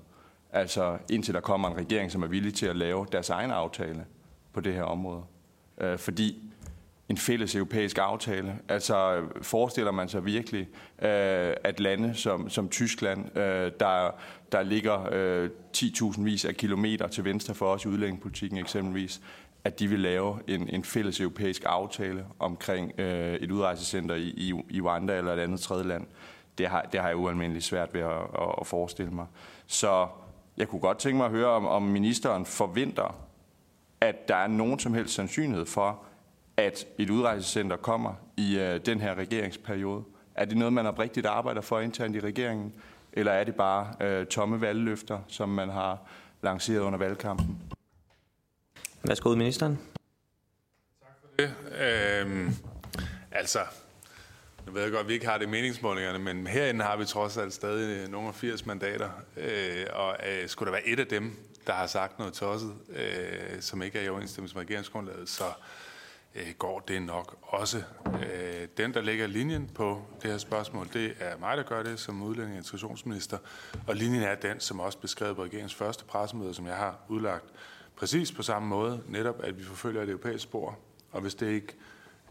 Altså 0.51 0.97
indtil 1.09 1.33
der 1.33 1.39
kommer 1.39 1.69
en 1.69 1.77
regering, 1.77 2.11
som 2.11 2.23
er 2.23 2.27
villig 2.27 2.53
til 2.53 2.65
at 2.65 2.75
lave 2.75 3.05
deres 3.11 3.29
egen 3.29 3.51
aftale 3.51 4.05
på 4.53 4.61
det 4.61 4.73
her 4.73 4.83
område 4.83 5.21
øh, 5.77 5.97
fordi 5.97 6.51
en 7.09 7.17
fælles 7.17 7.55
europæisk 7.55 7.97
aftale. 7.97 8.59
Altså 8.69 9.23
forestiller 9.41 9.91
man 9.91 10.09
sig 10.09 10.25
virkelig, 10.25 10.61
øh, 11.01 11.53
at 11.63 11.79
lande 11.79 12.13
som, 12.15 12.49
som 12.49 12.69
Tyskland, 12.69 13.37
øh, 13.37 13.71
der, 13.79 14.11
der 14.51 14.63
ligger 14.63 15.09
øh, 15.11 15.49
10.000 15.77 16.23
vis 16.23 16.45
af 16.45 16.55
kilometer 16.55 17.07
til 17.07 17.25
venstre 17.25 17.53
for 17.53 17.65
os 17.65 17.85
i 17.85 17.87
udlændingepolitikken 17.87 18.57
eksempelvis, 18.59 19.21
at 19.63 19.79
de 19.79 19.87
vil 19.87 19.99
lave 19.99 20.39
en, 20.47 20.69
en 20.69 20.83
fælles 20.83 21.19
europæisk 21.19 21.63
aftale 21.65 22.25
omkring 22.39 22.99
øh, 22.99 23.33
et 23.35 23.51
udrejsecenter 23.51 24.15
i, 24.15 24.27
i, 24.27 24.53
i 24.69 24.81
Rwanda 24.81 25.17
eller 25.17 25.33
et 25.33 25.39
andet 25.39 25.59
tredje 25.59 25.83
land. 25.83 26.07
Det 26.57 26.67
har, 26.67 26.81
det 26.81 26.99
har 26.99 27.07
jeg 27.07 27.17
ualmindeligt 27.17 27.65
svært 27.65 27.93
ved 27.93 28.01
at, 28.01 28.11
at, 28.11 28.55
at 28.61 28.67
forestille 28.67 29.11
mig. 29.11 29.25
Så 29.67 30.07
jeg 30.57 30.67
kunne 30.67 30.79
godt 30.81 30.97
tænke 30.97 31.17
mig 31.17 31.25
at 31.25 31.31
høre, 31.31 31.47
om, 31.47 31.65
om 31.65 31.83
ministeren 31.83 32.45
forventer, 32.45 33.15
at 34.01 34.27
der 34.27 34.35
er 34.35 34.47
nogen 34.47 34.79
som 34.79 34.93
helst 34.93 35.13
sandsynlighed 35.13 35.65
for, 35.65 36.05
at 36.57 36.87
et 36.97 37.09
udrejsecenter 37.09 37.77
kommer 37.77 38.13
i 38.37 38.57
øh, 38.59 38.85
den 38.85 39.01
her 39.01 39.15
regeringsperiode? 39.15 40.03
Er 40.35 40.45
det 40.45 40.57
noget, 40.57 40.73
man 40.73 40.85
oprigtigt 40.85 41.25
arbejder 41.25 41.61
for 41.61 41.79
internt 41.79 42.15
i 42.15 42.19
regeringen? 42.19 42.73
Eller 43.13 43.31
er 43.31 43.43
det 43.43 43.55
bare 43.55 43.95
øh, 44.01 44.25
tomme 44.25 44.61
valgløfter, 44.61 45.19
som 45.27 45.49
man 45.49 45.69
har 45.69 45.97
lanceret 46.41 46.79
under 46.79 46.99
valgkampen? 46.99 47.57
Værsgo, 49.03 49.35
ministeren. 49.35 49.79
Tak 51.01 51.09
for 51.21 51.27
det. 51.37 51.53
Øhm, 51.81 52.53
altså, 53.31 53.59
nu 54.65 54.71
ved 54.71 54.81
jeg 54.81 54.91
godt, 54.91 55.01
at 55.01 55.07
vi 55.07 55.13
ikke 55.13 55.27
har 55.27 55.37
det 55.37 55.45
i 55.45 55.49
meningsmålingerne, 55.49 56.19
men 56.19 56.47
herinde 56.47 56.85
har 56.85 56.97
vi 56.97 57.05
trods 57.05 57.37
alt 57.37 57.53
stadig 57.53 58.09
nogle 58.09 58.27
af 58.27 58.35
80 58.35 58.65
mandater. 58.65 59.09
Øh, 59.37 59.85
og 59.93 60.15
øh, 60.27 60.49
skulle 60.49 60.71
der 60.71 60.77
være 60.77 60.87
et 60.87 60.99
af 60.99 61.07
dem, 61.07 61.35
der 61.67 61.73
har 61.73 61.87
sagt 61.87 62.19
noget 62.19 62.33
tosset, 62.33 62.73
øh, 62.89 63.61
som 63.61 63.81
ikke 63.81 63.99
er 63.99 64.03
i 64.03 64.09
overensstemmelse 64.09 64.55
med 64.55 64.63
regeringsgrundlaget, 64.63 65.29
så 65.29 65.43
øh, 65.43 65.51
Øh, 66.35 66.53
går 66.57 66.79
det 66.79 67.01
nok 67.01 67.37
også. 67.41 67.83
Øh, 68.05 68.67
den, 68.77 68.93
der 68.93 69.01
lægger 69.01 69.27
linjen 69.27 69.69
på 69.75 70.01
det 70.21 70.31
her 70.31 70.37
spørgsmål, 70.37 70.87
det 70.93 71.13
er 71.19 71.37
mig, 71.37 71.57
der 71.57 71.63
gør 71.63 71.83
det 71.83 71.99
som 71.99 72.23
udlænding 72.23 72.53
og 72.53 72.57
integrationsminister, 72.57 73.37
og 73.87 73.95
linjen 73.95 74.23
er 74.23 74.35
den, 74.35 74.59
som 74.59 74.79
også 74.79 74.97
beskrevet 74.97 75.35
på 75.35 75.43
regeringens 75.43 75.75
første 75.75 76.05
pressemøde, 76.05 76.53
som 76.53 76.67
jeg 76.67 76.75
har 76.75 76.99
udlagt 77.09 77.45
præcis 77.95 78.31
på 78.31 78.43
samme 78.43 78.67
måde, 78.67 79.01
netop 79.07 79.43
at 79.43 79.59
vi 79.59 79.63
forfølger 79.63 80.01
et 80.01 80.09
europæisk 80.09 80.43
spor, 80.43 80.79
og 81.11 81.21
hvis 81.21 81.35
det 81.35 81.47
ikke 81.47 81.75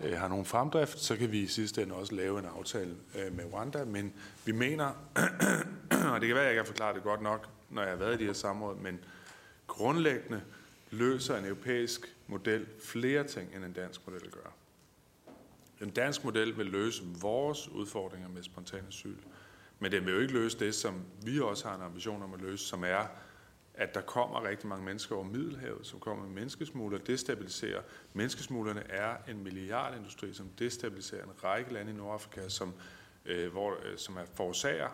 øh, 0.00 0.18
har 0.18 0.28
nogen 0.28 0.44
fremdrift, 0.44 0.98
så 0.98 1.16
kan 1.16 1.32
vi 1.32 1.40
i 1.40 1.46
sidste 1.46 1.82
ende 1.82 1.94
også 1.94 2.14
lave 2.14 2.38
en 2.38 2.46
aftale 2.58 2.94
øh, 3.18 3.36
med 3.36 3.44
Rwanda, 3.52 3.84
men 3.84 4.12
vi 4.44 4.52
mener, 4.52 4.84
og 6.12 6.20
det 6.20 6.26
kan 6.26 6.36
være, 6.36 6.44
at 6.44 6.46
jeg 6.46 6.54
kan 6.54 6.66
forklare 6.66 6.94
det 6.94 7.02
godt 7.02 7.22
nok, 7.22 7.48
når 7.70 7.82
jeg 7.82 7.90
har 7.90 7.98
været 7.98 8.14
i 8.14 8.18
de 8.18 8.24
her 8.24 8.32
samråd, 8.32 8.76
men 8.76 9.00
grundlæggende 9.66 10.40
løser 10.94 11.36
en 11.36 11.44
europæisk 11.44 12.16
model 12.26 12.66
flere 12.80 13.24
ting, 13.24 13.54
end 13.54 13.64
en 13.64 13.72
dansk 13.72 14.00
model 14.06 14.30
gør. 14.30 14.54
En 15.82 15.90
dansk 15.90 16.24
model 16.24 16.58
vil 16.58 16.66
løse 16.66 17.02
vores 17.20 17.68
udfordringer 17.68 18.28
med 18.28 18.42
spontan 18.42 18.84
asyl, 18.88 19.16
men 19.78 19.92
den 19.92 20.06
vil 20.06 20.14
jo 20.14 20.20
ikke 20.20 20.32
løse 20.32 20.58
det, 20.58 20.74
som 20.74 21.02
vi 21.22 21.40
også 21.40 21.68
har 21.68 21.76
en 21.76 21.82
ambition 21.82 22.22
om 22.22 22.34
at 22.34 22.40
løse, 22.40 22.64
som 22.64 22.84
er, 22.84 23.06
at 23.74 23.94
der 23.94 24.00
kommer 24.00 24.44
rigtig 24.48 24.68
mange 24.68 24.84
mennesker 24.84 25.16
over 25.16 25.24
Middelhavet, 25.24 25.86
som 25.86 26.00
kommer 26.00 26.24
med 26.24 26.34
menneskesmugler, 26.34 26.98
destabiliserer. 26.98 27.82
Menneskesmuglerne 28.12 28.82
er 28.90 29.16
en 29.28 29.42
milliardindustri, 29.42 30.32
som 30.32 30.48
destabiliserer 30.58 31.24
en 31.24 31.44
række 31.44 31.72
lande 31.72 31.92
i 31.92 31.94
Nordafrika, 31.94 32.48
som, 32.48 32.74
øh, 33.24 33.52
hvor, 33.52 33.70
øh, 33.70 33.98
som 33.98 34.16
er 34.16 34.24
forårsager 34.34 34.88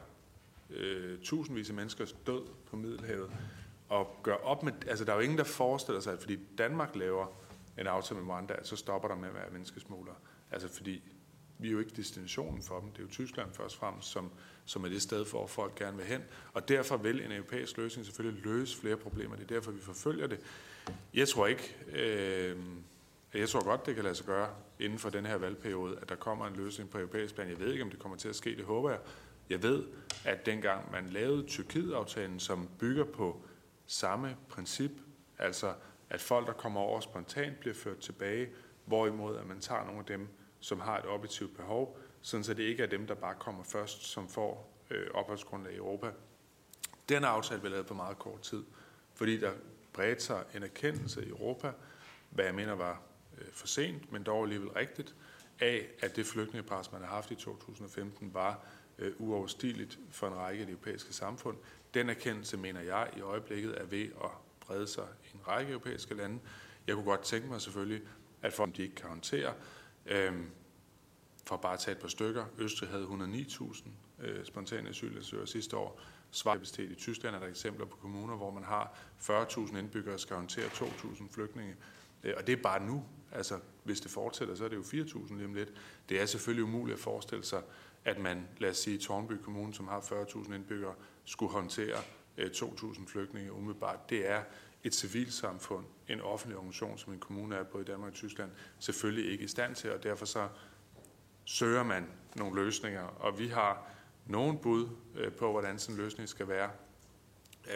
øh, 0.71 1.19
tusindvis 1.19 1.69
af 1.69 1.75
menneskers 1.75 2.17
død 2.27 2.43
på 2.71 2.77
Middelhavet 2.77 3.31
og 3.91 4.17
gøre 4.23 4.37
op 4.37 4.63
med, 4.63 4.73
altså 4.87 5.05
der 5.05 5.13
er 5.13 5.17
jo 5.17 5.23
ingen, 5.23 5.39
der 5.39 5.45
forestiller 5.45 6.01
sig, 6.01 6.13
at 6.13 6.21
fordi 6.21 6.39
Danmark 6.59 6.97
laver 6.97 7.27
en 7.79 7.87
aftale 7.87 8.21
med 8.21 8.33
Rwanda, 8.33 8.55
så 8.63 8.77
stopper 8.77 9.09
der 9.09 9.17
med 9.17 9.29
at 9.29 9.35
være 9.35 9.51
menneskesmuglere. 9.51 10.17
Altså 10.51 10.69
fordi 10.69 11.03
vi 11.59 11.69
er 11.69 11.73
jo 11.73 11.79
ikke 11.79 11.93
destinationen 11.97 12.63
for 12.63 12.81
dem. 12.81 12.91
Det 12.91 12.99
er 12.99 13.03
jo 13.03 13.09
Tyskland 13.09 13.53
først 13.53 13.75
og 13.75 13.81
fremmest, 13.81 14.09
som, 14.09 14.31
som 14.65 14.85
er 14.85 14.89
det 14.89 15.03
sted, 15.03 15.27
hvor 15.31 15.47
folk 15.47 15.75
gerne 15.75 15.97
vil 15.97 16.07
hen. 16.07 16.23
Og 16.53 16.69
derfor 16.69 16.97
vil 16.97 17.25
en 17.25 17.33
europæisk 17.33 17.77
løsning 17.77 18.07
selvfølgelig 18.07 18.45
løse 18.45 18.77
flere 18.77 18.97
problemer. 18.97 19.37
Det 19.37 19.43
er 19.43 19.55
derfor, 19.55 19.71
vi 19.71 19.81
forfølger 19.81 20.27
det. 20.27 20.41
Jeg 21.15 21.29
tror 21.29 21.47
ikke, 21.47 21.77
øh, 21.93 22.57
Jeg 23.35 23.49
tror 23.49 23.65
godt, 23.65 23.87
det 23.87 23.95
kan 23.95 24.05
lade 24.05 24.15
sig 24.15 24.27
gøre 24.27 24.49
inden 24.81 24.99
for 24.99 25.11
den 25.11 25.27
her 25.27 25.37
valgperiode, 25.37 25.99
at 26.03 26.09
der 26.09 26.15
kommer 26.15 26.47
en 26.47 26.57
løsning 26.57 26.91
på 26.91 26.99
europæisk 26.99 27.35
plan. 27.35 27.49
Jeg 27.49 27.61
ved 27.61 27.73
ikke, 27.73 27.85
om 27.85 27.91
det 27.91 27.99
kommer 27.99 28.19
til 28.19 28.29
at 28.29 28.37
ske, 28.37 28.57
det 28.57 28.65
håber 28.65 28.91
jeg. 28.91 28.99
Jeg 29.51 29.63
ved, 29.63 29.85
at 30.25 30.47
dengang 30.47 30.93
man 30.93 31.07
lavede 31.07 31.47
Tyrkiet-aftalen, 31.47 32.41
som 32.41 32.69
bygger 32.79 33.05
på 33.05 33.43
samme 33.91 34.37
princip, 34.49 34.91
altså 35.39 35.75
at 36.11 36.21
folk, 36.21 36.47
der 36.47 36.53
kommer 36.53 36.81
over 36.81 37.01
spontant, 37.01 37.61
bliver 37.61 37.75
ført 37.75 37.99
tilbage, 37.99 38.49
hvorimod 38.85 39.37
at 39.37 39.47
man 39.47 39.61
tager 39.61 39.85
nogle 39.85 39.99
af 39.99 40.05
dem, 40.07 40.29
som 40.61 40.81
har 40.81 40.99
et 40.99 41.07
objektivt 41.07 41.57
behov, 41.57 41.99
sådan 42.23 42.45
så 42.45 42.55
det 42.55 42.63
ikke 42.63 42.83
er 42.83 42.87
dem, 42.87 43.07
der 43.07 43.15
bare 43.15 43.35
kommer 43.39 43.65
først, 43.65 44.03
som 44.03 44.29
får 44.29 44.73
øh, 44.91 45.07
opholdsgrundlag 45.15 45.73
i 45.73 45.77
Europa. 45.77 46.11
Den 47.09 47.25
aftale 47.25 47.61
blev 47.61 47.73
lavet 47.73 47.87
på 47.87 47.95
meget 47.95 48.19
kort 48.19 48.41
tid, 48.41 48.65
fordi 49.15 49.41
der 49.41 49.53
bredte 49.93 50.23
sig 50.23 50.45
en 50.55 50.63
erkendelse 50.63 51.27
i 51.27 51.29
Europa, 51.29 51.73
hvad 52.31 52.45
jeg 52.45 52.55
mener 52.55 52.73
var 52.73 53.03
øh, 53.39 53.53
for 53.53 53.67
sent, 53.67 54.13
men 54.13 54.23
dog 54.23 54.43
alligevel 54.43 54.69
rigtigt, 54.69 55.15
af 55.61 55.87
at 56.01 56.17
det 56.17 56.27
flygtningepres, 56.27 56.93
man 56.93 57.01
har 57.01 57.09
haft 57.09 57.31
i 57.31 57.35
2015, 57.35 58.35
var 58.35 58.61
øh, 58.99 59.13
uoverstigeligt 59.19 59.99
for 60.11 60.27
en 60.27 60.35
række 60.35 60.61
af 60.61 60.67
de 60.67 60.73
europæiske 60.73 61.13
samfund. 61.13 61.57
Den 61.95 62.11
erkendelse, 62.11 62.57
mener 62.57 62.81
jeg, 62.81 63.11
i 63.17 63.21
øjeblikket 63.21 63.81
er 63.81 63.85
ved 63.85 64.05
at 64.05 64.31
brede 64.61 64.87
sig 64.87 65.07
i 65.25 65.37
en 65.37 65.41
række 65.49 65.73
europæiske 65.73 66.15
lande. 66.15 66.39
Jeg 66.87 66.95
kunne 66.95 67.05
godt 67.05 67.23
tænke 67.23 67.49
mig 67.49 67.61
selvfølgelig, 67.61 68.03
at 68.43 68.53
folk 68.53 68.77
de 68.77 68.83
ikke 68.83 68.95
kan 68.95 69.09
håndtere. 69.09 69.55
Øhm, 70.07 70.51
for 71.47 71.57
bare 71.57 71.73
at 71.73 71.81
tage 71.81 71.95
et 71.95 72.01
par 72.01 72.09
stykker. 72.09 72.45
Østrig 72.59 72.89
havde 72.89 73.05
109.000 73.05 73.89
øh, 74.21 74.45
spontane 74.45 74.89
asylansøgere 74.89 75.47
sidste 75.47 75.77
år. 75.77 76.01
Svarkapacitet 76.31 76.91
i 76.91 76.95
Tyskland 76.95 77.37
er 77.37 77.41
der 77.41 77.47
eksempler 77.47 77.87
på 77.87 77.97
kommuner, 77.97 78.37
hvor 78.37 78.51
man 78.51 78.65
har 78.65 78.95
40.000 79.21 79.77
indbyggere 79.77 80.15
og 80.15 80.21
skal 80.21 80.37
håndtere 80.37 80.67
2.000 80.67 81.35
flygtninge. 81.35 81.75
Øh, 82.25 82.35
og 82.37 82.47
det 82.47 82.53
er 82.53 82.63
bare 82.63 82.87
nu. 82.87 83.05
Altså, 83.33 83.59
hvis 83.85 84.01
det 84.01 84.11
fortsætter, 84.11 84.55
så 84.55 84.65
er 84.65 84.69
det 84.69 84.77
jo 84.77 84.83
4.000 84.83 85.35
lige 85.35 85.45
om 85.45 85.55
lidt. 85.55 85.73
Det 86.09 86.21
er 86.21 86.27
selvfølgelig 86.27 86.65
umuligt 86.65 86.97
at 86.97 87.03
forestille 87.03 87.45
sig, 87.45 87.63
at 88.05 88.19
man, 88.19 88.49
lad 88.59 88.71
os 88.71 88.77
sige, 88.77 88.99
Tornby 88.99 89.33
Kommune, 89.33 89.75
som 89.75 89.89
har 89.89 90.01
40.000 90.01 90.55
indbyggere, 90.55 90.95
skulle 91.25 91.53
håndtere 91.53 91.97
øh, 92.37 92.51
2.000 92.55 93.07
flygtninge 93.07 93.53
umiddelbart. 93.53 94.11
Det 94.11 94.31
er 94.31 94.43
et 94.85 94.95
civilsamfund, 94.95 95.85
en 96.09 96.21
offentlig 96.21 96.57
organisation, 96.57 96.99
som 96.99 97.13
en 97.13 97.19
kommune 97.19 97.57
er 97.57 97.63
både 97.63 97.83
i 97.83 97.87
Danmark 97.87 98.11
og 98.11 98.15
Tyskland, 98.15 98.51
selvfølgelig 98.79 99.33
ikke 99.33 99.45
i 99.45 99.49
stand 99.49 99.75
til, 99.75 99.93
og 99.93 100.03
derfor 100.03 100.27
så 100.27 100.49
søger 101.45 101.83
man 101.83 102.07
nogle 102.37 102.65
løsninger, 102.65 103.03
og 103.03 103.39
vi 103.39 103.49
har 103.49 103.91
nogle 104.31 104.59
bud 104.59 104.89
øh, 105.17 105.33
på, 105.33 105.51
hvordan 105.51 105.79
sådan 105.79 105.95
en 105.95 106.03
løsning 106.03 106.29
skal 106.29 106.49
være. 106.49 106.71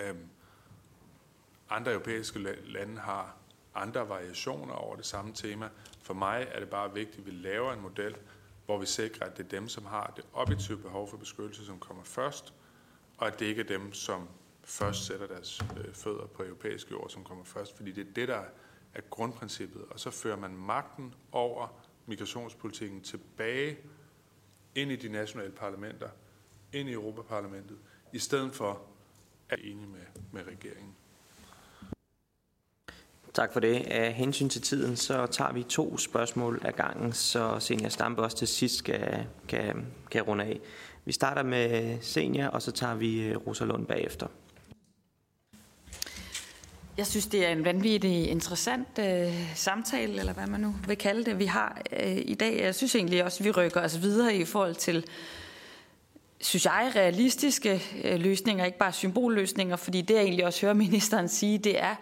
Øhm, 0.03 0.29
andre 1.71 1.93
europæiske 1.93 2.39
lande 2.65 2.99
har 3.01 3.37
andre 3.75 4.09
variationer 4.09 4.75
over 4.75 4.97
det 4.97 5.07
samme 5.07 5.33
tema. 5.33 5.69
For 6.03 6.15
mig 6.15 6.47
er 6.51 6.61
det 6.61 6.71
bare 6.71 6.95
vigtigt, 6.95 7.19
at 7.19 7.27
vi 7.27 7.31
laver 7.31 7.73
en 7.73 7.81
model, 7.81 8.17
hvor 8.67 8.79
vi 8.79 8.87
sikrer, 8.87 9.27
at 9.27 9.37
det 9.37 9.45
er 9.45 9.49
dem, 9.49 9.69
som 9.69 9.85
har 9.85 10.13
det 10.17 10.25
objektive 10.33 10.79
behov 10.79 11.09
for 11.09 11.17
beskyttelse, 11.17 11.67
som 11.67 11.79
kommer 11.79 12.05
først, 12.05 12.55
og 13.19 13.27
at 13.27 13.41
det 13.41 13.47
ikke 13.47 13.63
er 13.63 13.67
dem, 13.67 13.93
som 13.93 14.29
først 14.65 15.07
sætter 15.07 15.27
deres 15.27 15.61
øh, 15.77 15.95
fødder 15.95 16.27
på 16.27 16.43
europæisk 16.43 16.91
jord, 16.91 17.11
som 17.11 17.25
kommer 17.25 17.45
først, 17.45 17.77
fordi 17.77 17.93
det 17.93 18.09
er 18.09 18.13
det, 18.13 18.29
der 18.29 18.43
er 18.95 19.01
grundprincippet. 19.11 19.85
Og 19.91 20.01
så 20.01 20.11
fører 20.11 20.37
man 20.37 20.57
magten 20.57 21.15
over 21.33 21.69
migrationspolitikken 22.07 23.01
tilbage 23.01 23.79
ind 24.75 24.93
i 24.93 24.97
de 24.97 25.09
nationale 25.09 25.53
parlamenter, 25.53 26.09
ind 26.75 26.89
i 26.89 26.93
Europaparlamentet, 26.93 27.77
i 28.12 28.18
stedet 28.18 28.53
for 28.53 28.70
at 28.70 28.77
være 29.51 29.61
enige 29.61 29.87
med, 29.87 30.22
med 30.33 30.43
regeringen. 30.43 30.95
Tak 33.35 33.53
for 33.53 33.61
det. 33.61 33.75
Af 33.75 34.12
hensyn 34.12 34.49
til 34.49 34.62
tiden, 34.62 34.97
så 34.97 35.27
tager 35.27 35.53
vi 35.53 35.62
to 35.62 35.99
spørgsmål 35.99 36.61
ad 36.64 36.72
gangen, 36.72 37.12
så 37.12 37.57
Senior 37.61 37.89
Stampe 37.89 38.22
også 38.22 38.37
til 38.37 38.49
sidst 38.49 38.77
skal, 38.77 39.27
kan, 39.49 39.87
kan 40.11 40.22
runde 40.22 40.45
af. 40.45 40.61
Vi 41.05 41.12
starter 41.12 41.43
med 41.43 41.99
Senior, 42.01 42.47
og 42.47 42.62
så 42.62 42.72
tager 42.72 42.95
vi 42.95 43.22
øh, 43.22 43.37
Rosa 43.47 43.64
Lund 43.64 43.87
bagefter. 43.87 44.27
Jeg 46.97 47.07
synes, 47.07 47.27
det 47.27 47.47
er 47.47 47.49
en 47.49 47.64
vanvittig 47.64 48.29
interessant 48.31 48.99
øh, 48.99 49.55
samtale, 49.55 50.18
eller 50.18 50.33
hvad 50.33 50.47
man 50.47 50.61
nu 50.61 50.75
vil 50.87 50.97
kalde 50.97 51.25
det, 51.25 51.39
vi 51.39 51.45
har 51.45 51.83
øh, 51.93 52.16
i 52.16 52.35
dag. 52.35 52.61
Jeg 52.61 52.75
synes 52.75 52.95
egentlig 52.95 53.25
også, 53.25 53.41
at 53.41 53.45
vi 53.45 53.51
rykker 53.51 53.81
os 53.81 54.03
videre 54.03 54.37
i 54.37 54.45
forhold 54.45 54.75
til, 54.75 55.07
synes 56.45 56.65
jeg, 56.65 56.93
realistiske 56.97 57.83
øh, 58.05 58.21
løsninger, 58.21 58.65
ikke 58.65 58.79
bare 58.79 58.93
symbolløsninger, 58.93 59.77
fordi 59.77 60.01
det, 60.01 60.15
jeg 60.15 60.23
egentlig 60.23 60.47
også 60.47 60.61
hører 60.61 60.75
ministeren 60.75 61.29
sige, 61.29 61.59
det 61.59 61.83
er, 61.83 61.95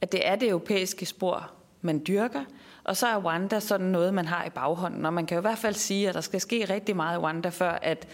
at 0.00 0.12
det 0.12 0.28
er 0.28 0.36
det 0.36 0.48
europæiske 0.48 1.06
spor, 1.06 1.50
man 1.82 2.02
dyrker, 2.06 2.44
og 2.84 2.96
så 2.96 3.06
er 3.06 3.16
Rwanda 3.16 3.60
sådan 3.60 3.86
noget, 3.86 4.14
man 4.14 4.26
har 4.26 4.44
i 4.44 4.50
baghånden. 4.50 5.06
Og 5.06 5.12
man 5.12 5.26
kan 5.26 5.34
jo 5.34 5.40
i 5.40 5.48
hvert 5.48 5.58
fald 5.58 5.74
sige, 5.74 6.08
at 6.08 6.14
der 6.14 6.20
skal 6.20 6.40
ske 6.40 6.64
rigtig 6.70 6.96
meget 6.96 7.16
i 7.16 7.18
Rwanda, 7.18 7.48
før 7.48 7.70
at 7.70 8.08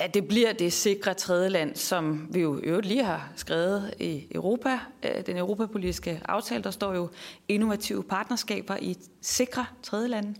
at 0.00 0.14
det 0.14 0.28
bliver 0.28 0.52
det 0.52 0.72
sikre 0.72 1.14
tredje 1.14 1.48
land, 1.48 1.76
som 1.76 2.28
vi 2.30 2.40
jo 2.40 2.60
øvrigt 2.62 2.86
lige 2.86 3.04
har 3.04 3.32
skrevet 3.36 3.94
i 3.98 4.26
Europa, 4.34 4.78
øh, 5.02 5.26
den 5.26 5.36
europapolitiske 5.36 6.20
aftale, 6.24 6.62
der 6.62 6.70
står 6.70 6.94
jo 6.94 7.08
innovative 7.48 8.04
partnerskaber 8.04 8.76
i 8.76 8.96
sikre 9.20 9.66
tredje 9.82 10.08
lande. 10.08 10.34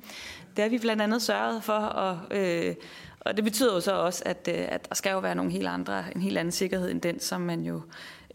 Det 0.56 0.62
har 0.62 0.68
vi 0.68 0.78
blandt 0.78 1.02
andet 1.02 1.22
sørget 1.22 1.64
for, 1.64 1.72
og, 1.72 2.18
øh, 2.30 2.74
og 3.20 3.36
det 3.36 3.44
betyder 3.44 3.74
jo 3.74 3.80
så 3.80 3.92
også, 3.92 4.22
at, 4.26 4.48
øh, 4.52 4.64
at 4.68 4.88
der 4.88 4.94
skal 4.94 5.10
jo 5.10 5.18
være 5.18 5.34
nogle 5.34 5.50
helt 5.50 5.66
andre, 5.66 6.04
en 6.14 6.20
helt 6.20 6.38
anden 6.38 6.52
sikkerhed 6.52 6.90
end 6.90 7.00
den, 7.00 7.20
som 7.20 7.40
man 7.40 7.60
jo 7.60 7.82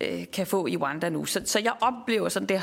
øh, 0.01 0.25
kan 0.33 0.47
få 0.47 0.67
i 0.67 0.77
Rwanda 0.77 1.09
nu. 1.09 1.25
Så, 1.25 1.41
så 1.45 1.59
jeg 1.59 1.73
oplever 1.81 2.29
sådan 2.29 2.49
det 2.49 2.61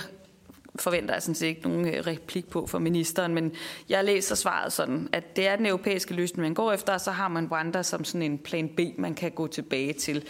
forventer 0.77 1.15
jeg 1.15 1.23
sådan 1.23 1.35
set 1.35 1.47
ikke 1.47 1.69
nogen 1.69 1.89
øh, 1.89 2.07
replik 2.07 2.49
på 2.49 2.67
for 2.67 2.79
ministeren, 2.79 3.35
men 3.35 3.53
jeg 3.89 4.05
læser 4.05 4.35
svaret 4.35 4.73
sådan, 4.73 5.09
at 5.13 5.37
det 5.37 5.47
er 5.47 5.57
den 5.57 5.67
europæiske 5.67 6.15
løsning, 6.15 6.43
man 6.43 6.55
går 6.55 6.73
efter, 6.73 6.93
og 6.93 7.01
så 7.01 7.11
har 7.11 7.29
man 7.29 7.49
Rwanda 7.53 7.83
som 7.83 8.05
sådan 8.05 8.23
en 8.23 8.39
plan 8.39 8.69
B, 8.69 8.81
man 8.99 9.15
kan 9.15 9.31
gå 9.31 9.47
tilbage 9.47 9.93
til. 9.93 10.25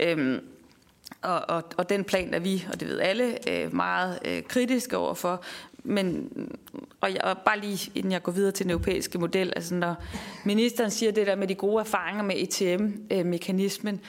Øhm, 0.00 0.40
og, 1.22 1.40
og, 1.48 1.64
og 1.76 1.88
den 1.88 2.04
plan 2.04 2.34
er 2.34 2.38
vi, 2.38 2.66
og 2.72 2.80
det 2.80 2.88
ved 2.88 3.00
alle, 3.00 3.48
øh, 3.50 3.74
meget 3.74 4.18
øh, 4.24 4.42
kritiske 4.42 4.96
overfor. 4.96 5.44
Men, 5.88 6.30
og, 7.00 7.14
jeg, 7.14 7.24
og 7.24 7.38
bare 7.38 7.60
lige 7.60 7.90
inden 7.94 8.12
jeg 8.12 8.22
går 8.22 8.32
videre 8.32 8.52
til 8.52 8.64
den 8.64 8.70
europæiske 8.70 9.18
model, 9.18 9.52
altså 9.56 9.74
når 9.74 9.94
ministeren 10.44 10.90
siger 10.90 11.12
det 11.12 11.26
der 11.26 11.36
med 11.36 11.48
de 11.48 11.54
gode 11.54 11.80
erfaringer 11.80 12.22
med 12.22 12.36
ETM-mekanismen, 12.38 14.00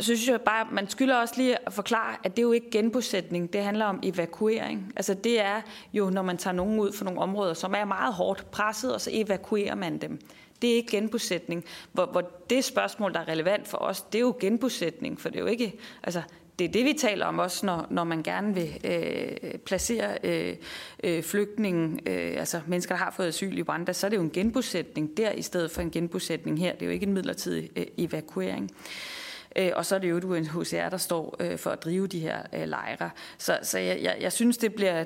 så 0.00 0.04
synes 0.04 0.28
jeg 0.28 0.40
bare, 0.40 0.66
man 0.72 0.88
skylder 0.88 1.16
også 1.16 1.34
lige 1.36 1.66
at 1.66 1.72
forklare, 1.72 2.16
at 2.24 2.36
det 2.36 2.38
er 2.38 2.46
jo 2.46 2.52
ikke 2.52 2.70
genbosætning, 2.70 3.52
det 3.52 3.62
handler 3.62 3.84
om 3.84 4.00
evakuering. 4.02 4.92
Altså 4.96 5.14
det 5.14 5.40
er 5.40 5.60
jo, 5.92 6.10
når 6.10 6.22
man 6.22 6.36
tager 6.36 6.54
nogen 6.54 6.80
ud 6.80 6.92
fra 6.92 7.04
nogle 7.04 7.20
områder, 7.20 7.54
som 7.54 7.74
er 7.74 7.84
meget 7.84 8.14
hårdt 8.14 8.50
presset, 8.50 8.94
og 8.94 9.00
så 9.00 9.10
evakuerer 9.12 9.74
man 9.74 9.98
dem. 9.98 10.18
Det 10.62 10.70
er 10.70 10.74
ikke 10.74 10.90
genbosætning. 10.90 11.64
Hvor, 11.92 12.06
hvor 12.06 12.20
det 12.50 12.64
spørgsmål, 12.64 13.12
der 13.12 13.20
er 13.20 13.28
relevant 13.28 13.68
for 13.68 13.78
os, 13.78 14.02
det 14.02 14.18
er 14.18 14.22
jo 14.22 14.34
genbosætning, 14.40 15.20
for 15.20 15.28
det 15.28 15.36
er 15.36 15.40
jo 15.40 15.46
ikke, 15.46 15.78
altså 16.02 16.22
det 16.58 16.64
er 16.64 16.68
det, 16.68 16.84
vi 16.84 16.92
taler 16.92 17.26
om 17.26 17.38
også, 17.38 17.66
når, 17.66 17.86
når 17.90 18.04
man 18.04 18.22
gerne 18.22 18.54
vil 18.54 18.80
øh, 18.84 19.58
placere 19.58 20.18
øh, 20.24 20.56
øh, 21.04 21.22
flygtninge, 21.22 22.00
øh, 22.06 22.38
altså 22.38 22.60
mennesker, 22.66 22.94
der 22.94 23.04
har 23.04 23.10
fået 23.10 23.28
asyl 23.28 23.58
i 23.58 23.62
Rwanda, 23.62 23.92
så 23.92 24.06
er 24.06 24.08
det 24.08 24.16
jo 24.16 24.22
en 24.22 24.30
genbosætning 24.30 25.16
der, 25.16 25.30
i 25.30 25.42
stedet 25.42 25.70
for 25.70 25.82
en 25.82 25.90
genbosætning 25.90 26.58
her. 26.58 26.72
Det 26.72 26.82
er 26.82 26.86
jo 26.86 26.92
ikke 26.92 27.06
en 27.06 27.12
midlertidig 27.12 27.70
øh, 27.76 27.86
evakuering. 27.98 28.70
Øh, 29.56 29.70
og 29.74 29.86
så 29.86 29.94
er 29.94 29.98
det 29.98 30.10
jo 30.10 30.20
UNHCR, 30.24 30.88
der 30.88 30.96
står 30.96 31.36
øh, 31.40 31.58
for 31.58 31.70
at 31.70 31.84
drive 31.84 32.06
de 32.06 32.20
her 32.20 32.42
øh, 32.52 32.68
lejre. 32.68 33.10
Så, 33.38 33.58
så 33.62 33.78
jeg, 33.78 33.98
jeg, 34.02 34.16
jeg 34.20 34.32
synes, 34.32 34.58
det 34.58 34.74
bliver 34.74 35.04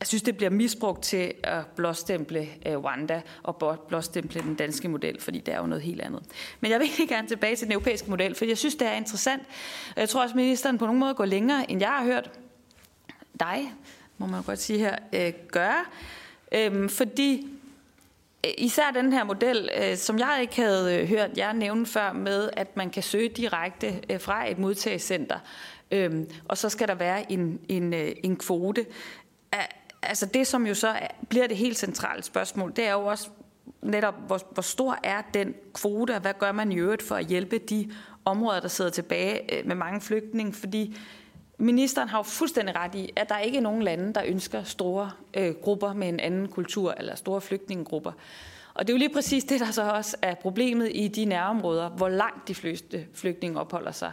jeg 0.00 0.06
synes, 0.06 0.22
det 0.22 0.36
bliver 0.36 0.50
misbrugt 0.50 1.02
til 1.02 1.34
at 1.42 1.66
blåstemple 1.66 2.48
øh, 2.66 2.76
Rwanda 2.76 3.22
og 3.42 3.78
blåstemple 3.88 4.40
den 4.40 4.54
danske 4.54 4.88
model, 4.88 5.20
fordi 5.20 5.40
det 5.40 5.54
er 5.54 5.58
jo 5.58 5.66
noget 5.66 5.82
helt 5.82 6.00
andet. 6.00 6.22
Men 6.60 6.70
jeg 6.70 6.80
vil 6.80 6.88
ikke 7.00 7.14
gerne 7.14 7.28
tilbage 7.28 7.56
til 7.56 7.66
den 7.66 7.72
europæiske 7.72 8.10
model, 8.10 8.34
for 8.34 8.44
jeg 8.44 8.58
synes, 8.58 8.74
det 8.74 8.88
er 8.88 8.92
interessant. 8.92 9.42
Og 9.94 10.00
jeg 10.00 10.08
tror 10.08 10.22
også, 10.22 10.32
at 10.32 10.36
ministeren 10.36 10.78
på 10.78 10.84
nogen 10.84 11.00
måde 11.00 11.14
går 11.14 11.24
længere, 11.24 11.70
end 11.70 11.80
jeg 11.80 11.88
har 11.88 12.04
hørt 12.04 12.30
dig, 13.40 13.72
må 14.18 14.26
man 14.26 14.42
godt 14.42 14.58
sige 14.58 14.78
her, 14.78 14.96
øh, 15.12 15.32
gøre. 15.48 15.84
Øhm, 16.52 16.88
fordi 16.88 17.46
øh, 18.46 18.50
Især 18.58 18.90
den 18.90 19.12
her 19.12 19.24
model, 19.24 19.70
som 19.96 20.18
jeg 20.18 20.38
ikke 20.40 20.56
havde 20.56 21.06
hørt 21.06 21.30
jer 21.36 21.52
nævne 21.52 21.86
før, 21.86 22.12
med 22.12 22.50
at 22.52 22.76
man 22.76 22.90
kan 22.90 23.02
søge 23.02 23.28
direkte 23.28 24.00
fra 24.18 24.50
et 24.50 24.58
modtagelsescenter, 24.58 25.38
øhm, 25.90 26.30
og 26.44 26.58
så 26.58 26.68
skal 26.68 26.88
der 26.88 26.94
være 26.94 27.32
en, 27.32 27.60
en, 27.68 27.92
en 27.94 28.36
kvote. 28.36 28.86
Altså 30.08 30.26
det, 30.26 30.46
som 30.46 30.66
jo 30.66 30.74
så 30.74 30.94
bliver 31.28 31.46
det 31.46 31.56
helt 31.56 31.78
centrale 31.78 32.22
spørgsmål, 32.22 32.72
det 32.76 32.86
er 32.86 32.92
jo 32.92 33.06
også 33.06 33.28
netop, 33.82 34.14
hvor, 34.26 34.40
hvor 34.50 34.62
stor 34.62 34.98
er 35.02 35.22
den 35.34 35.54
kvote, 35.74 36.14
og 36.14 36.20
hvad 36.20 36.34
gør 36.38 36.52
man 36.52 36.72
i 36.72 36.76
øvrigt 36.76 37.02
for 37.02 37.14
at 37.14 37.26
hjælpe 37.26 37.58
de 37.58 37.92
områder, 38.24 38.60
der 38.60 38.68
sidder 38.68 38.90
tilbage 38.90 39.58
øh, 39.58 39.66
med 39.66 39.76
mange 39.76 40.00
flygtninge, 40.00 40.52
fordi 40.52 40.96
Ministeren 41.60 42.08
har 42.08 42.18
jo 42.18 42.22
fuldstændig 42.22 42.76
ret 42.76 42.94
i, 42.94 43.10
at 43.16 43.28
der 43.28 43.38
ikke 43.38 43.58
er 43.58 43.62
nogen 43.62 43.82
lande, 43.82 44.14
der 44.14 44.22
ønsker 44.26 44.62
store 44.62 45.10
øh, 45.34 45.54
grupper 45.54 45.92
med 45.92 46.08
en 46.08 46.20
anden 46.20 46.48
kultur 46.48 46.94
eller 46.98 47.14
store 47.14 47.40
flygtningegrupper. 47.40 48.12
Og 48.78 48.86
det 48.86 48.92
er 48.92 48.94
jo 48.94 48.98
lige 48.98 49.14
præcis 49.14 49.44
det, 49.44 49.60
der 49.60 49.70
så 49.70 49.82
også 49.82 50.16
er 50.22 50.34
problemet 50.34 50.90
i 50.94 51.08
de 51.08 51.24
nærområder, 51.24 51.88
hvor 51.88 52.08
langt 52.08 52.48
de 52.48 52.54
fleste 52.54 53.06
flygtninge 53.14 53.60
opholder 53.60 53.92
sig. 53.92 54.12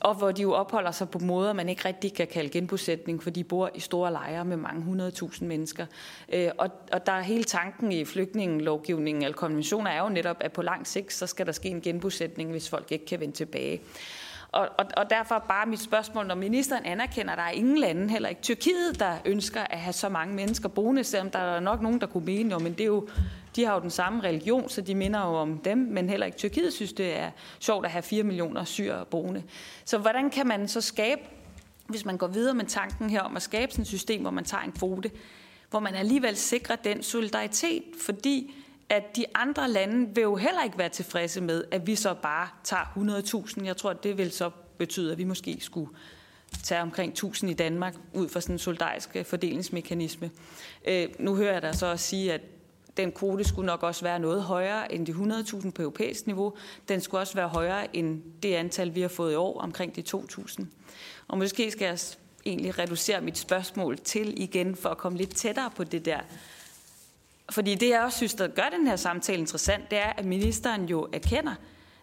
Og 0.00 0.14
hvor 0.14 0.32
de 0.32 0.42
jo 0.42 0.52
opholder 0.52 0.90
sig 0.90 1.08
på 1.08 1.18
måder, 1.18 1.52
man 1.52 1.68
ikke 1.68 1.84
rigtig 1.84 2.14
kan 2.14 2.26
kalde 2.26 2.50
genbosætning, 2.50 3.22
for 3.22 3.30
de 3.30 3.44
bor 3.44 3.70
i 3.74 3.80
store 3.80 4.12
lejre 4.12 4.44
med 4.44 4.56
mange 4.56 4.82
hundredtusind 4.82 5.48
mennesker. 5.48 5.86
Øh, 6.32 6.50
og, 6.58 6.70
og 6.92 7.06
der 7.06 7.12
er 7.12 7.20
hele 7.20 7.44
tanken 7.44 7.92
i 7.92 8.04
flygtningelovgivningen 8.04 9.22
eller 9.22 9.36
konventioner 9.36 9.90
er 9.90 10.02
jo 10.02 10.08
netop, 10.08 10.36
at 10.40 10.52
på 10.52 10.62
lang 10.62 10.86
sigt, 10.86 11.12
så 11.12 11.26
skal 11.26 11.46
der 11.46 11.52
ske 11.52 11.68
en 11.68 11.80
genbosætning, 11.80 12.50
hvis 12.50 12.68
folk 12.68 12.92
ikke 12.92 13.06
kan 13.06 13.20
vende 13.20 13.34
tilbage. 13.34 13.80
Og, 14.52 14.68
og, 14.78 14.86
og 14.96 15.10
derfor 15.10 15.44
bare 15.48 15.66
mit 15.66 15.80
spørgsmål, 15.80 16.26
når 16.26 16.34
ministeren 16.34 16.84
anerkender, 16.84 17.32
at 17.32 17.38
der 17.38 17.44
er 17.44 17.50
ingen 17.50 17.78
lande, 17.78 18.10
heller 18.10 18.28
ikke 18.28 18.42
Tyrkiet, 18.42 19.00
der 19.00 19.12
ønsker 19.24 19.60
at 19.60 19.78
have 19.78 19.92
så 19.92 20.08
mange 20.08 20.34
mennesker 20.34 20.68
boende, 20.68 21.04
selvom 21.04 21.30
der 21.30 21.38
er 21.38 21.60
nok 21.60 21.82
nogen, 21.82 22.00
der 22.00 22.06
kunne 22.06 22.24
mene, 22.24 22.58
men 22.58 22.72
det 22.72 22.80
er 22.80 22.86
jo, 22.86 23.08
de 23.56 23.64
har 23.64 23.74
jo 23.74 23.80
den 23.80 23.90
samme 23.90 24.22
religion, 24.22 24.68
så 24.68 24.80
de 24.80 24.94
minder 24.94 25.20
jo 25.20 25.34
om 25.34 25.58
dem, 25.58 25.78
men 25.78 26.08
heller 26.08 26.26
ikke 26.26 26.38
Tyrkiet 26.38 26.72
synes, 26.72 26.92
det 26.92 27.18
er 27.18 27.30
sjovt 27.60 27.84
at 27.84 27.90
have 27.90 28.02
4 28.02 28.22
millioner 28.22 28.64
syre 28.64 29.04
boende. 29.04 29.42
Så 29.84 29.98
hvordan 29.98 30.30
kan 30.30 30.46
man 30.46 30.68
så 30.68 30.80
skabe, 30.80 31.20
hvis 31.86 32.04
man 32.04 32.16
går 32.16 32.26
videre 32.26 32.54
med 32.54 32.64
tanken 32.64 33.10
her 33.10 33.20
om 33.20 33.36
at 33.36 33.42
skabe 33.42 33.72
sådan 33.72 33.82
et 33.82 33.88
system, 33.88 34.20
hvor 34.20 34.30
man 34.30 34.44
tager 34.44 34.62
en 34.62 34.72
kvote, 34.72 35.10
hvor 35.70 35.80
man 35.80 35.94
alligevel 35.94 36.36
sikrer 36.36 36.76
den 36.76 37.02
solidaritet, 37.02 37.82
fordi 38.06 38.54
at 38.88 39.16
de 39.16 39.24
andre 39.34 39.70
lande 39.70 40.14
vil 40.14 40.22
jo 40.22 40.36
heller 40.36 40.62
ikke 40.64 40.78
være 40.78 40.88
tilfredse 40.88 41.40
med, 41.40 41.64
at 41.70 41.86
vi 41.86 41.94
så 41.94 42.14
bare 42.14 42.48
tager 42.64 43.52
100.000. 43.56 43.64
Jeg 43.64 43.76
tror, 43.76 43.92
det 43.92 44.18
vil 44.18 44.32
så 44.32 44.50
betyde, 44.78 45.12
at 45.12 45.18
vi 45.18 45.24
måske 45.24 45.56
skulle 45.60 45.90
tage 46.62 46.82
omkring 46.82 47.12
1000 47.12 47.50
i 47.50 47.54
Danmark 47.54 47.94
ud 48.12 48.28
fra 48.28 48.40
sådan 48.40 48.54
en 48.54 48.58
solidarisk 48.58 49.16
fordelingsmekanisme. 49.24 50.30
Øh, 50.84 51.08
nu 51.18 51.34
hører 51.34 51.52
jeg 51.52 51.62
dig 51.62 51.74
så 51.74 51.86
også 51.86 52.06
sige, 52.06 52.32
at 52.32 52.40
den 52.96 53.12
kvote 53.12 53.44
skulle 53.44 53.66
nok 53.66 53.82
også 53.82 54.02
være 54.02 54.18
noget 54.18 54.42
højere 54.42 54.92
end 54.92 55.06
de 55.06 55.12
100.000 55.12 55.70
på 55.70 55.82
europæisk 55.82 56.26
niveau. 56.26 56.52
Den 56.88 57.00
skulle 57.00 57.20
også 57.20 57.34
være 57.34 57.48
højere 57.48 57.96
end 57.96 58.22
det 58.42 58.54
antal, 58.54 58.94
vi 58.94 59.00
har 59.00 59.08
fået 59.08 59.32
i 59.32 59.36
år, 59.36 59.60
omkring 59.60 59.96
de 59.96 60.04
2.000. 60.16 60.64
Og 61.28 61.38
måske 61.38 61.70
skal 61.70 61.86
jeg 61.86 61.98
egentlig 62.46 62.78
reducere 62.78 63.20
mit 63.20 63.38
spørgsmål 63.38 63.98
til 63.98 64.42
igen, 64.42 64.76
for 64.76 64.88
at 64.88 64.98
komme 64.98 65.18
lidt 65.18 65.34
tættere 65.36 65.70
på 65.76 65.84
det 65.84 66.04
der 66.04 66.20
fordi 67.52 67.74
det, 67.74 67.88
jeg 67.88 68.02
også 68.02 68.16
synes, 68.16 68.34
der 68.34 68.48
gør 68.48 68.68
den 68.78 68.86
her 68.86 68.96
samtale 68.96 69.38
interessant, 69.38 69.90
det 69.90 69.98
er, 69.98 70.12
at 70.16 70.24
ministeren 70.24 70.84
jo 70.84 71.08
erkender, 71.12 71.54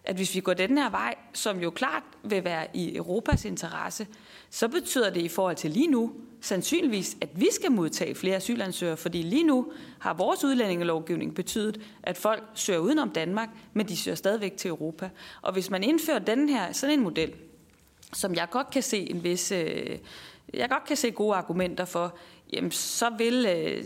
at 0.04 0.16
hvis 0.16 0.34
vi 0.34 0.40
går 0.40 0.54
den 0.54 0.78
her 0.78 0.90
vej, 0.90 1.14
som 1.32 1.60
jo 1.60 1.70
klart 1.70 2.02
vil 2.22 2.44
være 2.44 2.66
i 2.74 2.96
Europas 2.96 3.44
interesse, 3.44 4.06
så 4.50 4.68
betyder 4.68 5.10
det 5.10 5.20
i 5.20 5.28
forhold 5.28 5.56
til 5.56 5.70
lige 5.70 5.86
nu, 5.86 6.12
sandsynligvis, 6.40 7.16
at 7.20 7.28
vi 7.34 7.46
skal 7.52 7.72
modtage 7.72 8.14
flere 8.14 8.36
asylansøgere, 8.36 8.96
fordi 8.96 9.22
lige 9.22 9.44
nu 9.44 9.72
har 9.98 10.14
vores 10.14 10.44
udlændingelovgivning 10.44 11.34
betydet, 11.34 11.80
at 12.02 12.16
folk 12.16 12.42
søger 12.54 12.78
udenom 12.78 13.10
Danmark, 13.10 13.48
men 13.72 13.88
de 13.88 13.96
søger 13.96 14.14
stadigvæk 14.14 14.56
til 14.56 14.68
Europa. 14.68 15.10
Og 15.42 15.52
hvis 15.52 15.70
man 15.70 15.82
indfører 15.84 16.18
den 16.18 16.48
her, 16.48 16.72
sådan 16.72 16.98
en 16.98 17.04
model, 17.04 17.32
som 18.12 18.34
jeg 18.34 18.48
godt 18.50 18.70
kan 18.70 18.82
se 18.82 19.10
en 19.10 19.24
vis, 19.24 19.52
øh, 19.52 19.98
jeg 20.54 20.68
godt 20.68 20.84
kan 20.84 20.96
se 20.96 21.10
gode 21.10 21.36
argumenter 21.36 21.84
for, 21.84 22.16
jamen 22.52 22.70
så 22.70 23.10
vil 23.18 23.46
øh, 23.46 23.84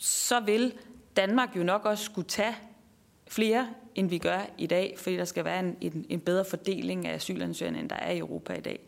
så 0.00 0.40
vil 0.40 0.72
Danmark 1.16 1.56
jo 1.56 1.62
nok 1.62 1.84
også 1.84 2.04
skulle 2.04 2.28
tage 2.28 2.56
flere, 3.28 3.68
end 3.94 4.08
vi 4.08 4.18
gør 4.18 4.38
i 4.58 4.66
dag, 4.66 4.94
fordi 4.98 5.16
der 5.16 5.24
skal 5.24 5.44
være 5.44 5.58
en, 5.58 5.76
en, 5.80 6.06
en 6.08 6.20
bedre 6.20 6.44
fordeling 6.44 7.06
af 7.06 7.14
asylansøgerne, 7.14 7.78
end 7.78 7.90
der 7.90 7.96
er 7.96 8.10
i 8.10 8.18
Europa 8.18 8.52
i 8.52 8.60
dag. 8.60 8.80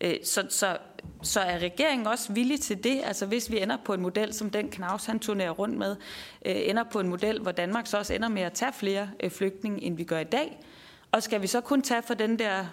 Øh, 0.00 0.14
så, 0.24 0.46
så, 0.48 0.78
så 1.22 1.40
er 1.40 1.58
regeringen 1.58 2.06
også 2.06 2.32
villig 2.32 2.60
til 2.60 2.84
det? 2.84 3.00
Altså 3.04 3.26
hvis 3.26 3.50
vi 3.50 3.60
ender 3.60 3.76
på 3.84 3.94
en 3.94 4.00
model, 4.00 4.34
som 4.34 4.50
den 4.50 4.68
Knaus 4.68 5.04
han 5.04 5.18
turnerer 5.18 5.50
rundt 5.50 5.78
med, 5.78 5.96
øh, 6.46 6.56
ender 6.56 6.84
på 6.92 7.00
en 7.00 7.08
model, 7.08 7.40
hvor 7.40 7.52
Danmark 7.52 7.86
så 7.86 7.98
også 7.98 8.14
ender 8.14 8.28
med 8.28 8.42
at 8.42 8.52
tage 8.52 8.72
flere 8.72 9.10
øh, 9.20 9.30
flygtninge, 9.30 9.82
end 9.82 9.96
vi 9.96 10.04
gør 10.04 10.18
i 10.18 10.24
dag, 10.24 10.60
og 11.12 11.22
skal 11.22 11.42
vi 11.42 11.46
så 11.46 11.60
kun 11.60 11.82
tage 11.82 12.02
for 12.02 12.14
den 12.14 12.38
der 12.38 12.66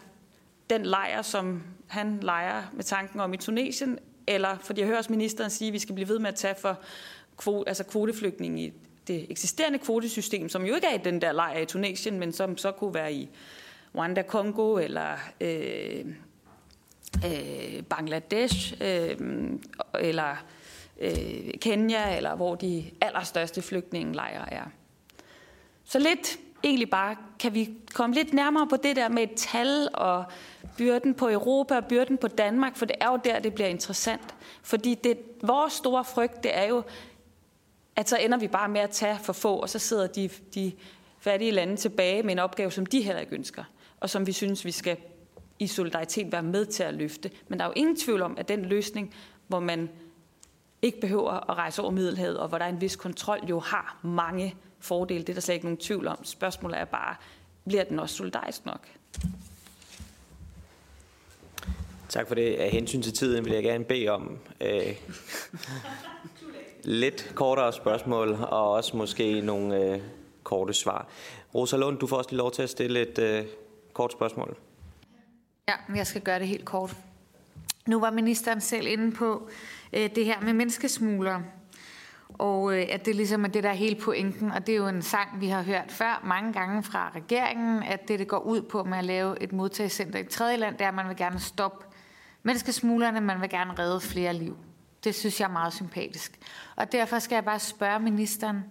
den 0.69 0.85
lejr, 0.85 1.21
som 1.21 1.63
han 1.87 2.19
leger 2.21 2.63
med 2.73 2.83
tanken 2.83 3.19
om 3.19 3.33
i 3.33 3.37
Tunesien, 3.37 3.99
eller, 4.27 4.57
fordi 4.57 4.81
jeg 4.81 4.87
hører 4.87 4.97
også 4.97 5.11
ministeren 5.11 5.49
sige, 5.49 5.67
at 5.67 5.73
vi 5.73 5.79
skal 5.79 5.95
blive 5.95 6.09
ved 6.09 6.19
med 6.19 6.27
at 6.27 6.35
tage 6.35 6.55
for 6.55 6.79
kvote, 7.37 7.69
altså 7.69 7.83
kvoteflygtninge 7.83 8.63
i 8.63 8.73
det 9.07 9.25
eksisterende 9.29 9.79
kvotesystem, 9.79 10.49
som 10.49 10.65
jo 10.65 10.75
ikke 10.75 10.87
er 10.87 10.93
i 10.93 11.01
den 11.03 11.21
der 11.21 11.31
lejr 11.31 11.59
i 11.59 11.65
Tunesien, 11.65 12.19
men 12.19 12.33
som 12.33 12.57
så 12.57 12.71
kunne 12.71 12.93
være 12.93 13.13
i 13.13 13.29
Rwanda, 13.95 14.21
Kongo 14.21 14.77
eller 14.77 15.13
øh, 15.41 16.05
øh, 17.25 17.83
Bangladesh 17.83 18.73
øh, 18.81 19.17
eller 19.99 20.35
øh, 20.99 21.53
Kenya, 21.61 22.17
eller 22.17 22.35
hvor 22.35 22.55
de 22.55 22.85
allerstørste 23.01 23.61
flygtningelejre 23.61 24.53
er. 24.53 24.63
Så 25.85 25.99
lidt 25.99 26.39
egentlig 26.63 26.89
bare, 26.89 27.15
kan 27.39 27.53
vi 27.53 27.69
komme 27.93 28.15
lidt 28.15 28.33
nærmere 28.33 28.67
på 28.67 28.77
det 28.77 28.95
der 28.95 29.09
med 29.09 29.23
et 29.23 29.33
tal 29.35 29.89
og 29.93 30.25
byrden 30.77 31.13
på 31.13 31.29
Europa 31.29 31.75
og 31.75 31.85
byrden 31.85 32.17
på 32.17 32.27
Danmark, 32.27 32.75
for 32.75 32.85
det 32.85 32.95
er 33.01 33.11
jo 33.11 33.19
der, 33.23 33.39
det 33.39 33.53
bliver 33.53 33.67
interessant. 33.67 34.35
Fordi 34.61 34.95
det, 34.95 35.17
vores 35.43 35.73
store 35.73 36.05
frygt, 36.05 36.43
det 36.43 36.57
er 36.57 36.63
jo, 36.63 36.83
at 37.97 38.09
så 38.09 38.17
ender 38.17 38.37
vi 38.37 38.47
bare 38.47 38.69
med 38.69 38.81
at 38.81 38.89
tage 38.89 39.19
for 39.23 39.33
få, 39.33 39.55
og 39.55 39.69
så 39.69 39.79
sidder 39.79 40.07
de, 40.07 40.29
de 40.55 40.71
fattige 41.19 41.51
lande 41.51 41.75
tilbage 41.75 42.23
med 42.23 42.31
en 42.31 42.39
opgave, 42.39 42.71
som 42.71 42.85
de 42.85 43.01
heller 43.01 43.19
ikke 43.19 43.35
ønsker, 43.35 43.63
og 43.99 44.09
som 44.09 44.27
vi 44.27 44.31
synes, 44.31 44.65
vi 44.65 44.71
skal 44.71 44.97
i 45.59 45.67
solidaritet 45.67 46.31
være 46.31 46.43
med 46.43 46.65
til 46.65 46.83
at 46.83 46.93
løfte. 46.93 47.31
Men 47.47 47.59
der 47.59 47.65
er 47.65 47.69
jo 47.69 47.73
ingen 47.75 47.95
tvivl 47.95 48.21
om, 48.21 48.37
at 48.37 48.47
den 48.47 48.65
løsning, 48.65 49.15
hvor 49.47 49.59
man 49.59 49.89
ikke 50.81 50.99
behøver 50.99 51.49
at 51.51 51.57
rejse 51.57 51.81
over 51.81 51.91
Middelhavet, 51.91 52.37
og 52.37 52.47
hvor 52.47 52.57
der 52.57 52.65
er 52.65 52.69
en 52.69 52.81
vis 52.81 52.95
kontrol, 52.95 53.39
jo 53.49 53.59
har 53.59 53.99
mange 54.03 54.55
fordele. 54.79 55.19
Det 55.19 55.29
er 55.29 55.33
der 55.33 55.41
slet 55.41 55.55
ikke 55.55 55.65
nogen 55.65 55.77
tvivl 55.77 56.07
om. 56.07 56.25
Spørgsmålet 56.25 56.79
er 56.79 56.85
bare, 56.85 57.15
bliver 57.67 57.83
den 57.83 57.99
også 57.99 58.15
solidarisk 58.15 58.65
nok? 58.65 58.87
Tak 62.09 62.27
for 62.27 62.35
det. 62.35 62.55
Af 62.55 62.69
hensyn 62.69 63.01
til 63.01 63.13
tiden 63.13 63.45
vil 63.45 63.53
jeg 63.53 63.63
gerne 63.63 63.83
bede 63.83 64.07
om 64.09 64.37
øh, 64.61 64.95
lidt 66.87 67.31
kortere 67.35 67.73
spørgsmål, 67.73 68.37
og 68.41 68.71
også 68.71 68.97
måske 68.97 69.41
nogle 69.41 69.83
øh, 69.83 69.99
korte 70.43 70.73
svar. 70.73 71.07
Rosa 71.55 71.77
Lund, 71.77 71.97
du 71.97 72.07
får 72.07 72.17
også 72.17 72.29
lige 72.29 72.37
lov 72.37 72.51
til 72.51 72.61
at 72.61 72.69
stille 72.69 73.01
et 73.01 73.19
øh, 73.19 73.45
kort 73.93 74.11
spørgsmål. 74.11 74.57
Ja, 75.67 75.73
jeg 75.95 76.07
skal 76.07 76.21
gøre 76.21 76.39
det 76.39 76.47
helt 76.47 76.65
kort. 76.65 76.95
Nu 77.87 77.99
var 77.99 78.11
ministeren 78.11 78.61
selv 78.61 78.87
inde 78.87 79.11
på 79.11 79.49
øh, 79.93 80.09
det 80.15 80.25
her 80.25 80.41
med 80.41 80.53
menneskesmuglere, 80.53 81.43
og 82.29 82.77
øh, 82.77 82.85
at 82.89 83.05
det 83.05 83.15
ligesom 83.15 83.43
er 83.43 83.49
det, 83.49 83.63
der 83.63 83.69
er 83.69 83.73
hele 83.73 83.95
pointen, 83.95 84.51
og 84.51 84.67
det 84.67 84.73
er 84.73 84.77
jo 84.77 84.87
en 84.87 85.01
sang, 85.01 85.41
vi 85.41 85.47
har 85.47 85.63
hørt 85.63 85.91
før 85.91 86.21
mange 86.25 86.53
gange 86.53 86.83
fra 86.83 87.11
regeringen, 87.15 87.83
at 87.83 88.07
det, 88.07 88.19
det 88.19 88.27
går 88.27 88.39
ud 88.39 88.61
på 88.61 88.83
med 88.83 88.97
at 88.97 89.05
lave 89.05 89.43
et 89.43 89.53
modtagscenter 89.53 90.19
i 90.19 90.21
et 90.21 90.29
tredje 90.29 90.57
land, 90.57 90.77
det 90.77 90.83
er, 90.83 90.87
at 90.87 90.95
man 90.95 91.07
vil 91.07 91.17
gerne 91.17 91.39
stoppe 91.39 91.85
menneskesmuglerne, 92.43 93.21
man 93.21 93.41
vil 93.41 93.49
gerne 93.49 93.73
redde 93.79 93.99
flere 93.99 94.33
liv. 94.33 94.57
Det 95.03 95.15
synes 95.15 95.39
jeg 95.39 95.47
er 95.47 95.51
meget 95.51 95.73
sympatisk. 95.73 96.39
Og 96.75 96.91
derfor 96.91 97.19
skal 97.19 97.35
jeg 97.35 97.45
bare 97.45 97.59
spørge 97.59 97.99
ministeren, 97.99 98.63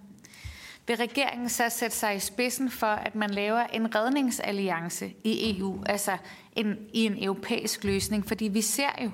vil 0.87 0.97
regeringen 0.97 1.49
så 1.49 1.69
sætte 1.69 1.97
sig 1.97 2.17
i 2.17 2.19
spidsen 2.19 2.71
for, 2.71 2.87
at 2.87 3.15
man 3.15 3.31
laver 3.31 3.61
en 3.61 3.95
redningsalliance 3.95 5.13
i 5.25 5.59
EU, 5.59 5.83
altså 5.87 6.17
en, 6.53 6.77
i 6.93 7.05
en 7.05 7.25
europæisk 7.25 7.85
løsning? 7.85 8.29
Fordi 8.29 8.45
vi 8.45 8.63
ser 8.63 8.91
jo 9.05 9.11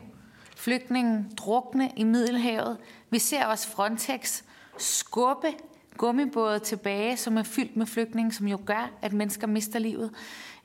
flygtningen 0.57 1.33
drukne 1.37 1.91
i 1.97 2.05
Middelhavet. 2.05 2.79
Vi 3.11 3.19
ser 3.19 3.47
også 3.47 3.69
Frontex 3.69 4.43
skubbe 4.79 5.49
gummibåde 5.97 6.59
tilbage, 6.59 7.17
som 7.17 7.37
er 7.37 7.43
fyldt 7.43 7.77
med 7.77 7.87
flygtninge, 7.87 8.33
som 8.33 8.49
jo 8.49 8.59
gør, 8.67 8.91
at 9.03 9.13
mennesker 9.13 9.47
mister 9.47 9.79
livet. 9.79 10.11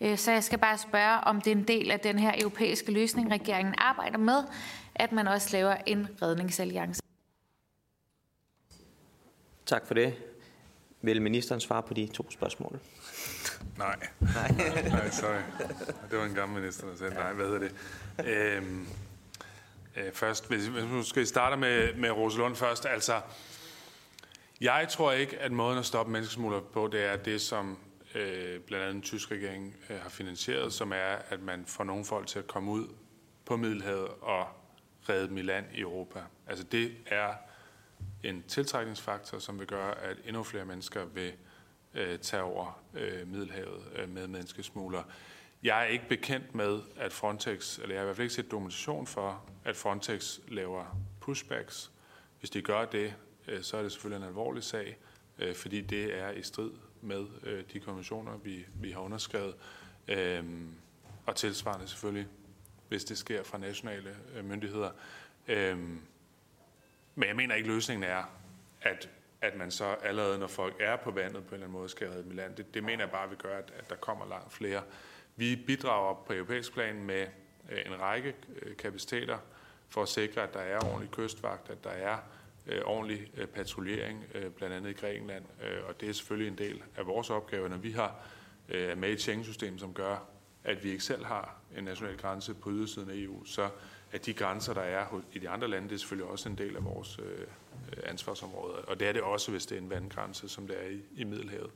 Øh, 0.01 0.17
så 0.17 0.31
jeg 0.31 0.43
skal 0.43 0.59
bare 0.59 0.77
spørge, 0.77 1.17
om 1.17 1.41
det 1.41 1.51
er 1.51 1.55
en 1.55 1.63
del 1.63 1.91
af 1.91 1.99
den 1.99 2.19
her 2.19 2.33
europæiske 2.41 2.91
løsning, 2.91 3.31
regeringen 3.31 3.75
arbejder 3.77 4.17
med, 4.17 4.43
at 4.99 5.11
man 5.11 5.27
også 5.27 5.49
laver 5.51 5.75
en 5.85 6.07
redningsalliance. 6.21 7.01
Tak 9.65 9.87
for 9.87 9.93
det. 9.93 10.13
Vil 11.01 11.21
ministeren 11.21 11.61
svare 11.61 11.83
på 11.83 11.93
de 11.93 12.07
to 12.07 12.31
spørgsmål? 12.31 12.79
Nej. 13.77 13.95
Nej. 14.21 14.51
nej, 14.89 15.09
sorry. 15.09 15.41
Det 16.11 16.17
var 16.19 16.25
en 16.25 16.33
gammel 16.33 16.61
minister, 16.61 16.87
der 16.87 16.95
sagde 16.97 17.13
nej. 17.13 17.33
Hvad 17.33 17.45
hedder 17.45 17.59
det? 17.59 17.73
Øhm, 18.25 18.87
øh, 19.95 20.11
først, 20.13 20.47
hvis 20.47 20.73
vi 20.73 20.81
måske 20.91 21.25
starte 21.25 21.57
med, 21.57 21.93
med 21.93 22.11
Rosalund 22.11 22.55
først. 22.55 22.85
Altså, 22.85 23.21
jeg 24.61 24.87
tror 24.89 25.11
ikke, 25.11 25.37
at 25.39 25.51
måden 25.51 25.79
at 25.79 25.85
stoppe 25.85 26.11
menneskesmugler 26.11 26.59
på, 26.59 26.87
det 26.87 27.05
er 27.05 27.15
det, 27.17 27.41
som 27.41 27.77
øh, 28.15 28.59
blandt 28.59 28.83
andet 28.83 28.93
den 28.93 29.01
tyske 29.01 29.35
regering 29.35 29.75
øh, 29.89 29.99
har 29.99 30.09
finansieret, 30.09 30.73
som 30.73 30.91
er, 30.91 31.15
at 31.29 31.41
man 31.41 31.65
får 31.65 31.83
nogle 31.83 32.05
folk 32.05 32.27
til 32.27 32.39
at 32.39 32.47
komme 32.47 32.71
ud 32.71 32.87
på 33.45 33.57
Middelhavet 33.57 34.07
og 34.21 34.47
redde 35.09 35.27
dem 35.27 35.37
i 35.37 35.41
land 35.41 35.65
i 35.73 35.79
Europa. 35.79 36.23
Altså 36.47 36.63
det 36.63 36.91
er 37.05 37.33
en 38.23 38.43
tiltrækningsfaktor, 38.47 39.39
som 39.39 39.59
vil 39.59 39.67
gøre, 39.67 40.01
at 40.01 40.17
endnu 40.25 40.43
flere 40.43 40.65
mennesker 40.65 41.05
vil 41.05 41.33
øh, 41.93 42.19
tage 42.19 42.43
over 42.43 42.81
øh, 42.93 43.27
Middelhavet 43.27 43.83
øh, 43.95 44.09
med 44.09 44.27
menneskesmugler. 44.27 45.03
Jeg 45.63 45.81
er 45.81 45.85
ikke 45.85 46.07
bekendt 46.09 46.55
med, 46.55 46.79
at 46.95 47.13
Frontex, 47.13 47.79
eller 47.79 47.89
jeg 47.89 47.99
har 47.99 48.03
i 48.03 48.05
hvert 48.05 48.15
fald 48.15 48.25
ikke 48.25 48.35
set 48.35 48.51
dokumentation 48.51 49.07
for, 49.07 49.45
at 49.65 49.75
Frontex 49.75 50.39
laver 50.47 50.97
pushbacks. 51.19 51.91
Hvis 52.39 52.49
de 52.49 52.61
gør 52.61 52.85
det, 52.85 53.13
øh, 53.47 53.63
så 53.63 53.77
er 53.77 53.81
det 53.81 53.91
selvfølgelig 53.91 54.23
en 54.23 54.29
alvorlig 54.29 54.63
sag. 54.63 54.97
øh, 55.39 55.55
fordi 55.55 55.81
det 55.81 56.19
er 56.19 56.31
i 56.31 56.41
strid 56.41 56.71
med 57.01 57.25
øh, 57.43 57.63
de 57.73 57.79
konventioner, 57.79 58.37
vi, 58.37 58.65
vi 58.75 58.91
har 58.91 58.99
underskrevet. 58.99 59.55
Øh, 60.07 60.43
og 61.25 61.35
tilsvarende 61.35 61.87
selvfølgelig, 61.87 62.27
hvis 62.87 63.03
det 63.03 63.17
sker 63.17 63.43
fra 63.43 63.57
nationale 63.57 64.15
øh, 64.35 64.45
myndigheder. 64.45 64.91
Øh, 65.47 65.77
men 67.15 67.27
jeg 67.27 67.35
mener 67.35 67.55
ikke, 67.55 67.67
at 67.67 67.73
løsningen 67.73 68.03
er, 68.09 68.23
at, 68.81 69.09
at 69.41 69.55
man 69.55 69.71
så 69.71 69.85
allerede, 69.85 70.39
når 70.39 70.47
folk 70.47 70.75
er 70.79 70.95
på 70.95 71.11
vandet, 71.11 71.43
på 71.43 71.49
en 71.49 71.53
eller 71.53 71.67
anden 71.67 71.79
måde 71.79 71.89
skal 71.89 72.07
redde 72.09 72.23
dem 72.23 72.31
i 72.31 72.35
land. 72.35 72.55
Det, 72.55 72.73
det 72.73 72.83
mener 72.83 73.03
jeg 73.03 73.11
bare 73.11 73.29
vil 73.29 73.37
gøre, 73.37 73.57
at, 73.57 73.73
at 73.77 73.89
der 73.89 73.95
kommer 73.95 74.25
langt 74.25 74.53
flere. 74.53 74.83
Vi 75.35 75.55
bidrager 75.55 76.23
på 76.27 76.33
europæisk 76.33 76.73
plan 76.73 77.03
med 77.03 77.27
øh, 77.71 77.85
en 77.85 78.01
række 78.01 78.35
øh, 78.61 78.77
kapaciteter 78.77 79.37
for 79.89 80.01
at 80.01 80.07
sikre, 80.07 80.43
at 80.43 80.53
der 80.53 80.59
er 80.59 80.79
ordentlig 80.85 81.11
kystvagt, 81.11 81.69
at 81.69 81.83
der 81.83 81.89
er 81.89 82.17
øh, 82.67 82.81
ordentlig 82.85 83.31
øh, 83.37 83.47
patruljering, 83.47 84.25
øh, 84.33 84.51
blandt 84.51 84.75
andet 84.75 84.89
i 84.89 84.93
Grækenland. 84.93 85.45
Øh, 85.63 85.87
og 85.87 86.01
det 86.01 86.09
er 86.09 86.13
selvfølgelig 86.13 86.51
en 86.51 86.57
del 86.57 86.83
af 86.97 87.07
vores 87.07 87.29
opgave, 87.29 87.69
når 87.69 87.77
vi 87.77 87.91
har 87.91 88.15
øh, 88.69 88.97
med 88.97 89.09
et 89.09 89.21
Schengen-system, 89.21 89.77
som 89.77 89.93
gør, 89.93 90.17
at 90.67 90.83
vi 90.83 90.91
ikke 90.91 91.03
selv 91.03 91.25
har 91.25 91.55
en 91.77 91.83
national 91.83 92.17
grænse 92.17 92.53
på 92.53 92.71
ydersiden 92.71 93.09
af 93.09 93.15
EU, 93.15 93.45
så 93.45 93.69
at 94.11 94.25
de 94.25 94.33
grænser, 94.33 94.73
der 94.73 94.81
er 94.81 95.21
i 95.33 95.39
de 95.39 95.49
andre 95.49 95.67
lande, 95.67 95.89
det 95.89 95.95
er 95.95 95.99
selvfølgelig 95.99 96.31
også 96.31 96.49
en 96.49 96.57
del 96.57 96.75
af 96.75 96.85
vores 96.85 97.19
øh, 97.19 97.47
ansvarsområde. 98.03 98.75
Og 98.75 98.99
det 98.99 99.07
er 99.07 99.11
det 99.11 99.21
også, 99.21 99.51
hvis 99.51 99.65
det 99.65 99.77
er 99.77 99.81
en 99.81 99.89
vandgrænse, 99.89 100.49
som 100.49 100.67
det 100.67 100.83
er 100.85 100.89
i, 100.89 101.01
i 101.15 101.23
Middelhavet. 101.23 101.71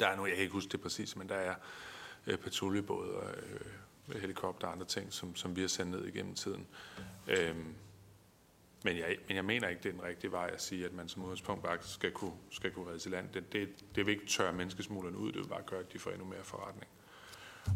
Der 0.00 0.06
er 0.06 0.16
nu, 0.16 0.26
jeg 0.26 0.34
kan 0.34 0.42
ikke 0.42 0.52
huske 0.52 0.72
det 0.72 0.80
præcis, 0.80 1.16
men 1.16 1.28
der 1.28 1.34
er 1.34 1.54
øh, 2.26 2.38
patruljebåde 2.38 3.10
og 3.10 3.30
øh, 4.08 4.20
helikopter 4.20 4.66
og 4.66 4.72
andre 4.72 4.86
ting, 4.86 5.12
som, 5.12 5.36
som 5.36 5.56
vi 5.56 5.60
har 5.60 5.68
sendt 5.68 5.90
ned 5.90 6.04
igennem 6.04 6.34
tiden. 6.34 6.66
Øhm, 7.28 7.74
men, 8.84 8.98
jeg, 8.98 9.16
men 9.28 9.36
jeg 9.36 9.44
mener 9.44 9.68
ikke, 9.68 9.82
det 9.82 9.88
er 9.88 9.92
den 9.92 10.02
rigtige 10.02 10.32
vej 10.32 10.50
at 10.52 10.62
sige, 10.62 10.84
at 10.84 10.92
man 10.92 11.08
som 11.08 11.22
udgangspunkt 11.22 11.64
bare 11.64 11.78
skal 11.80 12.10
kunne, 12.12 12.34
skal 12.50 12.70
kunne 12.70 12.88
redde 12.88 12.98
til 12.98 13.10
land. 13.10 13.28
Det, 13.34 13.52
det, 13.52 13.68
det 13.94 14.06
vil 14.06 14.12
ikke 14.12 14.26
tørre 14.26 14.52
menneskesmuglerne 14.52 15.18
ud, 15.18 15.32
det 15.32 15.40
vil 15.40 15.48
bare 15.48 15.62
gøre, 15.66 15.80
at 15.80 15.92
de 15.92 15.98
får 15.98 16.10
endnu 16.10 16.26
mere 16.26 16.44
forretning. 16.44 16.88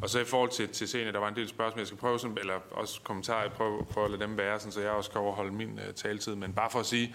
Og 0.02 0.10
så 0.10 0.20
i 0.20 0.24
forhold 0.24 0.50
til, 0.50 0.68
til 0.68 0.88
scenen, 0.88 1.14
der 1.14 1.20
var 1.20 1.28
en 1.28 1.36
del 1.36 1.48
spørgsmål, 1.48 1.80
jeg 1.80 1.86
skal 1.86 1.98
prøve, 1.98 2.18
sådan, 2.18 2.38
eller 2.38 2.60
også 2.70 3.00
kommentarer, 3.02 3.42
jeg 3.42 3.52
prøver, 3.52 3.84
prøver 3.84 4.04
at 4.04 4.10
lade 4.10 4.22
dem 4.22 4.36
være, 4.36 4.60
sådan, 4.60 4.72
så 4.72 4.80
jeg 4.80 4.90
også 4.90 5.10
kan 5.10 5.20
overholde 5.20 5.52
min 5.52 5.72
uh, 5.72 5.94
taletid. 5.94 6.34
Men 6.34 6.52
bare 6.52 6.70
for 6.70 6.80
at 6.80 6.86
sige, 6.86 7.14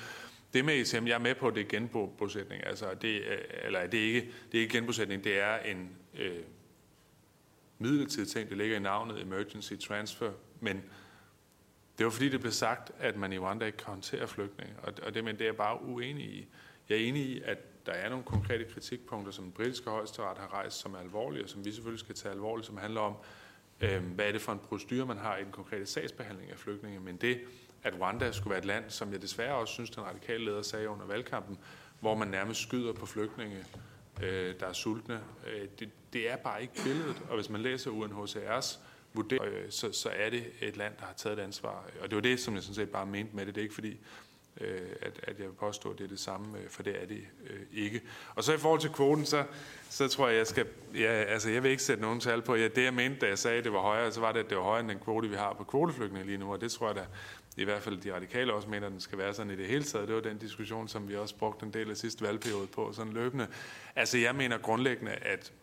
det 0.54 0.66
med 0.66 0.74
ECM, 0.74 1.08
jeg 1.08 1.14
er 1.14 1.20
med 1.20 1.36
på, 1.36 1.48
at 1.48 1.56
det 1.56 1.62
er 1.62 1.70
genbosætning. 1.70 2.66
Altså, 2.66 2.94
det, 3.02 3.22
øh, 3.22 3.38
eller 3.64 3.88
det 3.88 4.00
er 4.00 4.06
ikke, 4.06 4.32
det 4.52 4.58
er 4.58 4.62
ikke 4.62 4.78
genbosætning, 4.78 5.24
det 5.24 5.40
er 5.40 5.58
en 5.58 5.90
øh, 6.18 6.44
midlertidig 7.80 8.30
ting, 8.30 8.50
det 8.50 8.58
ligger 8.58 8.76
i 8.76 8.80
navnet 8.80 9.22
Emergency 9.22 9.74
Transfer, 9.74 10.32
men 10.60 10.84
det 11.98 12.06
var 12.06 12.10
fordi, 12.10 12.30
det 12.30 12.40
blev 12.40 12.52
sagt, 12.52 12.92
at 13.00 13.18
man 13.18 13.34
i 13.34 13.38
Rwanda 13.38 13.66
ikke 13.66 13.78
kan 13.78 13.88
håndtere 13.88 14.28
flygtninge, 14.28 14.74
og, 14.84 14.94
og 15.04 15.14
det, 15.14 15.24
men 15.24 15.36
det 15.36 15.42
er 15.42 15.46
jeg 15.46 15.56
bare 15.56 15.82
uenig 15.82 16.26
i. 16.26 16.48
Jeg 16.90 16.98
er 16.98 17.02
enig 17.02 17.22
i, 17.22 17.42
at 17.46 17.58
der 17.86 17.92
er 17.92 18.10
nogle 18.10 18.24
konkrete 18.26 18.66
kritikpunkter, 18.74 19.32
som 19.32 19.44
den 19.44 19.54
britiske 19.54 19.90
højesteret 19.90 20.38
har 20.38 20.54
rejst, 20.54 20.80
som 20.80 20.94
er 20.94 21.00
alvorlige, 21.00 21.44
og 21.44 21.50
som 21.50 21.66
vi 21.66 21.72
selvfølgelig 21.72 22.00
skal 22.00 22.16
tage 22.16 22.34
alvorligt, 22.34 22.68
som 22.68 22.78
handler 22.78 23.02
om, 23.02 23.16
øh, 23.82 24.04
hvad 24.04 24.28
er 24.28 24.32
det 24.32 24.42
for 24.42 24.52
en 24.52 24.60
procedure, 24.60 25.06
man 25.06 25.18
har 25.18 25.38
i 25.38 25.44
den 25.44 25.52
konkrete 25.52 25.86
sagsbehandling 25.86 26.52
af 26.52 26.58
flygtninge. 26.58 27.00
Men 27.00 27.16
det, 27.16 27.42
at 27.84 27.94
Rwanda 28.00 28.32
skulle 28.32 28.50
være 28.50 28.60
et 28.60 28.66
land, 28.66 28.90
som 28.90 29.12
jeg 29.12 29.22
desværre 29.22 29.56
også 29.56 29.74
synes, 29.74 29.90
den 29.90 30.04
radikale 30.04 30.46
leder 30.46 30.62
sagde 30.62 30.90
under 30.90 31.06
valgkampen, 31.06 31.58
hvor 32.00 32.16
man 32.16 32.28
nærmest 32.28 32.62
skyder 32.62 32.94
på 32.94 33.06
flygtninge, 33.06 33.66
øh, 34.22 34.56
der 34.60 34.66
er 34.66 34.74
sultne, 34.74 35.20
øh, 35.48 35.68
det, 35.80 35.90
det 36.14 36.32
er 36.32 36.36
bare 36.36 36.62
ikke 36.62 36.74
billedet. 36.84 37.22
Og 37.30 37.36
hvis 37.36 37.50
man 37.50 37.62
læser 37.62 37.92
UNHCR's 37.92 38.80
vurdering, 39.14 39.54
øh, 39.54 39.72
så, 39.72 39.92
så 39.92 40.10
er 40.10 40.30
det 40.30 40.44
et 40.62 40.78
land, 40.78 40.94
der 41.00 41.06
har 41.06 41.14
taget 41.14 41.40
et 41.40 41.44
ansvar. 41.44 41.86
Og 42.02 42.10
det 42.10 42.16
var 42.16 42.22
det, 42.22 42.40
som 42.40 42.56
jeg 42.56 42.64
sådan 42.64 42.76
set 42.76 42.90
bare 42.90 43.06
mente 43.06 43.36
med 43.36 43.46
det. 43.46 43.56
Det 43.56 43.62
er 43.62 43.64
ikke 43.64 43.76
fordi, 43.76 44.00
Øh, 44.62 44.82
at, 45.02 45.20
at 45.24 45.40
jeg 45.40 45.48
vil 45.48 45.54
påstå, 45.54 45.92
at 45.92 45.98
det 45.98 46.04
er 46.04 46.08
det 46.08 46.20
samme, 46.20 46.58
øh, 46.58 46.70
for 46.70 46.84
det 46.84 47.02
er 47.02 47.06
det 47.06 47.28
øh, 47.50 47.60
ikke. 47.74 48.02
Og 48.36 48.44
så 48.44 48.54
i 48.54 48.58
forhold 48.58 48.80
til 48.80 48.90
kvoten, 48.90 49.26
så, 49.26 49.44
så 49.90 50.08
tror 50.08 50.28
jeg, 50.28 50.38
jeg 50.38 50.48
skal, 50.48 50.68
ja, 50.96 51.12
altså 51.12 51.50
jeg 51.50 51.64
vil 51.64 51.72
ikke 51.72 51.84
sætte 51.84 52.04
nogen 52.04 52.20
tal 52.20 52.42
på. 52.42 52.56
Ja, 52.56 52.68
det 52.68 52.84
jeg 52.84 52.94
mente, 52.94 53.20
da 53.20 53.28
jeg 53.28 53.38
sagde, 53.40 53.58
at 53.58 53.64
det 53.64 53.74
var 53.74 53.80
højere, 53.80 54.12
så 54.12 54.20
var 54.20 54.32
det, 54.32 54.40
at 54.40 54.50
det 54.50 54.58
var 54.58 54.64
højere 54.64 54.80
end 54.80 54.90
den 54.90 55.00
kvote, 55.00 55.30
vi 55.30 55.36
har 55.36 55.54
på 55.54 55.64
kvoteflygtninge 55.64 56.26
lige 56.28 56.38
nu, 56.38 56.54
og 56.54 56.62
det 56.62 56.72
tror 56.72 56.88
jeg 56.88 56.96
da, 56.96 57.06
i 57.58 57.64
hvert 57.64 57.82
fald 57.82 57.98
de 57.98 58.16
radikale 58.16 58.54
også 58.54 58.70
mener, 58.70 58.88
at 58.88 58.92
den 58.92 59.02
skal 59.02 59.18
være 59.18 59.34
sådan 59.34 59.52
i 59.52 59.56
det 59.56 59.68
hele 59.68 59.84
taget. 59.84 60.08
Det 60.08 60.16
var 60.16 60.22
den 60.22 60.38
diskussion, 60.38 60.88
som 60.88 61.10
vi 61.10 61.16
også 61.16 61.36
brugte 61.36 61.66
en 61.66 61.74
del 61.74 61.90
af 61.90 61.98
sidste 61.98 62.26
valgperiode 62.26 62.68
på, 62.68 62.94
sådan 62.94 63.14
løbende. 63.14 63.48
Altså 63.96 64.18
jeg 64.18 64.36
mener 64.36 64.58
grundlæggende, 64.58 65.12
at 65.12 65.54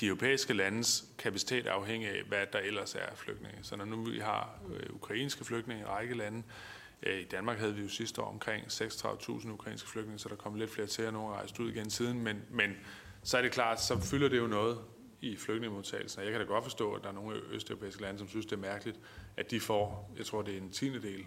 de 0.00 0.06
europæiske 0.06 0.52
landes 0.52 1.04
kapacitet 1.18 1.66
afhænger 1.66 2.10
af, 2.10 2.22
hvad 2.28 2.46
der 2.52 2.58
ellers 2.58 2.94
er 2.94 3.06
af 3.06 3.18
flygtninge. 3.18 3.58
Så 3.62 3.76
når 3.76 3.84
nu 3.84 4.04
vi 4.04 4.18
har 4.18 4.58
øh, 4.74 4.94
ukrainske 4.94 5.44
flygtninge 5.44 5.82
i 5.82 5.86
række 5.86 6.14
lande, 6.14 6.38
øh, 6.38 6.77
Øh, 7.02 7.20
i 7.20 7.24
Danmark 7.24 7.58
havde 7.58 7.74
vi 7.74 7.82
jo 7.82 7.88
sidste 7.88 8.22
år 8.22 8.28
omkring 8.28 8.64
36.000 8.66 9.50
ukrainske 9.50 9.88
flygtninge, 9.88 10.18
så 10.18 10.28
der 10.28 10.36
kom 10.36 10.54
lidt 10.54 10.70
flere 10.70 10.86
til, 10.86 11.06
og 11.06 11.12
nogle 11.12 11.34
rejst 11.34 11.60
ud 11.60 11.70
igen 11.70 11.90
siden, 11.90 12.22
men, 12.22 12.42
men 12.50 12.76
så 13.22 13.38
er 13.38 13.42
det 13.42 13.52
klart, 13.52 13.80
så 13.80 14.00
fylder 14.00 14.28
det 14.28 14.38
jo 14.38 14.46
noget 14.46 14.78
i 15.20 15.36
flygtningemodtagelsen. 15.36 16.22
Jeg 16.22 16.30
kan 16.30 16.40
da 16.40 16.46
godt 16.46 16.64
forstå, 16.64 16.92
at 16.92 17.02
der 17.02 17.08
er 17.08 17.12
nogle 17.12 17.40
østeuropæiske 17.50 18.02
lande, 18.02 18.18
som 18.18 18.28
synes, 18.28 18.46
det 18.46 18.52
er 18.52 18.60
mærkeligt, 18.60 19.00
at 19.36 19.50
de 19.50 19.60
får, 19.60 20.14
jeg 20.18 20.26
tror, 20.26 20.42
det 20.42 20.54
er 20.54 20.58
en 20.58 20.70
tiende 20.70 21.02
del 21.02 21.26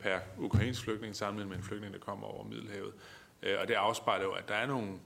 per 0.00 0.18
ukrainsk 0.38 0.84
flygtning, 0.84 1.16
sammenlignet 1.16 1.50
med 1.50 1.56
en 1.56 1.64
flygtning, 1.64 1.94
der 1.94 2.00
kommer 2.00 2.26
over 2.26 2.44
Middelhavet. 2.44 2.92
Øh, 3.42 3.56
og 3.60 3.68
det 3.68 3.74
afspejler 3.74 4.24
jo, 4.24 4.32
at 4.32 4.48
der 4.48 4.54
er 4.54 4.66
nogle 4.66 4.98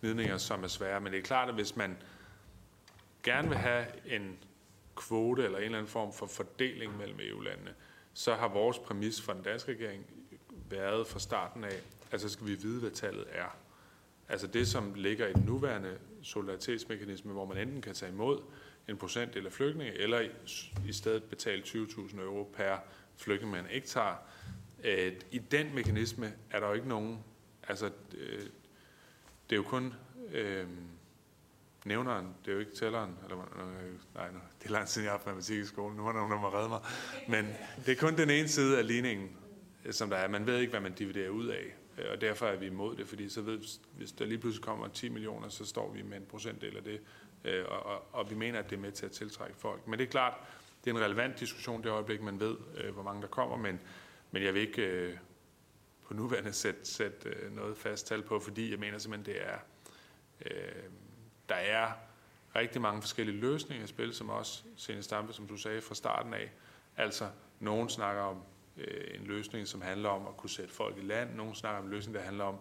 gnidninger, 0.00 0.36
som 0.36 0.64
er 0.64 0.68
svære, 0.68 1.00
men 1.00 1.12
det 1.12 1.18
er 1.18 1.22
klart, 1.22 1.48
at 1.48 1.54
hvis 1.54 1.76
man 1.76 1.96
gerne 3.22 3.48
vil 3.48 3.58
have 3.58 3.86
en 4.06 4.38
kvote 4.96 5.44
eller 5.44 5.58
en 5.58 5.64
eller 5.64 5.78
anden 5.78 5.90
form 5.90 6.12
for 6.12 6.26
fordeling 6.26 6.96
mellem 6.96 7.18
EU-landene, 7.20 7.74
så 8.14 8.34
har 8.34 8.48
vores 8.48 8.78
præmis 8.78 9.20
for 9.20 9.32
den 9.32 9.42
danske 9.42 9.72
regering 9.72 10.06
været 10.70 11.06
fra 11.06 11.18
starten 11.18 11.64
af, 11.64 11.80
at 12.10 12.20
så 12.20 12.28
skal 12.28 12.46
vi 12.46 12.54
vide, 12.54 12.80
hvad 12.80 12.90
tallet 12.90 13.24
er. 13.30 13.56
Altså 14.28 14.46
det, 14.46 14.68
som 14.68 14.94
ligger 14.94 15.26
i 15.26 15.32
den 15.32 15.42
nuværende 15.42 15.98
solidaritetsmekanisme, 16.22 17.32
hvor 17.32 17.44
man 17.44 17.56
enten 17.58 17.82
kan 17.82 17.94
tage 17.94 18.12
imod 18.12 18.42
en 18.88 18.96
procentdel 18.96 19.46
af 19.46 19.52
flygtninge, 19.52 19.92
eller 19.92 20.28
i 20.86 20.92
stedet 20.92 21.22
betale 21.22 21.62
20.000 21.62 22.20
euro 22.20 22.50
per 22.56 22.76
flygtning, 23.16 23.52
man 23.52 23.70
ikke 23.70 23.86
tager. 23.86 24.14
Øh, 24.84 25.12
I 25.30 25.38
den 25.38 25.74
mekanisme 25.74 26.32
er 26.50 26.60
der 26.60 26.66
jo 26.66 26.72
ikke 26.72 26.88
nogen, 26.88 27.24
altså 27.68 27.90
øh, 28.18 28.42
det 29.50 29.52
er 29.52 29.56
jo 29.56 29.62
kun 29.62 29.94
øh, 30.32 30.66
nævneren, 31.84 32.34
det 32.44 32.50
er 32.50 32.52
jo 32.52 32.58
ikke 32.58 32.72
tælleren, 32.72 33.18
eller, 33.22 33.38
øh, 33.38 33.92
nej, 34.14 34.32
nej, 34.32 34.40
det 34.62 34.66
er 34.66 34.70
langt 34.70 34.90
siden 34.90 35.04
jeg 35.04 35.12
har 35.12 35.18
haft 35.18 35.26
matematik 35.26 35.58
i 35.58 35.66
skolen, 35.66 35.96
nu 35.96 36.06
er 36.06 36.12
der 36.12 36.18
nogen, 36.18 36.32
der 36.32 36.40
må 36.40 36.48
redde 36.48 36.68
mig. 36.68 36.80
Men 37.28 37.48
det 37.86 37.92
er 37.92 37.96
kun 37.96 38.16
den 38.16 38.30
ene 38.30 38.48
side 38.48 38.78
af 38.78 38.86
ligningen, 38.86 39.36
øh, 39.84 39.92
som 39.92 40.10
der 40.10 40.16
er. 40.16 40.28
Man 40.28 40.46
ved 40.46 40.58
ikke, 40.58 40.70
hvad 40.70 40.80
man 40.80 40.92
dividerer 40.92 41.30
ud 41.30 41.46
af, 41.46 41.64
øh, 41.98 42.04
og 42.12 42.20
derfor 42.20 42.46
er 42.46 42.56
vi 42.56 42.66
imod 42.66 42.96
det, 42.96 43.08
fordi 43.08 43.28
så 43.28 43.40
ved, 43.40 43.60
hvis 43.96 44.12
der 44.12 44.24
lige 44.24 44.38
pludselig 44.38 44.64
kommer 44.64 44.88
10 44.88 45.08
millioner, 45.08 45.48
så 45.48 45.64
står 45.64 45.92
vi 45.92 46.02
med 46.02 46.16
en 46.16 46.26
procentdel 46.26 46.76
af 46.76 46.82
det, 46.84 47.00
og, 47.66 47.86
og, 47.86 48.14
og 48.14 48.30
vi 48.30 48.34
mener, 48.34 48.58
at 48.58 48.70
det 48.70 48.76
er 48.76 48.80
med 48.80 48.92
til 48.92 49.06
at 49.06 49.12
tiltrække 49.12 49.56
folk. 49.58 49.86
Men 49.86 49.98
det 49.98 50.06
er 50.06 50.10
klart, 50.10 50.34
det 50.84 50.90
er 50.90 50.94
en 50.94 51.02
relevant 51.02 51.40
diskussion 51.40 51.82
det 51.82 51.90
øjeblik, 51.90 52.22
man 52.22 52.40
ved, 52.40 52.56
hvor 52.92 53.02
mange 53.02 53.22
der 53.22 53.28
kommer, 53.28 53.56
men, 53.56 53.80
men 54.30 54.42
jeg 54.42 54.54
vil 54.54 54.62
ikke 54.62 55.18
på 56.04 56.14
nuværende 56.14 56.52
sætte, 56.52 56.80
sætte 56.84 57.34
noget 57.50 57.76
fast 57.76 58.06
tal 58.06 58.22
på, 58.22 58.40
fordi 58.40 58.70
jeg 58.70 58.78
mener 58.78 58.98
simpelthen, 58.98 59.34
det 59.34 59.46
er... 59.46 59.58
Øh, 60.46 60.82
der 61.50 61.56
er 61.56 61.92
rigtig 62.56 62.80
mange 62.80 63.02
forskellige 63.02 63.40
løsninger 63.40 63.84
i 63.84 63.88
spil, 63.88 64.14
som 64.14 64.30
også 64.30 64.62
Sene 64.76 65.02
Stampe, 65.02 65.32
som 65.32 65.46
du 65.46 65.56
sagde 65.56 65.80
fra 65.80 65.94
starten 65.94 66.34
af. 66.34 66.50
Altså, 66.96 67.28
nogen 67.60 67.88
snakker 67.88 68.22
om 68.22 68.42
øh, 68.76 69.20
en 69.20 69.26
løsning, 69.26 69.68
som 69.68 69.82
handler 69.82 70.08
om 70.08 70.26
at 70.26 70.36
kunne 70.36 70.50
sætte 70.50 70.74
folk 70.74 70.96
i 70.98 71.00
land. 71.00 71.34
Nogen 71.34 71.54
snakker 71.54 71.78
om 71.78 71.84
en 71.84 71.90
løsning, 71.90 72.14
der 72.14 72.22
handler 72.22 72.44
om, 72.44 72.56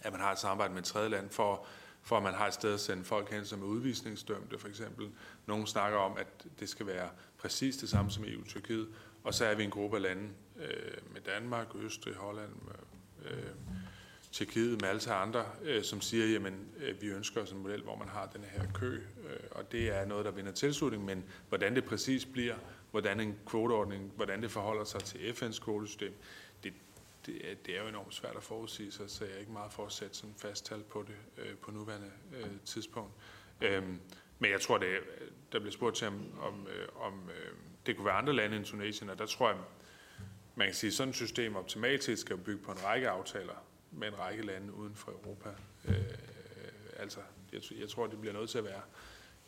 at 0.00 0.12
man 0.12 0.20
har 0.20 0.32
et 0.32 0.38
samarbejde 0.38 0.72
med 0.72 0.80
et 0.80 0.86
tredje 0.86 1.08
land, 1.08 1.30
for, 1.30 1.66
for 2.02 2.16
at 2.16 2.22
man 2.22 2.34
har 2.34 2.46
et 2.46 2.54
sted 2.54 2.74
at 2.74 2.80
sende 2.80 3.04
folk 3.04 3.30
hen, 3.30 3.44
som 3.44 3.62
er 3.62 3.66
udvisningsdømte, 3.66 4.58
for 4.58 4.68
eksempel. 4.68 5.10
Nogen 5.46 5.66
snakker 5.66 5.98
om, 5.98 6.16
at 6.16 6.46
det 6.60 6.68
skal 6.68 6.86
være 6.86 7.08
præcis 7.38 7.76
det 7.76 7.88
samme 7.88 8.10
som 8.10 8.24
EU-Tyrkiet. 8.24 8.88
Og 9.24 9.34
så 9.34 9.44
er 9.44 9.54
vi 9.54 9.64
en 9.64 9.70
gruppe 9.70 9.96
af 9.96 10.02
lande 10.02 10.28
øh, 10.56 11.12
med 11.12 11.20
Danmark, 11.20 11.66
Østrig, 11.74 12.14
Holland, 12.14 12.52
øh, 13.24 13.32
øh 13.32 13.52
Tjekkiet, 14.32 14.80
Malta 14.80 15.12
og 15.12 15.22
andre, 15.22 15.44
øh, 15.62 15.82
som 15.82 16.00
siger, 16.00 16.26
jamen 16.26 16.68
øh, 16.78 17.02
vi 17.02 17.06
ønsker 17.06 17.42
os 17.42 17.52
en 17.52 17.58
model, 17.58 17.82
hvor 17.82 17.96
man 17.96 18.08
har 18.08 18.26
den 18.26 18.44
her 18.44 18.72
kø, 18.74 18.94
øh, 18.94 19.40
og 19.50 19.72
det 19.72 19.88
er 19.88 20.04
noget, 20.04 20.24
der 20.24 20.30
vinder 20.30 20.52
tilslutning, 20.52 21.04
men 21.04 21.24
hvordan 21.48 21.74
det 21.74 21.84
præcis 21.84 22.24
bliver, 22.26 22.54
hvordan 22.90 23.20
en 23.20 23.38
kvoteordning, 23.46 24.12
hvordan 24.16 24.42
det 24.42 24.50
forholder 24.50 24.84
sig 24.84 25.00
til 25.00 25.18
FN's 25.18 25.64
kvotesystem, 25.64 26.12
det, 26.64 26.72
det, 27.26 27.50
er, 27.50 27.54
det 27.66 27.76
er 27.76 27.82
jo 27.82 27.88
enormt 27.88 28.14
svært 28.14 28.36
at 28.36 28.42
forudsige, 28.42 28.92
så, 28.92 29.08
så 29.08 29.24
jeg 29.24 29.34
er 29.34 29.38
ikke 29.38 29.52
meget 29.52 29.72
for 29.72 29.86
at 29.86 29.92
sætte 29.92 30.16
sådan 30.16 30.34
fast 30.38 30.66
tal 30.66 30.82
på 30.82 31.04
det 31.08 31.44
øh, 31.44 31.56
på 31.56 31.70
nuværende 31.70 32.10
øh, 32.32 32.50
tidspunkt. 32.64 33.12
Øh, 33.60 33.82
men 34.38 34.50
jeg 34.50 34.60
tror, 34.60 34.78
det, 34.78 34.88
der 35.52 35.58
bliver 35.58 35.72
spurgt 35.72 35.96
til, 35.96 36.06
om, 36.06 36.14
om, 36.40 36.66
øh, 36.66 37.06
om 37.06 37.30
øh, 37.30 37.52
det 37.86 37.96
kunne 37.96 38.06
være 38.06 38.14
andre 38.14 38.32
lande 38.32 38.56
end 38.56 38.64
Tunesien, 38.64 39.10
og 39.10 39.18
der 39.18 39.26
tror 39.26 39.48
jeg, 39.48 39.58
man 40.54 40.66
kan 40.66 40.74
sige, 40.74 40.88
at 40.88 40.94
sådan 40.94 41.08
et 41.08 41.16
system 41.16 41.56
optimalt 41.56 42.04
set 42.04 42.18
skal 42.18 42.36
bygge 42.36 42.62
på 42.64 42.72
en 42.72 42.84
række 42.84 43.08
aftaler 43.08 43.54
med 43.90 44.08
en 44.08 44.18
række 44.18 44.46
lande 44.46 44.72
uden 44.72 44.94
for 44.94 45.12
Europa. 45.12 45.48
Øh, 45.88 45.94
altså, 46.96 47.20
jeg, 47.52 47.60
jeg 47.80 47.88
tror, 47.88 48.06
det 48.06 48.20
bliver 48.20 48.34
nødt 48.34 48.50
til 48.50 48.58
at 48.58 48.64
være 48.64 48.82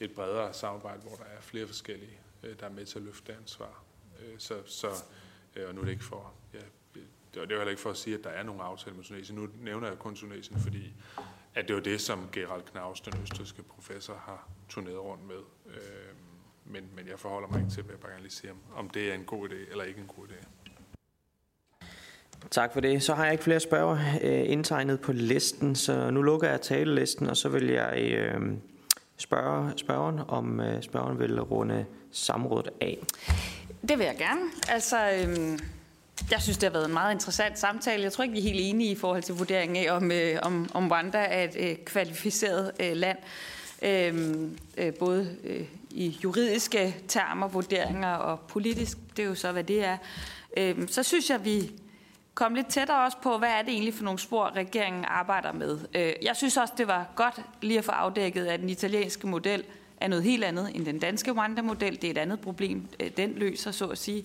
et 0.01 0.15
bredere 0.15 0.55
samarbejde, 0.55 1.01
hvor 1.01 1.17
der 1.17 1.25
er 1.25 1.41
flere 1.41 1.67
forskellige, 1.67 2.21
øh, 2.43 2.61
der 2.61 2.67
er 2.67 2.71
med 2.71 2.87
til 2.87 2.99
at 2.99 3.05
løfte 3.05 3.35
ansvar. 3.35 3.85
Øh, 4.21 4.39
så, 4.39 4.63
så, 4.67 4.89
øh, 5.57 5.69
og 5.69 5.75
nu 5.75 5.81
er 5.81 5.85
det 5.85 5.93
ikke 5.93 6.05
for, 6.05 6.35
ja, 6.55 6.61
det 7.35 7.41
er 7.43 7.55
jo 7.55 7.57
heller 7.57 7.71
ikke 7.71 7.83
for 7.83 7.91
at 7.91 7.97
sige, 7.97 8.19
at 8.19 8.25
der 8.25 8.31
er 8.31 8.43
nogen 8.43 8.61
aftale 8.61 8.97
med 8.97 9.05
Tunesien. 9.05 9.39
Nu 9.39 9.49
nævner 9.61 9.89
jeg 9.89 9.99
kun 9.99 10.15
Tunesien, 10.15 10.61
fordi 10.61 10.95
at 11.55 11.69
det 11.69 11.77
var 11.77 11.83
det, 11.83 12.01
som 12.01 12.29
Gerald 12.33 12.63
Knaus, 12.63 13.01
den 13.01 13.23
østrigske 13.23 13.63
professor, 13.63 14.15
har 14.15 14.49
turneret 14.69 14.99
rundt 14.99 15.25
med. 15.25 15.41
Øh, 15.67 16.15
men, 16.65 16.91
men 16.97 17.09
jeg 17.09 17.19
forholder 17.19 17.49
mig 17.49 17.59
ikke 17.61 17.71
til, 17.71 17.83
hvad 17.83 17.95
jeg 17.95 18.01
bare 18.01 18.11
gerne 18.11 18.23
lige 18.23 18.33
sige, 18.33 18.51
om, 18.51 18.59
om 18.75 18.91
det 18.91 19.11
er 19.11 19.15
en 19.15 19.25
god 19.25 19.49
idé 19.49 19.71
eller 19.71 19.85
ikke 19.85 20.01
en 20.01 20.07
god 20.07 20.29
idé. 20.29 20.47
Tak 22.51 22.73
for 22.73 22.81
det. 22.81 23.03
Så 23.03 23.15
har 23.15 23.25
jeg 23.25 23.33
ikke 23.33 23.45
flere 23.45 23.61
spørger 23.61 23.99
øh, 24.23 24.43
indtegnet 24.51 25.01
på 25.01 25.13
listen, 25.13 25.75
så 25.75 26.11
nu 26.11 26.23
lukker 26.23 26.51
jeg 26.51 26.61
talelisten, 26.61 27.27
og 27.27 27.37
så 27.37 27.49
vil 27.49 27.67
jeg 27.67 27.99
øh, 27.99 28.41
spørge 29.17 29.73
spørgeren, 29.77 30.21
om 30.29 30.61
øh, 30.61 30.83
spørgeren 30.83 31.19
vil 31.19 31.41
runde 31.41 31.85
samrådet 32.13 32.69
af. 32.81 32.99
Det 33.89 33.99
vil 33.99 34.05
jeg 34.07 34.17
gerne. 34.19 34.41
Altså, 34.69 35.11
øh, 35.11 35.59
jeg 36.31 36.43
synes, 36.43 36.59
det 36.59 36.69
har 36.69 36.73
været 36.73 36.87
en 36.87 36.93
meget 36.93 37.13
interessant 37.13 37.59
samtale. 37.59 38.03
Jeg 38.03 38.13
tror 38.13 38.25
ikke, 38.25 38.33
vi 38.33 38.39
er 38.39 38.43
helt 38.43 38.61
enige 38.61 38.91
i 38.91 38.95
forhold 38.95 39.23
til 39.23 39.35
vurderingen 39.35 39.85
af, 39.87 39.97
om, 39.97 40.13
øh, 40.13 40.39
om, 40.43 40.71
om 40.75 40.91
Rwanda 40.91 41.19
er 41.19 41.45
et 41.45 41.57
øh, 41.59 41.77
kvalificeret 41.77 42.73
øh, 42.81 42.97
land. 42.97 43.19
Øh, 43.83 44.35
øh, 44.79 44.95
både 44.95 45.37
øh, 45.45 45.65
i 45.91 46.19
juridiske 46.25 46.97
termer, 47.09 47.49
vurderinger 47.49 48.13
og 48.13 48.41
politisk. 48.41 48.99
Det 49.17 49.23
er 49.23 49.27
jo 49.27 49.35
så, 49.35 49.53
hvad 49.53 49.65
det 49.65 49.85
er. 49.85 49.97
Øh, 50.57 50.89
så 50.89 51.03
synes 51.03 51.31
jeg, 51.31 51.45
vi 51.45 51.73
komme 52.41 52.57
lidt 52.57 52.67
tættere 52.67 53.05
også 53.05 53.17
på, 53.23 53.39
hvad 53.39 53.49
er 53.49 53.63
det 53.63 53.73
egentlig 53.73 53.95
for 53.95 54.05
nogle 54.05 54.19
spor, 54.19 54.51
regeringen 54.57 55.05
arbejder 55.09 55.53
med. 55.53 55.79
Øh, 55.95 56.13
jeg 56.23 56.37
synes 56.37 56.57
også, 56.57 56.75
det 56.79 56.89
var 56.89 57.07
godt 57.17 57.41
lige 57.63 57.79
at 57.79 57.85
få 57.85 57.93
afdækket, 57.93 58.47
at 58.47 58.61
den 58.61 58.69
italienske 58.69 59.27
model 59.27 59.65
er 60.01 60.09
noget 60.09 60.25
helt 60.25 60.45
andet 60.45 60.71
end 60.75 60.87
den 60.87 60.99
danske 60.99 61.33
Rwanda-model. 61.33 62.03
Det 62.03 62.05
er 62.05 62.11
et 62.11 62.19
andet 62.19 62.41
problem, 62.41 62.89
øh, 63.01 63.11
den 63.17 63.33
løser, 63.37 63.71
så 63.71 63.87
at 63.87 63.99
sige. 63.99 64.25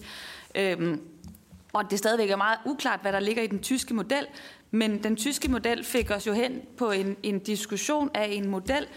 Øhm, 0.55 1.01
og 1.73 1.91
det 1.91 1.99
stadigvæk 1.99 2.29
er 2.29 2.35
meget 2.35 2.57
uklart, 2.65 2.99
hvad 3.01 3.13
der 3.13 3.19
ligger 3.19 3.43
i 3.43 3.47
den 3.47 3.59
tyske 3.59 3.93
model. 3.93 4.27
Men 4.71 5.03
den 5.03 5.15
tyske 5.15 5.51
model 5.51 5.83
fik 5.83 6.11
os 6.11 6.27
jo 6.27 6.33
hen 6.33 6.61
på 6.77 6.91
en, 6.91 7.17
en 7.23 7.39
diskussion 7.39 8.09
af 8.13 8.27
en 8.31 8.47
model, 8.47 8.87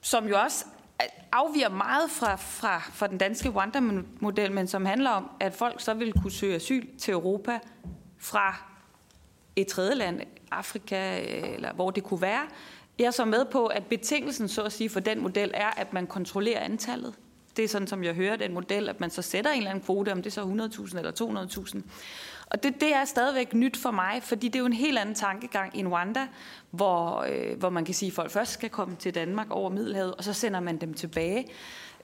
som 0.00 0.28
jo 0.28 0.40
også 0.40 0.64
øh, 1.02 1.08
afviger 1.32 1.68
meget 1.68 2.10
fra, 2.10 2.36
fra, 2.36 2.78
fra 2.78 3.06
den 3.06 3.18
danske 3.18 3.48
Rwanda-model, 3.48 4.52
men 4.52 4.66
som 4.66 4.86
handler 4.86 5.10
om, 5.10 5.30
at 5.40 5.54
folk 5.54 5.80
så 5.80 5.94
vil 5.94 6.12
kunne 6.12 6.32
søge 6.32 6.54
asyl 6.54 6.86
til 6.98 7.12
Europa 7.12 7.58
fra 8.24 8.56
et 9.56 9.66
tredje 9.66 9.94
land, 9.94 10.20
Afrika 10.50 11.20
øh, 11.20 11.54
eller 11.54 11.72
hvor 11.72 11.90
det 11.90 12.02
kunne 12.02 12.22
være. 12.22 12.42
Jeg 12.98 13.04
er 13.04 13.10
så 13.10 13.24
med 13.24 13.44
på, 13.44 13.66
at 13.66 13.86
betingelsen 13.86 14.48
så 14.48 14.62
at 14.62 14.72
sige 14.72 14.90
for 14.90 15.00
den 15.00 15.22
model 15.22 15.50
er, 15.54 15.70
at 15.80 15.92
man 15.92 16.06
kontrollerer 16.06 16.60
antallet. 16.60 17.14
Det 17.56 17.64
er 17.64 17.68
sådan, 17.68 17.88
som 17.88 18.04
jeg 18.04 18.14
hører 18.14 18.36
den 18.36 18.54
model, 18.54 18.88
at 18.88 19.00
man 19.00 19.10
så 19.10 19.22
sætter 19.22 19.50
en 19.50 19.56
eller 19.56 19.70
anden 19.70 19.84
kvote, 19.84 20.12
om 20.12 20.22
det 20.22 20.26
er 20.26 20.30
så 20.30 20.70
100.000 20.90 20.98
eller 20.98 21.46
200.000. 21.76 21.80
Og 22.46 22.62
det, 22.62 22.80
det 22.80 22.94
er 22.94 23.04
stadigvæk 23.04 23.54
nyt 23.54 23.76
for 23.76 23.90
mig, 23.90 24.22
fordi 24.22 24.48
det 24.48 24.54
er 24.54 24.60
jo 24.60 24.66
en 24.66 24.72
helt 24.72 24.98
anden 24.98 25.14
tankegang 25.14 25.78
i 25.78 25.86
Rwanda, 25.86 26.26
hvor, 26.70 27.26
øh, 27.28 27.58
hvor 27.58 27.70
man 27.70 27.84
kan 27.84 27.94
sige, 27.94 28.08
at 28.08 28.14
folk 28.14 28.30
først 28.30 28.52
skal 28.52 28.70
komme 28.70 28.96
til 28.96 29.14
Danmark 29.14 29.50
over 29.50 29.70
Middelhavet, 29.70 30.14
og 30.14 30.24
så 30.24 30.32
sender 30.32 30.60
man 30.60 30.76
dem 30.76 30.94
tilbage 30.94 31.46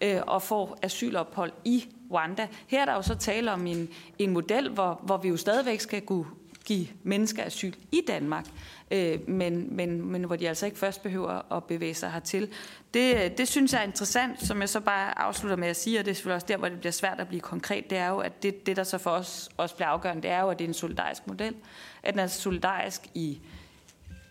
øh, 0.01 0.21
og 0.27 0.43
får 0.43 0.79
asylophold 0.83 1.53
i 1.65 1.89
Rwanda. 2.11 2.49
Her 2.67 2.81
er 2.81 2.85
der 2.85 2.95
jo 2.95 3.03
så 3.03 3.15
tale 3.15 3.53
om 3.53 3.67
en, 3.67 3.89
en 4.19 4.31
model, 4.31 4.69
hvor, 4.69 5.01
hvor 5.03 5.17
vi 5.17 5.29
jo 5.29 5.37
stadigvæk 5.37 5.81
skal 5.81 6.01
kunne 6.01 6.25
give 6.65 6.87
mennesker 7.03 7.45
asyl 7.45 7.73
i 7.93 8.01
Danmark, 8.09 8.47
øh, 8.91 9.29
men, 9.29 9.77
men, 9.77 10.13
men 10.13 10.25
hvor 10.25 10.37
de 10.37 10.49
altså 10.49 10.67
ikke 10.67 10.79
først 10.79 11.03
behøver 11.03 11.53
at 11.57 11.65
bevæge 11.65 11.95
sig 11.95 12.13
hertil. 12.13 12.49
Det, 12.95 13.39
det 13.39 13.49
synes 13.49 13.73
jeg 13.73 13.81
er 13.81 13.85
interessant, 13.85 14.47
som 14.47 14.61
jeg 14.61 14.69
så 14.69 14.81
bare 14.81 15.19
afslutter 15.19 15.57
med 15.57 15.69
at 15.69 15.77
sige, 15.77 15.99
og 15.99 16.05
det 16.05 16.11
er 16.11 16.15
selvfølgelig 16.15 16.35
også 16.35 16.47
der, 16.47 16.57
hvor 16.57 16.69
det 16.69 16.81
bliver 16.81 16.93
svært 16.93 17.21
at 17.21 17.29
blive 17.29 17.41
konkret, 17.41 17.91
det 17.91 17.99
er 17.99 18.09
jo, 18.09 18.19
at 18.19 18.43
det, 18.43 18.67
det 18.67 18.77
der 18.77 18.85
så 18.85 18.99
for 18.99 19.11
os 19.11 19.49
også 19.57 19.75
bliver 19.75 19.89
afgørende, 19.89 20.23
det 20.23 20.31
er 20.31 20.41
jo, 20.41 20.49
at 20.49 20.59
det 20.59 20.65
er 20.65 20.69
en 20.69 20.75
solidarisk 20.75 21.27
model. 21.27 21.55
At 22.03 22.15
den 22.15 22.21
er 22.21 22.27
solidarisk 22.27 23.01
i 23.15 23.41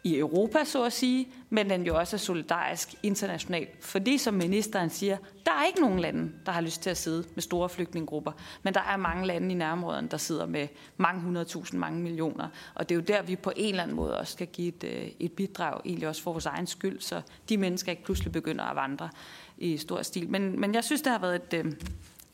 i 0.03 0.17
Europa, 0.17 0.63
så 0.63 0.83
at 0.83 0.93
sige, 0.93 1.27
men 1.49 1.69
den 1.69 1.85
jo 1.85 1.97
også 1.97 2.15
er 2.15 2.17
solidarisk 2.17 2.95
internationalt. 3.03 3.69
Fordi, 3.85 4.17
som 4.17 4.33
ministeren 4.33 4.89
siger, 4.89 5.17
der 5.45 5.51
er 5.51 5.65
ikke 5.65 5.81
nogen 5.81 5.99
lande, 5.99 6.31
der 6.45 6.51
har 6.51 6.61
lyst 6.61 6.81
til 6.81 6.89
at 6.89 6.97
sidde 6.97 7.23
med 7.35 7.41
store 7.41 7.69
flygtningegrupper, 7.69 8.31
men 8.63 8.73
der 8.73 8.81
er 8.81 8.97
mange 8.97 9.27
lande 9.27 9.51
i 9.51 9.53
nærområden, 9.53 10.07
der 10.07 10.17
sidder 10.17 10.45
med 10.45 10.67
mange 10.97 11.21
hundredtusind, 11.21 11.79
mange 11.79 11.99
millioner. 11.99 12.47
Og 12.75 12.89
det 12.89 12.95
er 12.95 12.99
jo 12.99 13.05
der, 13.07 13.21
vi 13.21 13.35
på 13.35 13.51
en 13.55 13.69
eller 13.69 13.83
anden 13.83 13.95
måde 13.95 14.19
også 14.19 14.33
skal 14.33 14.47
give 14.47 14.67
et, 14.67 14.83
øh, 14.83 15.07
et 15.19 15.31
bidrag, 15.31 15.81
egentlig 15.85 16.07
også 16.07 16.21
for 16.21 16.31
vores 16.31 16.45
egen 16.45 16.67
skyld, 16.67 16.99
så 16.99 17.21
de 17.49 17.57
mennesker 17.57 17.91
ikke 17.91 18.03
pludselig 18.03 18.31
begynder 18.31 18.63
at 18.63 18.75
vandre 18.75 19.09
i 19.57 19.77
stor 19.77 20.01
stil. 20.01 20.29
Men, 20.29 20.59
men 20.59 20.73
jeg 20.73 20.83
synes, 20.83 21.01
det 21.01 21.11
har 21.11 21.19
været 21.19 21.35
et 21.35 21.65
øh, 21.65 21.73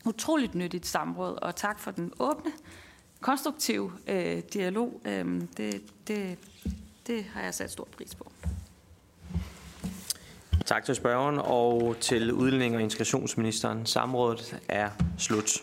utroligt 0.04 0.54
nyttigt 0.54 0.86
samråd, 0.86 1.38
og 1.42 1.56
tak 1.56 1.78
for 1.78 1.90
den 1.90 2.12
åbne, 2.18 2.52
konstruktive 3.20 3.92
øh, 4.06 4.42
dialog. 4.52 5.00
Øh, 5.04 5.40
det, 5.56 5.82
det 6.08 6.38
det 7.06 7.24
har 7.34 7.42
jeg 7.42 7.54
sat 7.54 7.70
stor 7.70 7.88
pris 7.96 8.14
på. 8.14 8.32
Tak 10.66 10.84
til 10.84 10.94
spørgeren 10.94 11.38
og 11.38 11.96
til 12.00 12.32
udlænding 12.32 12.76
og 12.76 12.82
integrationsministeren. 12.82 13.86
Samrådet 13.86 14.60
er 14.68 14.90
slut. 15.18 15.62